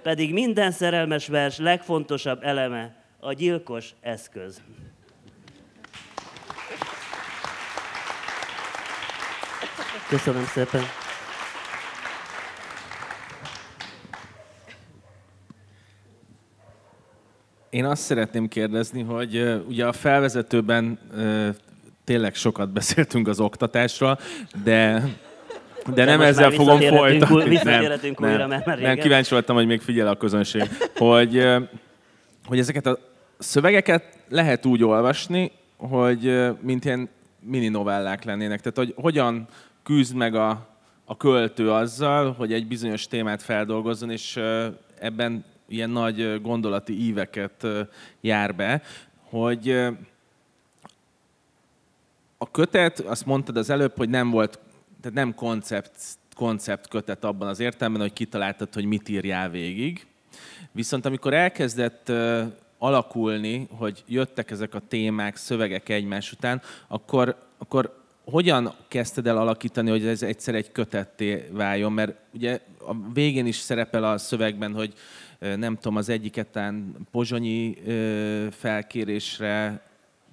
pedig 0.03 0.33
minden 0.33 0.71
szerelmes 0.71 1.27
vers 1.27 1.57
legfontosabb 1.57 2.43
eleme 2.43 2.95
a 3.19 3.33
gyilkos 3.33 3.93
eszköz. 4.01 4.61
Köszönöm 10.09 10.45
szépen. 10.45 10.81
Én 17.69 17.85
azt 17.85 18.01
szeretném 18.01 18.47
kérdezni, 18.47 19.01
hogy 19.01 19.63
ugye 19.67 19.85
a 19.85 19.91
felvezetőben 19.91 20.99
tényleg 22.03 22.35
sokat 22.35 22.69
beszéltünk 22.69 23.27
az 23.27 23.39
oktatásról, 23.39 24.19
de 24.63 25.03
de 25.93 26.05
nem 26.05 26.21
ezzel 26.21 26.51
fogom 26.51 26.79
folytatni. 26.79 27.59
Nem, 27.63 27.81
újra, 28.17 28.47
mert 28.47 28.65
nem, 28.65 28.79
nem, 28.79 28.97
kíváncsi 28.97 29.29
voltam, 29.29 29.55
hogy 29.55 29.65
még 29.65 29.81
figyel 29.81 30.07
a 30.07 30.15
közönség. 30.15 30.69
Hogy, 30.95 31.45
hogy 32.45 32.59
ezeket 32.59 32.85
a 32.85 32.99
szövegeket 33.37 34.03
lehet 34.29 34.65
úgy 34.65 34.83
olvasni, 34.83 35.51
hogy 35.77 36.51
mint 36.61 36.85
ilyen 36.85 37.09
mini 37.39 37.67
novellák 37.67 38.23
lennének. 38.23 38.61
Tehát, 38.61 38.77
hogy 38.77 38.93
hogyan 39.03 39.47
küzd 39.83 40.15
meg 40.15 40.35
a, 40.35 40.67
a 41.05 41.17
költő 41.17 41.71
azzal, 41.71 42.31
hogy 42.31 42.53
egy 42.53 42.67
bizonyos 42.67 43.07
témát 43.07 43.41
feldolgozzon, 43.41 44.09
és 44.09 44.39
ebben 44.99 45.45
ilyen 45.67 45.89
nagy 45.89 46.41
gondolati 46.41 47.05
íveket 47.05 47.67
jár 48.21 48.55
be, 48.55 48.81
hogy 49.29 49.69
a 52.37 52.51
kötet, 52.51 52.99
azt 52.99 53.25
mondtad 53.25 53.57
az 53.57 53.69
előbb, 53.69 53.97
hogy 53.97 54.09
nem 54.09 54.29
volt, 54.29 54.59
tehát 55.01 55.17
nem 55.17 55.35
koncept, 55.35 55.99
koncept 56.35 56.87
kötet 56.87 57.23
abban 57.23 57.47
az 57.47 57.59
értelemben, 57.59 58.01
hogy 58.01 58.13
kitaláltad, 58.13 58.73
hogy 58.73 58.85
mit 58.85 59.09
írjál 59.09 59.49
végig. 59.49 60.05
Viszont 60.71 61.05
amikor 61.05 61.33
elkezdett 61.33 62.11
alakulni, 62.77 63.67
hogy 63.71 64.03
jöttek 64.07 64.51
ezek 64.51 64.73
a 64.73 64.81
témák, 64.87 65.35
szövegek 65.35 65.89
egymás 65.89 66.31
után, 66.31 66.61
akkor, 66.87 67.35
akkor 67.57 68.05
hogyan 68.23 68.73
kezdted 68.87 69.27
el 69.27 69.37
alakítani, 69.37 69.89
hogy 69.89 70.05
ez 70.05 70.21
egyszer 70.21 70.55
egy 70.55 70.71
kötetté 70.71 71.47
váljon? 71.51 71.91
Mert 71.91 72.15
ugye 72.33 72.59
a 72.79 73.11
végén 73.13 73.45
is 73.45 73.55
szerepel 73.55 74.03
a 74.03 74.17
szövegben, 74.17 74.73
hogy 74.73 74.93
nem 75.39 75.75
tudom, 75.75 75.95
az 75.95 76.09
egyiketán 76.09 76.95
pozsonyi 77.11 77.77
felkérésre 78.51 79.81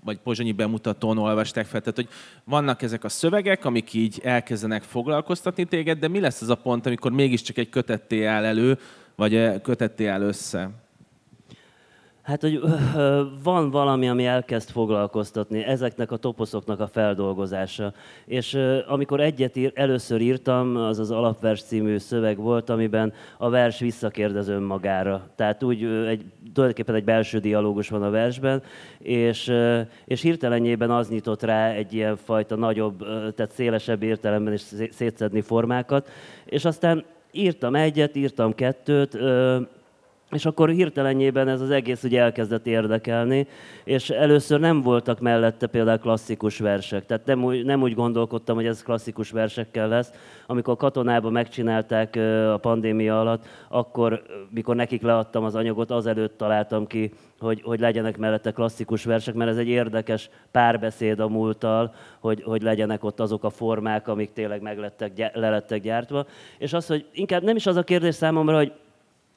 vagy 0.05 0.19
pozsonyi 0.19 0.53
bemutatón 0.53 1.19
olvasták 1.19 1.67
fel. 1.67 1.81
Tehát, 1.81 1.97
hogy 1.97 2.09
vannak 2.45 2.83
ezek 2.83 3.05
a 3.05 3.09
szövegek, 3.09 3.65
amik 3.65 3.93
így 3.93 4.21
elkezdenek 4.23 4.83
foglalkoztatni 4.83 5.65
téged, 5.65 5.99
de 5.99 6.09
mi 6.09 6.21
lesz 6.21 6.41
az 6.41 6.49
a 6.49 6.55
pont, 6.55 6.87
amikor 6.87 7.13
mégiscsak 7.13 7.57
egy 7.57 7.69
kötetté 7.69 8.25
áll 8.25 8.45
elő, 8.45 8.79
vagy 9.15 9.63
kötetté 9.63 10.07
áll 10.07 10.21
össze? 10.21 10.71
Hát, 12.25 12.41
hogy 12.41 12.61
van 13.43 13.71
valami, 13.71 14.09
ami 14.09 14.27
elkezd 14.27 14.71
foglalkoztatni, 14.71 15.63
ezeknek 15.63 16.13
a 16.13 16.17
toposzoknak 16.17 16.81
a 16.81 16.87
feldolgozása. 16.87 17.93
És 18.25 18.59
amikor 18.87 19.21
egyet 19.21 19.57
ír, 19.57 19.73
először 19.75 20.21
írtam, 20.21 20.77
az 20.77 20.99
az 20.99 21.11
Alapvers 21.11 21.63
című 21.63 21.99
szöveg 21.99 22.37
volt, 22.37 22.71
amiben 22.71 23.13
a 23.39 23.49
vers 23.49 23.79
visszakérdez 23.79 24.49
önmagára. 24.49 25.29
Tehát 25.37 25.63
úgy 25.63 25.85
egy, 25.85 26.25
tulajdonképpen 26.53 26.95
egy 26.95 27.05
belső 27.05 27.39
dialógus 27.39 27.89
van 27.89 28.03
a 28.03 28.11
versben, 28.11 28.63
és, 28.99 29.53
és 30.05 30.21
hirtelenjében 30.21 30.91
az 30.91 31.09
nyitott 31.09 31.43
rá 31.43 31.71
egy 31.71 31.93
ilyen 31.93 32.17
fajta 32.17 32.57
nagyobb, 32.57 32.99
tehát 33.35 33.53
szélesebb 33.53 34.03
értelemben 34.03 34.53
is 34.53 34.63
szétszedni 34.91 35.41
formákat. 35.41 36.09
És 36.45 36.65
aztán 36.65 37.05
írtam 37.33 37.75
egyet, 37.75 38.17
írtam 38.17 38.55
kettőt, 38.55 39.19
és 40.35 40.47
akkor 40.47 40.69
hirtelenjében 40.69 41.49
ez 41.49 41.61
az 41.61 41.71
egész 41.71 42.03
ugye 42.03 42.21
elkezdett 42.21 42.67
érdekelni, 42.67 43.47
és 43.85 44.11
először 44.11 44.61
nem 44.61 44.83
voltak 44.83 45.21
mellette 45.21 45.67
például 45.67 45.99
klasszikus 45.99 46.59
versek. 46.59 47.07
Tehát 47.07 47.27
nem 47.27 47.45
úgy, 47.45 47.65
nem 47.65 47.83
úgy 47.83 47.95
gondolkodtam, 47.95 48.57
hogy 48.57 48.67
ez 48.67 48.83
klasszikus 48.83 49.31
versekkel 49.31 49.89
lesz. 49.89 50.13
Amikor 50.47 50.77
katonában 50.77 51.33
megcsinálták 51.33 52.17
a 52.53 52.59
pandémia 52.61 53.21
alatt, 53.21 53.47
akkor, 53.69 54.23
mikor 54.51 54.77
nekik 54.77 55.03
leadtam 55.03 55.45
az 55.45 55.55
anyagot, 55.55 55.91
azelőtt 55.91 56.37
találtam 56.37 56.87
ki, 56.87 57.13
hogy, 57.39 57.63
hogy 57.65 57.81
legyenek 57.81 58.19
mellette 58.19 58.51
klasszikus 58.51 59.05
versek, 59.05 59.35
mert 59.35 59.51
ez 59.51 59.57
egy 59.57 59.69
érdekes 59.69 60.31
párbeszéd 60.51 61.21
a 61.21 61.29
múlttal, 61.29 61.95
hogy, 62.21 62.43
hogy 62.43 62.63
legyenek 62.63 63.05
ott 63.05 63.21
azok 63.21 63.45
a 63.45 63.51
formák, 63.51 64.09
amik 64.09 64.33
tényleg 64.33 64.63
meg 64.63 64.79
lettek, 64.79 65.31
le 65.35 65.51
lettek 65.51 65.83
gyártva. 65.83 66.27
És 66.59 66.73
az, 66.73 66.87
hogy 66.87 67.07
inkább 67.13 67.43
nem 67.43 67.57
is 67.57 67.67
az 67.67 67.77
a 67.77 67.83
kérdés 67.83 68.15
számomra, 68.15 68.57
hogy 68.57 68.73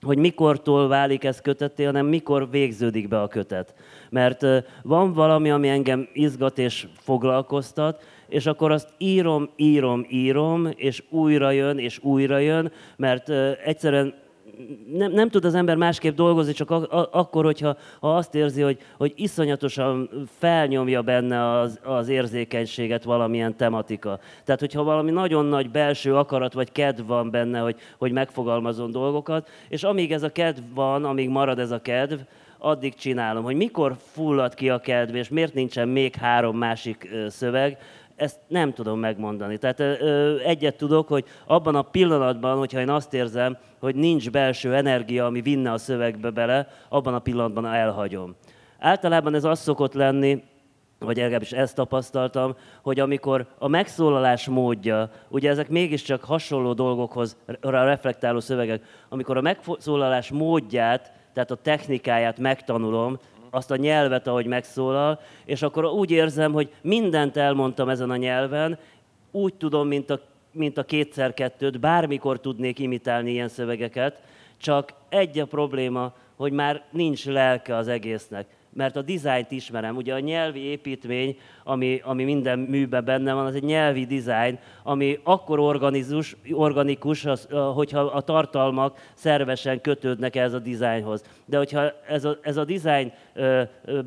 hogy 0.02 0.18
mikortól 0.18 0.88
válik 0.88 1.24
ez 1.24 1.42
kötetté, 1.42 1.84
hanem 1.84 2.06
mikor 2.06 2.50
végződik 2.50 3.08
be 3.08 3.22
a 3.22 3.28
kötet. 3.28 3.74
Mert 4.10 4.46
van 4.84 5.14
valami, 5.14 5.50
ami 5.52 5.70
engem 5.70 6.08
izgat 6.14 6.58
és 6.58 6.88
foglalkoztat, 7.00 8.04
és 8.28 8.46
akkor 8.46 8.72
azt 8.72 8.90
írom, 8.98 9.50
írom, 9.56 10.06
írom, 10.10 10.70
és 10.76 11.04
újra 11.10 11.52
jön, 11.52 11.78
és 11.78 12.00
újra 12.04 12.38
jön, 12.38 12.72
mert 12.96 13.30
egyszerűen 13.66 14.14
nem, 14.94 15.12
nem 15.12 15.30
tud 15.30 15.46
az 15.46 15.56
ember 15.56 15.76
másképp 15.76 16.16
dolgozni, 16.16 16.54
csak 16.54 16.72
a, 16.72 16.76
a, 16.76 17.10
akkor, 17.12 17.46
hogyha 17.46 17.78
ha 18.00 18.16
azt 18.16 18.36
érzi, 18.36 18.62
hogy, 18.62 18.80
hogy 18.98 19.14
iszonyatosan 19.16 20.10
felnyomja 20.38 21.02
benne 21.02 21.60
az, 21.60 21.80
az 21.84 22.08
érzékenységet 22.08 23.04
valamilyen 23.04 23.56
tematika. 23.56 24.20
Tehát, 24.44 24.60
hogyha 24.60 24.84
valami 24.84 25.12
nagyon 25.12 25.46
nagy 25.46 25.70
belső 25.70 26.16
akarat 26.16 26.54
vagy 26.54 26.72
kedv 26.72 27.08
van 27.08 27.32
benne, 27.32 27.60
hogy, 27.60 27.76
hogy 27.98 28.12
megfogalmazon 28.12 28.92
dolgokat, 28.92 29.50
és 29.70 29.84
amíg 29.84 30.12
ez 30.12 30.24
a 30.24 30.32
kedv 30.32 30.60
van, 30.74 31.06
amíg 31.06 31.30
marad 31.30 31.60
ez 31.60 31.72
a 31.72 31.82
kedv, 31.82 32.20
addig 32.58 32.96
csinálom. 32.96 33.44
Hogy 33.44 33.56
mikor 33.56 33.96
fullad 34.12 34.54
ki 34.54 34.70
a 34.70 34.80
kedv, 34.80 35.16
és 35.16 35.30
miért 35.30 35.54
nincsen 35.54 35.88
még 35.88 36.16
három 36.16 36.58
másik 36.58 37.10
szöveg, 37.28 37.78
ezt 38.18 38.40
nem 38.48 38.74
tudom 38.74 39.00
megmondani. 39.00 39.58
Tehát 39.58 39.80
ö, 39.80 40.38
egyet 40.40 40.78
tudok, 40.78 41.08
hogy 41.08 41.26
abban 41.46 41.76
a 41.76 41.82
pillanatban, 41.82 42.58
hogyha 42.58 42.80
én 42.80 42.90
azt 42.90 43.14
érzem, 43.14 43.58
hogy 43.80 43.96
nincs 43.96 44.32
belső 44.32 44.76
energia, 44.76 45.26
ami 45.26 45.42
vinne 45.42 45.72
a 45.72 45.78
szövegbe 45.78 46.30
bele, 46.30 46.68
abban 46.90 47.14
a 47.14 47.20
pillanatban 47.20 47.66
elhagyom. 47.66 48.36
Általában 48.80 49.34
ez 49.34 49.44
az 49.44 49.60
szokott 49.60 49.94
lenni, 49.94 50.44
vagy 51.00 51.18
legalábbis 51.18 51.52
ezt 51.52 51.76
tapasztaltam, 51.76 52.56
hogy 52.82 53.00
amikor 53.00 53.48
a 53.58 53.68
megszólalás 53.68 54.48
módja, 54.48 55.12
ugye 55.30 55.50
ezek 55.50 55.70
mégiscsak 55.70 56.24
hasonló 56.24 56.74
dolgokhoz 56.74 57.38
reflektáló 57.62 58.40
szövegek, 58.40 58.84
amikor 59.10 59.38
a 59.38 59.42
megszólalás 59.42 60.32
módját, 60.32 61.12
tehát 61.34 61.52
a 61.52 61.56
technikáját 61.56 62.40
megtanulom, 62.40 63.20
azt 63.50 63.72
a 63.72 63.76
nyelvet, 63.76 64.28
ahogy 64.28 64.46
megszólal, 64.46 65.20
és 65.46 65.62
akkor 65.62 65.86
úgy 65.86 66.12
érzem, 66.12 66.54
hogy 66.54 66.70
mindent 66.82 67.38
elmondtam 67.38 67.90
ezen 67.90 68.10
a 68.10 68.16
nyelven, 68.16 68.78
úgy 69.32 69.54
tudom, 69.54 69.88
mint 69.88 70.10
a, 70.10 70.20
mint 70.52 70.78
a 70.78 70.84
kétszer-kettőt, 70.84 71.80
bármikor 71.80 72.40
tudnék 72.40 72.80
imitálni 72.80 73.32
ilyen 73.32 73.48
szövegeket, 73.48 74.22
csak 74.58 74.94
egy 75.10 75.40
a 75.40 75.46
probléma, 75.46 76.14
hogy 76.36 76.52
már 76.52 76.84
nincs 76.92 77.26
lelke 77.26 77.76
az 77.76 77.88
egésznek 77.88 78.57
mert 78.78 78.96
a 78.96 79.02
dizájnt 79.02 79.52
ismerem. 79.52 79.96
Ugye 79.96 80.14
a 80.14 80.20
nyelvi 80.20 80.60
építmény, 80.60 81.38
ami, 81.64 82.02
ami 82.04 82.24
minden 82.24 82.60
műben 82.60 83.06
benne 83.06 83.34
van, 83.34 83.46
az 83.46 83.56
egy 83.56 83.64
nyelvi 83.64 84.06
dizájn, 84.06 84.60
ami 84.84 85.20
akkor 85.24 85.60
organikus, 85.60 86.36
organikus 86.52 87.26
az, 87.26 87.48
hogyha 87.74 88.00
a 88.00 88.22
tartalmak 88.22 88.98
szervesen 89.14 89.82
kötődnek 89.82 90.36
ez 90.36 90.54
a 90.54 90.60
dizájnhoz. 90.60 91.24
De 91.46 91.58
hogyha 91.58 91.92
ez 92.08 92.26
a, 92.26 92.38
ez 92.42 92.58
a 92.58 92.66
dizájn 92.66 93.12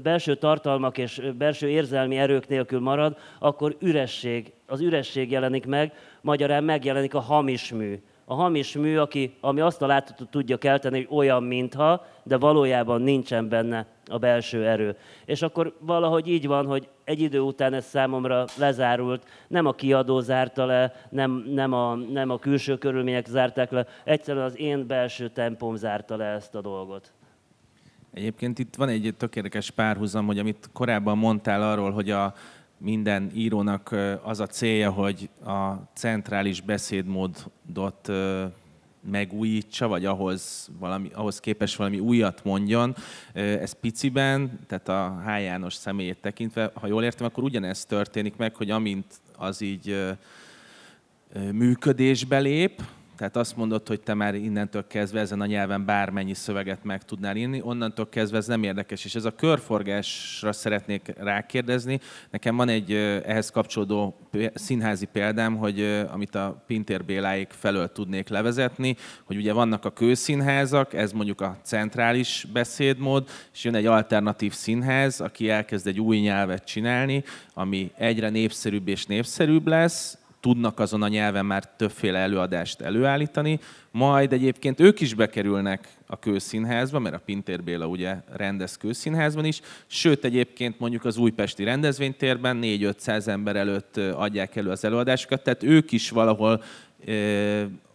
belső 0.02 0.34
tartalmak 0.34 0.98
és 0.98 1.22
belső 1.38 1.68
érzelmi 1.68 2.16
erők 2.16 2.48
nélkül 2.48 2.80
marad, 2.80 3.16
akkor 3.38 3.76
üresség, 3.80 4.52
az 4.66 4.80
üresség 4.80 5.30
jelenik 5.30 5.66
meg, 5.66 5.92
magyarán 6.20 6.64
megjelenik 6.64 7.14
a 7.14 7.20
hamis 7.20 7.72
mű 7.72 7.98
a 8.30 8.34
hamis 8.34 8.72
mű, 8.72 8.96
aki, 8.96 9.34
ami 9.40 9.60
azt 9.60 9.82
a 9.82 9.86
látszatot 9.86 10.28
tudja 10.28 10.56
kelteni, 10.56 10.96
hogy 10.96 11.16
olyan, 11.18 11.42
mintha, 11.42 12.06
de 12.22 12.36
valójában 12.36 13.02
nincsen 13.02 13.48
benne 13.48 13.86
a 14.06 14.18
belső 14.18 14.66
erő. 14.66 14.96
És 15.24 15.42
akkor 15.42 15.76
valahogy 15.78 16.28
így 16.28 16.46
van, 16.46 16.66
hogy 16.66 16.88
egy 17.04 17.20
idő 17.20 17.40
után 17.40 17.72
ez 17.72 17.86
számomra 17.86 18.44
lezárult, 18.56 19.26
nem 19.48 19.66
a 19.66 19.72
kiadó 19.72 20.20
zárta 20.20 20.64
le, 20.64 20.92
nem, 21.08 21.44
nem, 21.48 21.72
a, 21.72 21.94
nem 21.94 22.30
a 22.30 22.38
külső 22.38 22.78
körülmények 22.78 23.26
zárták 23.26 23.70
le, 23.70 23.86
egyszerűen 24.04 24.44
az 24.44 24.58
én 24.58 24.86
belső 24.86 25.28
tempom 25.28 25.76
zárta 25.76 26.16
le 26.16 26.24
ezt 26.24 26.54
a 26.54 26.60
dolgot. 26.60 27.12
Egyébként 28.12 28.58
itt 28.58 28.74
van 28.76 28.88
egy 28.88 29.14
tökéletes 29.16 29.70
párhuzam, 29.70 30.26
hogy 30.26 30.38
amit 30.38 30.70
korábban 30.72 31.18
mondtál 31.18 31.62
arról, 31.62 31.90
hogy 31.90 32.10
a, 32.10 32.34
minden 32.80 33.30
írónak 33.34 33.94
az 34.22 34.40
a 34.40 34.46
célja, 34.46 34.90
hogy 34.90 35.28
a 35.44 35.72
centrális 35.94 36.60
beszédmódot 36.60 38.10
megújítsa, 39.10 39.88
vagy 39.88 40.04
ahhoz, 40.04 40.70
valami, 40.78 41.10
ahhoz 41.12 41.40
képes 41.40 41.76
valami 41.76 41.98
újat 41.98 42.44
mondjon. 42.44 42.94
Ez 43.32 43.72
piciben, 43.72 44.58
tehát 44.66 44.88
a 44.88 45.22
H. 45.26 45.42
János 45.42 45.74
személyét 45.74 46.20
tekintve, 46.20 46.70
ha 46.74 46.86
jól 46.86 47.04
értem, 47.04 47.26
akkor 47.26 47.44
ugyanezt 47.44 47.88
történik 47.88 48.36
meg, 48.36 48.56
hogy 48.56 48.70
amint 48.70 49.06
az 49.36 49.60
így 49.60 50.16
működésbe 51.52 52.38
lép, 52.38 52.82
tehát 53.20 53.36
azt 53.36 53.56
mondod, 53.56 53.88
hogy 53.88 54.00
te 54.00 54.14
már 54.14 54.34
innentől 54.34 54.86
kezdve 54.86 55.20
ezen 55.20 55.40
a 55.40 55.46
nyelven 55.46 55.84
bármennyi 55.84 56.34
szöveget 56.34 56.84
meg 56.84 57.02
tudnál 57.02 57.36
írni, 57.36 57.60
onnantól 57.62 58.08
kezdve 58.08 58.36
ez 58.36 58.46
nem 58.46 58.62
érdekes. 58.62 59.04
És 59.04 59.14
ez 59.14 59.24
a 59.24 59.34
körforgásra 59.34 60.52
szeretnék 60.52 61.12
rákérdezni. 61.16 62.00
Nekem 62.30 62.56
van 62.56 62.68
egy 62.68 62.92
ehhez 63.24 63.50
kapcsolódó 63.50 64.28
színházi 64.54 65.06
példám, 65.06 65.56
hogy 65.56 66.04
amit 66.10 66.34
a 66.34 66.64
Pintér 66.66 67.04
Béláik 67.04 67.50
felől 67.50 67.92
tudnék 67.92 68.28
levezetni, 68.28 68.96
hogy 69.24 69.36
ugye 69.36 69.52
vannak 69.52 69.84
a 69.84 69.92
kőszínházak, 69.92 70.94
ez 70.94 71.12
mondjuk 71.12 71.40
a 71.40 71.56
centrális 71.62 72.46
beszédmód, 72.52 73.28
és 73.52 73.64
jön 73.64 73.74
egy 73.74 73.86
alternatív 73.86 74.52
színház, 74.52 75.20
aki 75.20 75.48
elkezd 75.48 75.86
egy 75.86 76.00
új 76.00 76.18
nyelvet 76.18 76.64
csinálni, 76.64 77.24
ami 77.54 77.92
egyre 77.96 78.28
népszerűbb 78.28 78.88
és 78.88 79.06
népszerűbb 79.06 79.66
lesz, 79.66 80.18
tudnak 80.40 80.78
azon 80.78 81.02
a 81.02 81.08
nyelven 81.08 81.46
már 81.46 81.64
többféle 81.76 82.18
előadást 82.18 82.80
előállítani, 82.80 83.60
majd 83.90 84.32
egyébként 84.32 84.80
ők 84.80 85.00
is 85.00 85.14
bekerülnek 85.14 85.88
a 86.06 86.18
kőszínházba, 86.18 86.98
mert 86.98 87.14
a 87.14 87.22
Pintér 87.24 87.62
Béla 87.62 87.86
ugye 87.86 88.16
rendez 88.32 88.76
kőszínházban 88.76 89.44
is, 89.44 89.60
sőt 89.86 90.24
egyébként 90.24 90.78
mondjuk 90.78 91.04
az 91.04 91.16
újpesti 91.16 91.64
rendezvénytérben 91.64 92.58
4-500 92.62 93.26
ember 93.26 93.56
előtt 93.56 93.96
adják 93.96 94.56
elő 94.56 94.70
az 94.70 94.84
előadásokat, 94.84 95.42
tehát 95.42 95.62
ők 95.62 95.92
is 95.92 96.10
valahol 96.10 96.62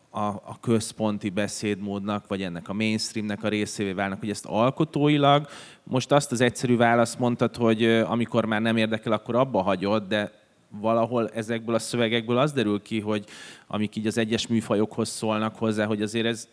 a, 0.09 0.25
a 0.25 0.57
központi 0.61 1.29
beszédmódnak, 1.29 2.27
vagy 2.27 2.41
ennek 2.41 2.69
a 2.69 2.73
mainstreamnek 2.73 3.43
a 3.43 3.47
részévé 3.47 3.91
válnak, 3.91 4.19
hogy 4.19 4.29
ezt 4.29 4.45
alkotóilag, 4.45 5.47
most 5.83 6.11
azt 6.11 6.31
az 6.31 6.41
egyszerű 6.41 6.77
választ 6.77 7.19
mondtad, 7.19 7.55
hogy 7.55 7.85
amikor 7.85 8.45
már 8.45 8.61
nem 8.61 8.77
érdekel, 8.77 9.11
akkor 9.11 9.35
abba 9.35 9.61
hagyod, 9.61 10.07
de 10.07 10.44
valahol 10.79 11.29
ezekből 11.29 11.75
a 11.75 11.79
szövegekből 11.79 12.37
az 12.37 12.51
derül 12.51 12.81
ki, 12.81 12.99
hogy 12.99 13.25
amik 13.67 13.95
így 13.95 14.07
az 14.07 14.17
egyes 14.17 14.47
műfajokhoz 14.47 15.09
szólnak 15.09 15.55
hozzá, 15.55 15.85
hogy 15.85 16.01
azért 16.01 16.25
ez 16.25 16.47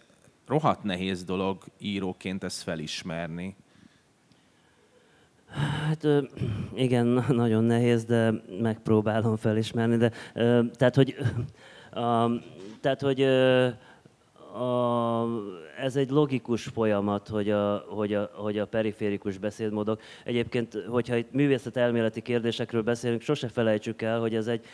rohadt 0.46 0.82
nehéz 0.82 1.24
dolog 1.24 1.64
íróként 1.78 2.44
ezt 2.44 2.62
felismerni. 2.62 3.56
Hát 5.52 6.06
igen, 6.74 7.06
nagyon 7.28 7.64
nehéz, 7.64 8.04
de 8.04 8.32
megpróbálom 8.60 9.36
felismerni. 9.36 9.96
De, 9.96 10.10
tehát, 10.76 10.94
hogy, 10.94 11.16
tehát, 12.80 13.00
hogy 13.00 13.26
a, 14.52 15.26
ez 15.78 15.96
egy 15.96 16.10
logikus 16.10 16.64
folyamat, 16.64 17.28
hogy 17.28 17.50
a, 17.50 17.84
hogy, 17.88 18.14
a, 18.14 18.30
hogy 18.34 18.58
a 18.58 18.66
periférikus 18.66 19.38
beszédmódok. 19.38 20.00
Egyébként, 20.24 20.74
hogyha 20.88 21.16
itt 21.16 21.32
művészetelméleti 21.32 22.20
kérdésekről 22.20 22.82
beszélünk, 22.82 23.20
sose 23.20 23.48
felejtsük 23.48 24.02
el, 24.02 24.20
hogy 24.20 24.34
ez 24.34 24.46
egy 24.46 24.64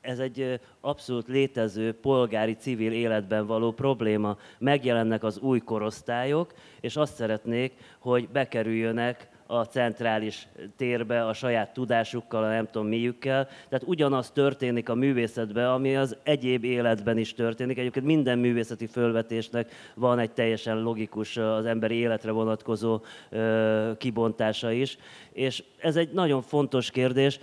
ez 0.00 0.18
egy 0.18 0.60
abszolút 0.80 1.28
létező 1.28 1.92
polgári 1.92 2.54
civil 2.54 2.92
életben 2.92 3.46
való 3.46 3.72
probléma. 3.72 4.36
Megjelennek 4.58 5.24
az 5.24 5.38
új 5.38 5.58
korosztályok, 5.58 6.52
és 6.80 6.96
azt 6.96 7.14
szeretnék, 7.14 7.72
hogy 7.98 8.28
bekerüljönek 8.28 9.28
a 9.46 9.62
centrális 9.62 10.48
térbe 10.76 11.26
a 11.26 11.32
saját 11.32 11.72
tudásukkal, 11.72 12.44
a 12.44 12.48
nem 12.48 12.68
tudom 12.70 12.88
miükkel. 12.88 13.44
Tehát 13.44 13.84
ugyanaz 13.86 14.30
történik 14.30 14.88
a 14.88 14.94
művészetben, 14.94 15.66
ami 15.66 15.96
az 15.96 16.16
egyéb 16.22 16.64
életben 16.64 17.18
is 17.18 17.34
történik. 17.34 17.78
Egyébként 17.78 18.06
minden 18.06 18.38
művészeti 18.38 18.86
fölvetésnek 18.86 19.72
van 19.94 20.18
egy 20.18 20.30
teljesen 20.30 20.82
logikus, 20.82 21.36
az 21.36 21.64
emberi 21.64 21.94
életre 21.94 22.30
vonatkozó 22.30 23.00
kibontása 23.98 24.72
is. 24.72 24.98
És 25.32 25.62
ez 25.78 25.96
egy 25.96 26.12
nagyon 26.12 26.42
fontos 26.42 26.90
kérdés. 26.90 27.38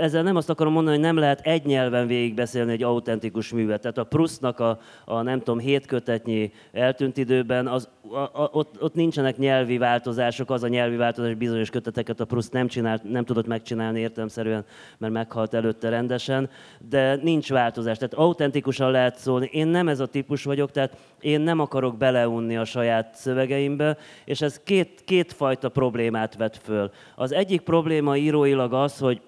Ezzel 0.00 0.22
nem 0.22 0.36
azt 0.36 0.50
akarom 0.50 0.72
mondani, 0.72 0.96
hogy 0.96 1.04
nem 1.04 1.16
lehet 1.16 1.40
egy 1.40 1.64
nyelven 1.64 2.06
végigbeszélni 2.06 2.72
egy 2.72 2.82
autentikus 2.82 3.52
művet. 3.52 3.80
Tehát 3.80 3.98
a 3.98 4.04
Prusznak 4.04 4.60
a, 4.60 4.80
a 5.04 5.22
nem 5.22 5.38
tudom, 5.38 5.58
hétkötetnyi 5.58 6.52
eltűnt 6.72 7.16
időben 7.16 7.66
az 7.66 7.88
a, 8.10 8.18
a, 8.18 8.48
ott, 8.52 8.82
ott 8.82 8.94
nincsenek 8.94 9.36
nyelvi 9.36 9.78
változások, 9.78 10.50
az 10.50 10.62
a 10.62 10.68
nyelvi 10.68 10.96
változás 10.96 11.35
bizonyos 11.38 11.70
köteteket 11.70 12.20
a 12.20 12.24
Proust 12.24 12.52
nem, 12.52 12.66
csinált, 12.66 13.02
nem 13.02 13.24
tudott 13.24 13.46
megcsinálni 13.46 14.00
értelmszerűen, 14.00 14.64
mert 14.98 15.12
meghalt 15.12 15.54
előtte 15.54 15.88
rendesen, 15.88 16.50
de 16.88 17.14
nincs 17.14 17.50
változás. 17.50 17.96
Tehát 17.96 18.14
autentikusan 18.14 18.90
lehet 18.90 19.18
szólni. 19.18 19.48
Én 19.52 19.66
nem 19.66 19.88
ez 19.88 20.00
a 20.00 20.06
típus 20.06 20.44
vagyok, 20.44 20.70
tehát 20.70 20.96
én 21.20 21.40
nem 21.40 21.60
akarok 21.60 21.96
beleunni 21.96 22.56
a 22.56 22.64
saját 22.64 23.14
szövegeimbe, 23.14 23.96
és 24.24 24.40
ez 24.40 24.60
két, 24.64 25.02
kétfajta 25.04 25.68
problémát 25.68 26.36
vet 26.36 26.56
föl. 26.56 26.90
Az 27.14 27.32
egyik 27.32 27.60
probléma 27.60 28.16
íróilag 28.16 28.72
az, 28.72 28.98
hogy, 28.98 29.20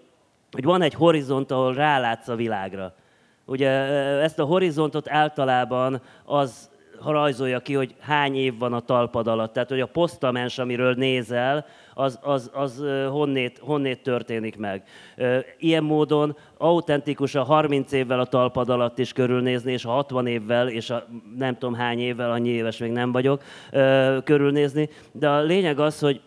hogy 0.52 0.64
van 0.64 0.82
egy 0.82 0.94
horizont, 0.94 1.50
ahol 1.50 1.74
rálátsz 1.74 2.28
a 2.28 2.34
világra. 2.34 2.94
Ugye 3.44 3.70
ezt 4.20 4.38
a 4.38 4.44
horizontot 4.44 5.10
általában 5.10 6.00
az 6.24 6.70
rajzolja 7.04 7.60
ki, 7.60 7.74
hogy 7.74 7.94
hány 8.00 8.36
év 8.36 8.58
van 8.58 8.72
a 8.72 8.80
talpad 8.80 9.26
alatt. 9.26 9.52
Tehát, 9.52 9.68
hogy 9.68 9.80
a 9.80 9.86
posztamens, 9.86 10.58
amiről 10.58 10.94
nézel, 10.94 11.66
az, 11.98 12.18
az, 12.22 12.50
az 12.54 12.84
honnét, 13.10 13.58
honnét 13.58 14.02
történik 14.02 14.56
meg. 14.56 14.82
Ilyen 15.58 15.84
módon 15.84 16.36
autentikus 16.58 17.34
a 17.34 17.42
30 17.42 17.92
évvel 17.92 18.20
a 18.20 18.26
talpad 18.26 18.68
alatt 18.68 18.98
is 18.98 19.12
körülnézni, 19.12 19.72
és 19.72 19.84
a 19.84 19.90
60 19.90 20.26
évvel, 20.26 20.68
és 20.68 20.90
a 20.90 21.06
nem 21.36 21.58
tudom 21.58 21.74
hány 21.74 21.98
évvel, 21.98 22.30
annyi 22.30 22.48
éves 22.48 22.78
még 22.78 22.90
nem 22.90 23.12
vagyok, 23.12 23.42
körülnézni. 24.24 24.88
De 25.12 25.28
a 25.28 25.40
lényeg 25.40 25.80
az, 25.80 25.98
hogy 25.98 26.20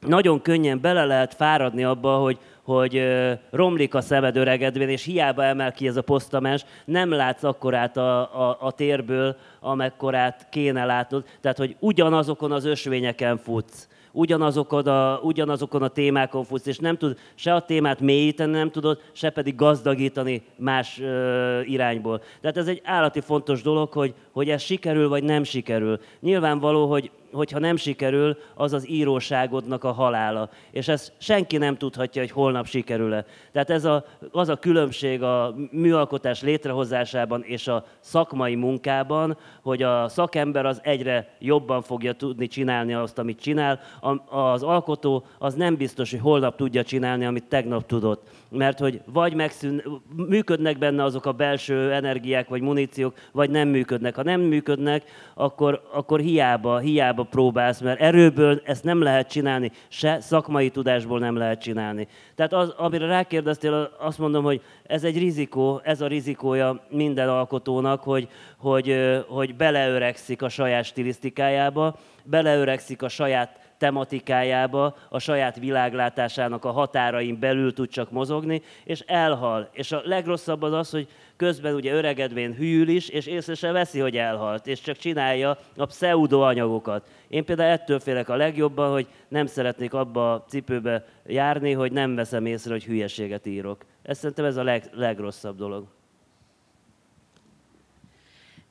nagyon 0.00 0.42
könnyen 0.42 0.80
bele 0.80 1.04
lehet 1.04 1.34
fáradni 1.34 1.84
abba, 1.84 2.16
hogy, 2.16 2.38
hogy 2.62 3.02
romlik 3.50 3.94
a 3.94 4.00
szemed 4.00 4.36
öregedvén, 4.36 4.88
és 4.88 5.04
hiába 5.04 5.44
emel 5.44 5.72
ki 5.72 5.86
ez 5.86 5.96
a 5.96 6.02
posztamens, 6.02 6.64
nem 6.84 7.10
látsz 7.10 7.42
akkorát 7.42 7.96
a, 7.96 8.20
a, 8.20 8.56
a 8.60 8.72
térből, 8.72 9.36
amekkorát 9.60 10.46
kéne 10.50 10.84
látnod. 10.84 11.24
Tehát, 11.40 11.58
hogy 11.58 11.76
ugyanazokon 11.78 12.52
az 12.52 12.64
ösvényeken 12.64 13.36
futsz 13.38 13.88
ugyanazokon 14.12 14.86
a, 14.86 15.18
ugyanazokon 15.22 15.82
a 15.82 15.88
témákon 15.88 16.44
futsz, 16.44 16.66
és 16.66 16.78
nem 16.78 16.96
tud 16.96 17.18
se 17.34 17.54
a 17.54 17.60
témát 17.60 18.00
mélyíteni, 18.00 18.52
nem 18.52 18.70
tudod, 18.70 19.00
se 19.12 19.30
pedig 19.30 19.54
gazdagítani 19.54 20.42
más 20.56 21.00
ö, 21.00 21.60
irányból. 21.60 22.22
Tehát 22.40 22.56
ez 22.56 22.66
egy 22.66 22.80
állati 22.84 23.20
fontos 23.20 23.62
dolog, 23.62 23.92
hogy, 23.92 24.14
hogy 24.32 24.50
ez 24.50 24.62
sikerül, 24.62 25.08
vagy 25.08 25.22
nem 25.22 25.42
sikerül. 25.42 26.00
Nyilvánvaló, 26.20 26.86
hogy 26.86 27.10
hogyha 27.32 27.58
nem 27.58 27.76
sikerül, 27.76 28.36
az 28.54 28.72
az 28.72 28.88
íróságodnak 28.88 29.84
a 29.84 29.92
halála. 29.92 30.50
És 30.70 30.88
ezt 30.88 31.12
senki 31.18 31.56
nem 31.56 31.76
tudhatja, 31.76 32.22
hogy 32.22 32.30
holnap 32.30 32.66
sikerül-e. 32.66 33.24
Tehát 33.52 33.70
ez 33.70 33.84
a, 33.84 34.04
az 34.30 34.48
a 34.48 34.56
különbség 34.56 35.22
a 35.22 35.54
műalkotás 35.70 36.42
létrehozásában 36.42 37.42
és 37.42 37.68
a 37.68 37.84
szakmai 38.00 38.54
munkában, 38.54 39.38
hogy 39.62 39.82
a 39.82 40.08
szakember 40.08 40.66
az 40.66 40.80
egyre 40.82 41.36
jobban 41.38 41.82
fogja 41.82 42.12
tudni 42.12 42.46
csinálni 42.46 42.94
azt, 42.94 43.18
amit 43.18 43.40
csinál. 43.40 43.80
Az 44.28 44.62
alkotó 44.62 45.24
az 45.38 45.54
nem 45.54 45.76
biztos, 45.76 46.10
hogy 46.10 46.20
holnap 46.20 46.56
tudja 46.56 46.82
csinálni, 46.82 47.24
amit 47.24 47.44
tegnap 47.44 47.86
tudott 47.86 48.28
mert 48.50 48.78
hogy 48.78 49.00
vagy 49.04 49.34
megszűn, 49.34 49.82
működnek 50.28 50.78
benne 50.78 51.04
azok 51.04 51.26
a 51.26 51.32
belső 51.32 51.92
energiák 51.92 52.48
vagy 52.48 52.60
muníciók, 52.60 53.14
vagy 53.32 53.50
nem 53.50 53.68
működnek. 53.68 54.14
Ha 54.14 54.22
nem 54.22 54.40
működnek, 54.40 55.04
akkor, 55.34 55.82
akkor 55.92 56.20
hiába, 56.20 56.78
hiába 56.78 57.22
próbálsz, 57.22 57.80
mert 57.80 58.00
erőből 58.00 58.62
ezt 58.64 58.84
nem 58.84 59.02
lehet 59.02 59.30
csinálni, 59.30 59.70
se 59.88 60.20
szakmai 60.20 60.70
tudásból 60.70 61.18
nem 61.18 61.36
lehet 61.36 61.60
csinálni. 61.60 62.08
Tehát 62.34 62.52
az, 62.52 62.74
amire 62.76 63.06
rákérdeztél, 63.06 63.90
azt 63.98 64.18
mondom, 64.18 64.44
hogy 64.44 64.62
ez 64.86 65.04
egy 65.04 65.18
rizikó, 65.18 65.80
ez 65.84 66.00
a 66.00 66.06
rizikója 66.06 66.86
minden 66.88 67.28
alkotónak, 67.28 68.02
hogy, 68.02 68.28
hogy, 68.58 68.96
hogy 69.28 69.54
beleöregszik 69.54 70.42
a 70.42 70.48
saját 70.48 70.84
stilisztikájába, 70.84 71.98
beleöregszik 72.24 73.02
a 73.02 73.08
saját 73.08 73.67
tematikájába, 73.78 74.96
a 75.08 75.18
saját 75.18 75.58
világlátásának 75.58 76.64
a 76.64 76.70
határain 76.70 77.38
belül 77.38 77.72
tud 77.72 77.88
csak 77.88 78.10
mozogni, 78.10 78.62
és 78.84 79.00
elhal. 79.00 79.68
És 79.72 79.92
a 79.92 80.00
legrosszabb 80.04 80.62
az 80.62 80.72
az, 80.72 80.90
hogy 80.90 81.08
közben 81.36 81.74
ugye 81.74 81.92
öregedvén 81.92 82.54
hűl 82.54 82.88
is, 82.88 83.08
és 83.08 83.26
észre 83.26 83.54
se 83.54 83.72
veszi, 83.72 83.98
hogy 83.98 84.16
elhalt, 84.16 84.66
és 84.66 84.80
csak 84.80 84.96
csinálja 84.96 85.58
a 85.76 85.86
pseudo 85.86 86.40
anyagokat. 86.40 87.08
Én 87.28 87.44
például 87.44 87.70
ettől 87.70 88.00
félek 88.00 88.28
a 88.28 88.36
legjobban, 88.36 88.92
hogy 88.92 89.06
nem 89.28 89.46
szeretnék 89.46 89.94
abba 89.94 90.32
a 90.32 90.44
cipőbe 90.48 91.04
járni, 91.26 91.72
hogy 91.72 91.92
nem 91.92 92.14
veszem 92.14 92.46
észre, 92.46 92.72
hogy 92.72 92.84
hülyeséget 92.84 93.46
írok. 93.46 93.84
Ez 94.02 94.18
szerintem 94.18 94.44
ez 94.44 94.56
a 94.56 94.62
leg, 94.62 94.84
legrosszabb 94.92 95.56
dolog. 95.56 95.97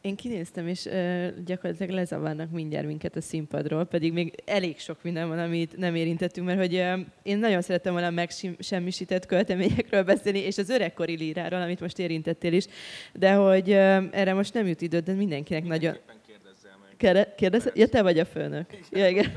Én 0.08 0.16
kinéztem, 0.16 0.68
és 0.68 0.86
uh, 0.86 1.28
gyakorlatilag 1.45 1.91
lezavarnak 1.91 2.51
mindjárt 2.51 2.86
minket 2.86 3.16
a 3.16 3.22
színpadról, 3.22 3.86
pedig 3.86 4.14
még 4.14 4.34
elég 4.45 4.80
sok 4.80 5.03
minden 5.03 5.28
van, 5.28 5.39
amit 5.39 5.78
nem 5.78 5.95
érintettünk, 5.95 6.47
mert 6.47 6.60
hogy 6.60 6.74
uh, 6.74 6.99
én 7.24 7.38
nagyon 7.38 7.62
szerettem 7.62 7.93
volna 7.93 8.10
megsemmisített 8.10 9.26
költeményekről 9.26 10.03
beszélni, 10.03 10.39
és 10.39 10.58
az 10.58 10.70
öregkori 10.70 11.18
líráról, 11.18 11.62
amit 11.62 11.80
most 11.80 11.99
érintettél 11.99 12.53
is, 12.53 12.66
de 13.14 13.34
hogy 13.34 13.70
uh, 13.70 14.03
erre 14.12 14.34
most 14.34 14.53
nem 14.53 14.68
jut 14.68 14.82
idő, 14.82 14.99
de 14.99 15.14
mindenkinek 15.14 15.64
nagyon... 15.64 15.97
Kérdez, 17.36 17.70
ja, 17.74 17.88
te 17.88 18.01
vagy 18.01 18.20
a 18.20 18.26
főnök. 18.26 18.66
Ja, 18.91 19.08
igen. 19.08 19.32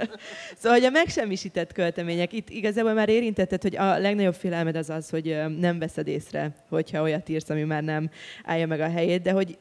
szóval, 0.58 0.78
hogy 0.78 0.86
a 0.86 0.90
megsemmisített 0.90 1.72
költemények, 1.72 2.32
itt 2.32 2.48
igazából 2.48 2.92
már 2.92 3.08
érintetted, 3.08 3.62
hogy 3.62 3.76
a 3.76 3.98
legnagyobb 3.98 4.34
félelmed 4.34 4.76
az 4.76 4.90
az, 4.90 5.10
hogy 5.10 5.38
nem 5.58 5.78
veszed 5.78 6.06
észre, 6.06 6.50
hogyha 6.68 7.02
olyat 7.02 7.28
írsz, 7.28 7.50
ami 7.50 7.62
már 7.62 7.82
nem 7.82 8.10
állja 8.44 8.66
meg 8.66 8.80
a 8.80 8.90
helyét, 8.90 9.22
de 9.22 9.32
hogy 9.32 9.58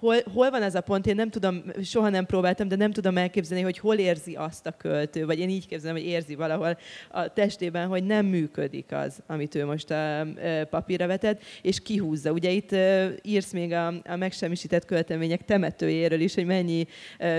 hol, 0.00 0.16
hol 0.34 0.50
van 0.50 0.62
ez 0.62 0.74
a 0.74 0.80
pont, 0.80 1.06
én 1.06 1.14
nem 1.14 1.30
tudom, 1.30 1.62
soha 1.82 2.08
nem 2.08 2.26
próbáltam, 2.26 2.68
de 2.68 2.76
nem 2.76 2.92
tudom 2.92 3.16
elképzelni, 3.16 3.64
hogy 3.64 3.78
hol 3.78 3.96
érzi 3.96 4.34
azt 4.34 4.66
a 4.66 4.70
költő, 4.70 5.26
vagy 5.26 5.38
én 5.38 5.48
így 5.48 5.66
képzelem, 5.66 5.96
hogy 5.96 6.04
érzi 6.04 6.34
valahol 6.34 6.78
a 7.10 7.32
testében, 7.32 7.88
hogy 7.88 8.04
nem 8.04 8.26
működik 8.26 8.92
az, 8.92 9.22
amit 9.26 9.54
ő 9.54 9.64
most 9.64 9.90
a 9.90 10.26
papírra 10.70 11.06
vetett, 11.06 11.42
és 11.62 11.82
kihúzza. 11.82 12.32
Ugye 12.32 12.50
itt 12.50 12.74
írsz 13.22 13.52
még 13.52 13.72
a, 13.72 13.86
a 13.86 14.16
megsemmisített 14.16 14.84
költemények 14.84 15.44
temetőjéről 15.44 16.20
is, 16.20 16.34
hogy 16.34 16.46
mennyi 16.46 16.86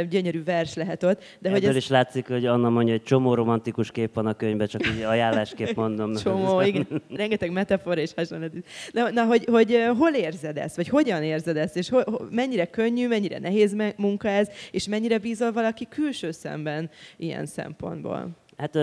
gyönyörű 0.09 0.43
vers 0.43 0.73
lehet 0.73 1.03
ott. 1.03 1.19
De 1.19 1.49
Ebből 1.49 1.59
hogy 1.59 1.69
ez... 1.69 1.75
is 1.75 1.87
látszik, 1.87 2.27
hogy 2.27 2.45
Anna 2.45 2.69
mondja, 2.69 2.93
hogy 2.93 3.03
csomó 3.03 3.33
romantikus 3.33 3.91
kép 3.91 4.13
van 4.13 4.25
a 4.25 4.33
könyvben, 4.33 4.67
csak 4.67 4.87
így 4.87 5.01
ajánlásképp 5.01 5.75
mondom. 5.75 6.15
csomó, 6.23 6.61
igen. 6.61 6.87
Rengeteg 7.15 7.51
metafor 7.51 7.97
és 7.97 8.11
hasonló. 8.15 8.47
Na, 8.91 9.09
na 9.09 9.23
hogy, 9.23 9.45
hogy 9.51 9.83
hol 9.97 10.13
érzed 10.13 10.57
ezt, 10.57 10.75
vagy 10.75 10.87
hogyan 10.87 11.23
érzed 11.23 11.57
ezt, 11.57 11.77
és 11.77 11.89
ho, 11.89 11.99
mennyire 12.29 12.50
mennyire 12.51 12.69
könnyű, 12.69 13.07
mennyire 13.07 13.39
nehéz 13.39 13.75
munka 13.97 14.27
ez, 14.27 14.49
és 14.71 14.87
mennyire 14.87 15.17
bízol 15.17 15.51
valaki 15.51 15.87
külső 15.89 16.31
szemben 16.31 16.89
ilyen 17.17 17.45
szempontból? 17.45 18.29
Hát 18.57 18.77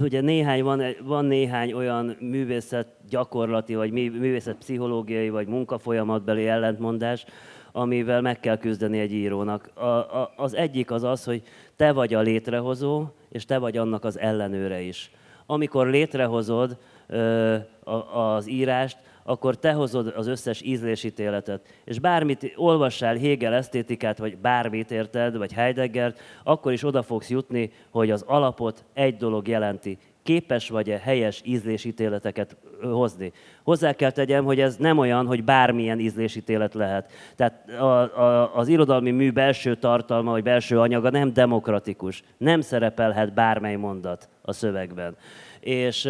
ugye 0.00 0.20
néhány, 0.20 0.62
van, 0.62 0.82
van 1.04 1.24
néhány 1.24 1.72
olyan 1.72 2.16
művészet 2.20 2.86
gyakorlati, 3.08 3.74
vagy 3.74 3.90
művészet 3.92 4.56
pszichológiai, 4.56 5.28
vagy 5.28 5.46
munkafolyamatbeli 5.46 6.46
ellentmondás, 6.48 7.24
amivel 7.72 8.20
meg 8.20 8.40
kell 8.40 8.58
küzdeni 8.58 8.98
egy 8.98 9.12
írónak. 9.12 9.70
A, 9.74 9.86
a, 9.86 10.32
az 10.36 10.54
egyik 10.54 10.90
az 10.90 11.02
az, 11.02 11.24
hogy 11.24 11.42
te 11.76 11.92
vagy 11.92 12.14
a 12.14 12.20
létrehozó, 12.20 13.04
és 13.30 13.44
te 13.44 13.58
vagy 13.58 13.76
annak 13.76 14.04
az 14.04 14.18
ellenőre 14.18 14.80
is. 14.80 15.10
Amikor 15.46 15.86
létrehozod 15.86 16.76
ö, 17.06 17.54
a, 17.84 18.18
az 18.18 18.48
írást, 18.48 18.98
akkor 19.24 19.58
te 19.58 19.72
hozod 19.72 20.12
az 20.16 20.26
összes 20.26 20.62
ízlésítéletet. 20.62 21.60
És 21.84 21.98
bármit 21.98 22.52
olvassál, 22.56 23.16
Hegel 23.16 23.54
esztétikát, 23.54 24.18
vagy 24.18 24.36
bármit 24.36 24.90
érted, 24.90 25.36
vagy 25.36 25.52
Heideggert, 25.52 26.20
akkor 26.44 26.72
is 26.72 26.84
oda 26.84 27.02
fogsz 27.02 27.30
jutni, 27.30 27.70
hogy 27.90 28.10
az 28.10 28.24
alapot 28.26 28.84
egy 28.94 29.16
dolog 29.16 29.48
jelenti. 29.48 29.98
Képes 30.22 30.68
vagy-e 30.68 30.98
helyes 30.98 31.40
ízlésítéleteket 31.44 32.56
hozni. 32.82 33.32
Hozzá 33.62 33.92
kell 33.92 34.10
tegyem, 34.10 34.44
hogy 34.44 34.60
ez 34.60 34.76
nem 34.76 34.98
olyan, 34.98 35.26
hogy 35.26 35.44
bármilyen 35.44 35.98
ízlésítélet 35.98 36.74
lehet. 36.74 37.12
Tehát 37.36 37.70
a, 37.70 38.20
a, 38.20 38.56
az 38.56 38.68
irodalmi 38.68 39.10
mű 39.10 39.30
belső 39.32 39.74
tartalma, 39.74 40.30
vagy 40.30 40.42
belső 40.42 40.80
anyaga 40.80 41.10
nem 41.10 41.32
demokratikus. 41.32 42.22
Nem 42.36 42.60
szerepelhet 42.60 43.34
bármely 43.34 43.76
mondat 43.76 44.28
a 44.42 44.52
szövegben. 44.52 45.16
És, 45.60 46.08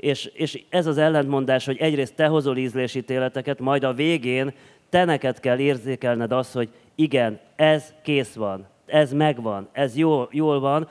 és, 0.00 0.30
és 0.34 0.62
ez 0.68 0.86
az 0.86 0.98
ellentmondás, 0.98 1.64
hogy 1.64 1.76
egyrészt 1.76 2.14
te 2.14 2.26
hozol 2.26 2.56
ízlésítéleteket, 2.56 3.60
majd 3.60 3.84
a 3.84 3.92
végén 3.92 4.52
te 4.88 5.04
neked 5.04 5.40
kell 5.40 5.58
érzékelned 5.58 6.32
azt, 6.32 6.52
hogy 6.52 6.68
igen, 6.94 7.40
ez 7.56 7.94
kész 8.02 8.34
van, 8.34 8.66
ez 8.86 9.12
megvan, 9.12 9.68
ez 9.72 9.96
jól, 9.96 10.28
jól 10.32 10.60
van. 10.60 10.88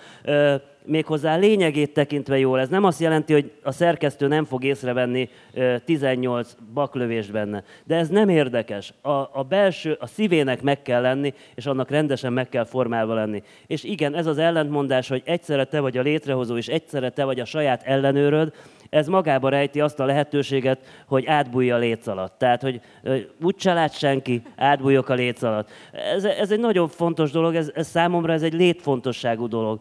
Méghozzá 0.90 1.36
lényegét 1.36 1.94
tekintve 1.94 2.38
jól. 2.40 2.60
Ez 2.60 2.70
nem 2.70 2.84
azt 2.84 3.00
jelenti, 3.00 3.34
hogy 3.34 3.52
a 3.64 3.72
szerkesztő 3.72 4.28
nem 4.28 4.46
fog 4.46 4.64
észrevenni 4.64 5.30
18 5.86 6.56
baklövést 6.74 7.32
benne. 7.32 7.64
De 7.84 7.96
ez 7.96 8.10
nem 8.10 8.30
érdekes. 8.30 8.94
A, 9.02 9.10
a 9.10 9.46
belső, 9.50 9.98
a 10.00 10.08
szívének 10.08 10.62
meg 10.62 10.82
kell 10.82 11.02
lenni, 11.02 11.34
és 11.56 11.66
annak 11.66 11.90
rendesen 11.90 12.34
meg 12.34 12.50
kell 12.50 12.66
formálva 12.66 13.14
lenni. 13.14 13.44
És 13.68 13.84
igen, 13.84 14.16
ez 14.16 14.26
az 14.26 14.38
ellentmondás, 14.38 15.08
hogy 15.08 15.22
egyszerre 15.26 15.64
te 15.64 15.80
vagy 15.80 15.98
a 15.98 16.02
létrehozó, 16.02 16.58
és 16.58 16.68
egyszerre 16.68 17.10
te 17.10 17.24
vagy 17.24 17.40
a 17.40 17.46
saját 17.46 17.84
ellenőröd, 17.84 18.54
ez 18.90 19.08
magába 19.08 19.50
rejti 19.50 19.82
azt 19.82 20.00
a 20.00 20.06
lehetőséget, 20.06 20.80
hogy 21.08 21.26
átbújja 21.26 21.76
a 21.76 21.78
léc 21.78 22.08
alatt. 22.08 22.38
Tehát, 22.38 22.62
hogy 22.62 22.82
úgy 23.42 23.56
család 23.56 23.94
senki, 23.94 24.42
átbújok 24.56 25.10
a 25.10 25.14
léc 25.14 25.42
alatt. 25.42 25.70
Ez, 25.92 26.24
ez 26.24 26.52
egy 26.52 26.60
nagyon 26.60 26.88
fontos 26.88 27.32
dolog, 27.32 27.56
ez, 27.56 27.72
ez 27.74 27.88
számomra 27.88 28.34
ez 28.34 28.44
egy 28.44 28.54
létfontosságú 28.54 29.48
dolog. 29.48 29.80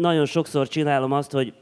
Nagyon 0.00 0.26
sokszor 0.32 0.68
csinálom 0.68 1.12
azt, 1.12 1.32
hogy, 1.32 1.52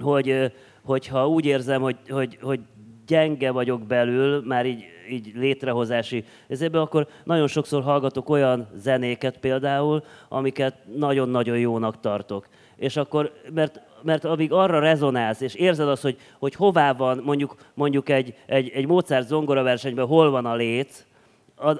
hogy 0.00 0.52
hogyha 0.84 1.28
úgy 1.28 1.44
érzem, 1.44 1.82
hogy, 1.82 1.96
hogy, 2.08 2.38
hogy 2.42 2.60
gyenge 3.06 3.50
vagyok 3.50 3.82
belül, 3.82 4.42
már 4.46 4.66
így, 4.66 4.84
így 5.10 5.32
létrehozási 5.34 6.24
ezében, 6.48 6.80
akkor 6.80 7.06
nagyon 7.24 7.46
sokszor 7.46 7.82
hallgatok 7.82 8.28
olyan 8.28 8.68
zenéket 8.74 9.38
például, 9.38 10.04
amiket 10.28 10.74
nagyon-nagyon 10.96 11.58
jónak 11.58 12.00
tartok. 12.00 12.48
És 12.76 12.96
akkor, 12.96 13.32
mert 13.54 13.80
mert 14.02 14.24
amíg 14.24 14.52
arra 14.52 14.78
rezonálsz, 14.78 15.40
és 15.40 15.54
érzed 15.54 15.88
azt, 15.88 16.02
hogy, 16.02 16.18
hogy 16.38 16.54
hová 16.54 16.92
van 16.92 17.20
mondjuk, 17.24 17.56
mondjuk 17.74 18.08
egy, 18.08 18.34
egy, 18.46 18.70
egy 18.74 18.86
Mozart 18.86 19.26
zongora 19.26 19.62
versenyben, 19.62 20.06
hol 20.06 20.30
van 20.30 20.46
a 20.46 20.54
léc, 20.54 21.04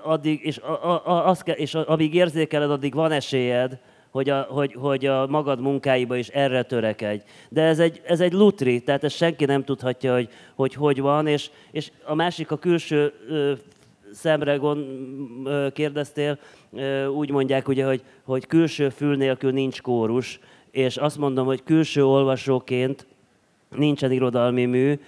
addig, 0.02 0.44
és, 0.44 0.58
a, 0.58 1.06
a, 1.06 1.28
az 1.28 1.42
és 1.44 1.74
amíg 1.74 2.14
érzékeled, 2.14 2.70
addig 2.70 2.94
van 2.94 3.12
esélyed, 3.12 3.78
hogy 4.10 4.30
a, 4.30 4.46
hogy, 4.48 4.74
hogy 4.78 5.06
a 5.06 5.26
magad 5.26 5.60
munkáiba 5.60 6.16
is 6.16 6.28
erre 6.28 6.62
törekedj. 6.62 7.22
De 7.48 7.62
ez 7.62 7.78
egy, 7.78 8.00
ez 8.04 8.20
egy 8.20 8.32
lutri, 8.32 8.80
tehát 8.80 9.04
ezt 9.04 9.16
senki 9.16 9.44
nem 9.44 9.64
tudhatja, 9.64 10.14
hogy 10.14 10.28
hogy, 10.54 10.74
hogy 10.74 11.00
van, 11.00 11.26
és, 11.26 11.50
és 11.70 11.90
a 12.04 12.14
másik 12.14 12.50
a 12.50 12.56
külső 12.56 13.12
ö, 13.28 13.52
szemre 14.12 14.56
gond, 14.56 14.84
ö, 15.44 15.66
kérdeztél, 15.72 16.38
ö, 16.72 17.06
úgy 17.06 17.30
mondják 17.30 17.68
ugye, 17.68 17.84
hogy, 17.84 18.02
hogy 18.24 18.46
külső 18.46 18.88
fül 18.88 19.16
nélkül 19.16 19.52
nincs 19.52 19.80
kórus, 19.82 20.40
és 20.70 20.96
azt 20.96 21.18
mondom, 21.18 21.46
hogy 21.46 21.62
külső 21.62 22.04
olvasóként 22.04 23.06
nincsen 23.76 24.12
irodalmi 24.12 24.64
mű, 24.64 25.00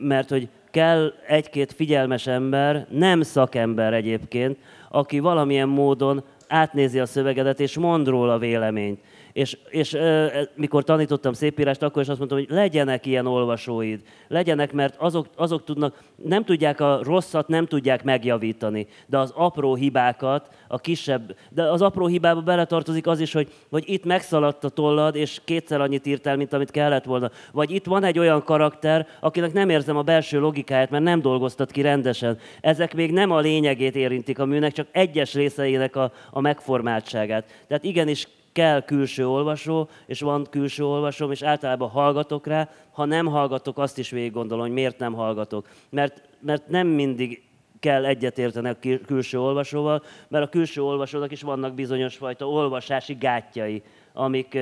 mert 0.00 0.28
hogy 0.28 0.48
kell 0.70 1.12
egy-két 1.26 1.72
figyelmes 1.72 2.26
ember, 2.26 2.86
nem 2.90 3.22
szakember 3.22 3.94
egyébként, 3.94 4.58
aki 4.90 5.18
valamilyen 5.18 5.68
módon 5.68 6.24
átnézi 6.48 6.98
a 6.98 7.06
szövegedet 7.06 7.60
és 7.60 7.76
mond 7.76 8.08
róla 8.08 8.38
véleményt. 8.38 9.00
És, 9.36 9.58
és 9.70 9.94
e, 9.94 10.30
mikor 10.54 10.84
tanítottam 10.84 11.32
szépírást, 11.32 11.82
akkor 11.82 12.02
is 12.02 12.08
azt 12.08 12.18
mondtam, 12.18 12.38
hogy 12.38 12.50
legyenek 12.50 13.06
ilyen 13.06 13.26
olvasóid. 13.26 14.00
Legyenek, 14.28 14.72
mert 14.72 14.94
azok, 14.98 15.26
azok 15.34 15.64
tudnak, 15.64 16.02
nem 16.24 16.44
tudják 16.44 16.80
a 16.80 17.00
rosszat, 17.02 17.48
nem 17.48 17.66
tudják 17.66 18.04
megjavítani, 18.04 18.86
de 19.06 19.18
az 19.18 19.32
apró 19.34 19.74
hibákat, 19.74 20.48
a 20.68 20.78
kisebb, 20.78 21.36
de 21.50 21.62
az 21.62 21.82
apró 21.82 22.06
hibába 22.06 22.40
beletartozik 22.40 23.06
az 23.06 23.20
is, 23.20 23.32
hogy, 23.32 23.52
hogy 23.70 23.84
itt 23.86 24.04
megszaladt 24.04 24.64
a 24.64 24.68
tollad, 24.68 25.14
és 25.14 25.40
kétszer 25.44 25.80
annyit 25.80 26.06
írtál, 26.06 26.36
mint 26.36 26.52
amit 26.52 26.70
kellett 26.70 27.04
volna. 27.04 27.30
Vagy 27.52 27.70
itt 27.70 27.84
van 27.84 28.04
egy 28.04 28.18
olyan 28.18 28.42
karakter, 28.42 29.06
akinek 29.20 29.52
nem 29.52 29.68
érzem 29.68 29.96
a 29.96 30.02
belső 30.02 30.40
logikáját, 30.40 30.90
mert 30.90 31.04
nem 31.04 31.20
dolgoztat 31.20 31.70
ki 31.70 31.80
rendesen. 31.80 32.38
Ezek 32.60 32.94
még 32.94 33.12
nem 33.12 33.30
a 33.30 33.40
lényegét 33.40 33.96
érintik 33.96 34.38
a 34.38 34.44
műnek, 34.44 34.72
csak 34.72 34.86
egyes 34.90 35.34
részeinek 35.34 35.96
a, 35.96 36.12
a 36.30 36.40
megformáltságát. 36.40 37.64
Tehát 37.66 37.84
igenis 37.84 38.28
kell 38.56 38.82
külső 38.82 39.28
olvasó, 39.28 39.88
és 40.06 40.20
van 40.20 40.46
külső 40.50 40.84
olvasom, 40.84 41.30
és 41.30 41.42
általában 41.42 41.88
hallgatok 41.88 42.46
rá. 42.46 42.68
Ha 42.92 43.04
nem 43.04 43.26
hallgatok, 43.26 43.78
azt 43.78 43.98
is 43.98 44.10
végig 44.10 44.32
gondolom, 44.32 44.64
hogy 44.64 44.72
miért 44.72 44.98
nem 44.98 45.12
hallgatok. 45.12 45.68
Mert, 45.90 46.22
mert 46.40 46.68
nem 46.68 46.86
mindig 46.86 47.42
kell 47.80 48.04
egyetérteni 48.04 48.68
a 48.68 48.98
külső 49.06 49.40
olvasóval, 49.40 50.02
mert 50.28 50.44
a 50.44 50.48
külső 50.48 50.82
olvasónak 50.82 51.32
is 51.32 51.42
vannak 51.42 51.74
bizonyos 51.74 52.16
fajta 52.16 52.48
olvasási 52.48 53.14
gátjai, 53.14 53.82
amik, 54.12 54.58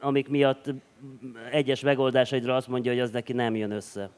amik 0.00 0.28
miatt 0.28 0.70
egyes 1.50 1.80
megoldásaidra 1.80 2.56
azt 2.56 2.68
mondja, 2.68 2.92
hogy 2.92 3.00
az 3.00 3.10
neki 3.10 3.32
nem 3.32 3.56
jön 3.56 3.70
össze. 3.70 4.10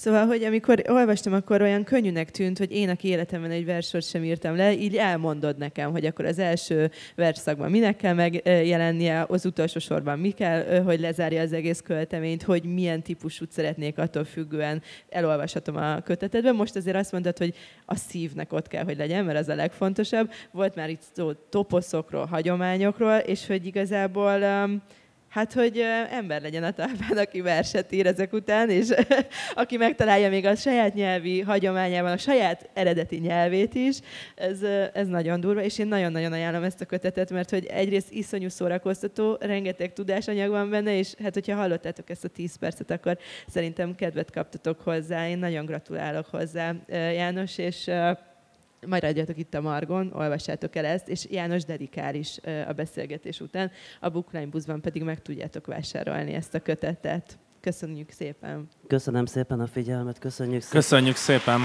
Szóval, 0.00 0.26
hogy 0.26 0.44
amikor 0.44 0.82
olvastam, 0.88 1.32
akkor 1.32 1.62
olyan 1.62 1.84
könnyűnek 1.84 2.30
tűnt, 2.30 2.58
hogy 2.58 2.72
én, 2.72 2.88
aki 2.88 3.08
életemben 3.08 3.50
egy 3.50 3.64
versort 3.64 4.08
sem 4.08 4.24
írtam 4.24 4.56
le, 4.56 4.72
így 4.72 4.96
elmondod 4.96 5.56
nekem, 5.56 5.90
hogy 5.90 6.06
akkor 6.06 6.24
az 6.24 6.38
első 6.38 6.90
versszakban 7.14 7.70
minek 7.70 7.96
kell 7.96 8.14
megjelennie, 8.14 9.26
az 9.28 9.46
utolsó 9.46 9.78
sorban 9.78 10.18
mi 10.18 10.30
kell, 10.30 10.82
hogy 10.82 11.00
lezárja 11.00 11.40
az 11.40 11.52
egész 11.52 11.80
költeményt, 11.80 12.42
hogy 12.42 12.64
milyen 12.64 13.02
típusút 13.02 13.52
szeretnék 13.52 13.98
attól 13.98 14.24
függően 14.24 14.82
elolvashatom 15.08 15.76
a 15.76 16.00
kötetedben. 16.00 16.54
Most 16.54 16.76
azért 16.76 16.96
azt 16.96 17.12
mondtad, 17.12 17.38
hogy 17.38 17.54
a 17.84 17.94
szívnek 17.94 18.52
ott 18.52 18.68
kell, 18.68 18.84
hogy 18.84 18.96
legyen, 18.96 19.24
mert 19.24 19.38
az 19.38 19.48
a 19.48 19.54
legfontosabb. 19.54 20.30
Volt 20.50 20.74
már 20.74 20.90
itt 20.90 21.02
szó 21.12 21.32
toposzokról, 21.32 22.24
hagyományokról, 22.26 23.16
és 23.16 23.46
hogy 23.46 23.66
igazából 23.66 24.42
um, 24.42 24.82
Hát, 25.28 25.52
hogy 25.52 25.82
ember 26.10 26.42
legyen 26.42 26.64
a 26.64 26.70
talpán, 26.70 27.16
aki 27.16 27.40
verset 27.40 27.92
ír 27.92 28.06
ezek 28.06 28.32
után, 28.32 28.70
és 28.70 28.88
aki 29.54 29.76
megtalálja 29.76 30.28
még 30.28 30.46
a 30.46 30.54
saját 30.54 30.94
nyelvi 30.94 31.40
hagyományában 31.40 32.12
a 32.12 32.16
saját 32.16 32.68
eredeti 32.72 33.16
nyelvét 33.16 33.74
is, 33.74 33.98
ez, 34.34 34.62
ez 34.92 35.06
nagyon 35.06 35.40
durva, 35.40 35.62
és 35.62 35.78
én 35.78 35.86
nagyon-nagyon 35.86 36.32
ajánlom 36.32 36.62
ezt 36.62 36.80
a 36.80 36.84
kötetet, 36.84 37.30
mert 37.30 37.50
hogy 37.50 37.66
egyrészt 37.66 38.12
iszonyú 38.12 38.48
szórakoztató, 38.48 39.36
rengeteg 39.40 39.92
tudásanyag 39.92 40.50
van 40.50 40.70
benne, 40.70 40.96
és 40.96 41.14
hát 41.22 41.34
hogyha 41.34 41.56
hallottátok 41.56 42.10
ezt 42.10 42.24
a 42.24 42.28
10 42.28 42.56
percet, 42.56 42.90
akkor 42.90 43.18
szerintem 43.46 43.94
kedvet 43.94 44.30
kaptatok 44.30 44.80
hozzá. 44.80 45.28
Én 45.28 45.38
nagyon 45.38 45.64
gratulálok 45.64 46.26
hozzá, 46.26 46.74
János, 46.88 47.58
és 47.58 47.90
maradjatok 48.86 49.38
itt 49.38 49.54
a 49.54 49.60
Margon, 49.60 50.12
olvassátok 50.12 50.76
el 50.76 50.84
ezt, 50.84 51.08
és 51.08 51.26
János 51.30 51.64
dedikál 51.64 52.14
is 52.14 52.38
a 52.68 52.72
beszélgetés 52.72 53.40
után. 53.40 53.70
A 54.00 54.08
Bookline 54.08 54.46
buszban 54.46 54.80
pedig 54.80 55.02
meg 55.02 55.22
tudjátok 55.22 55.66
vásárolni 55.66 56.32
ezt 56.32 56.54
a 56.54 56.60
kötetet. 56.60 57.38
Köszönjük 57.60 58.10
szépen! 58.10 58.68
Köszönöm 58.86 59.26
szépen 59.26 59.60
a 59.60 59.66
figyelmet, 59.66 60.18
köszönjük 60.18 60.62
szépen! 60.62 60.80
Köszönjük 60.80 61.16
szépen! 61.16 61.60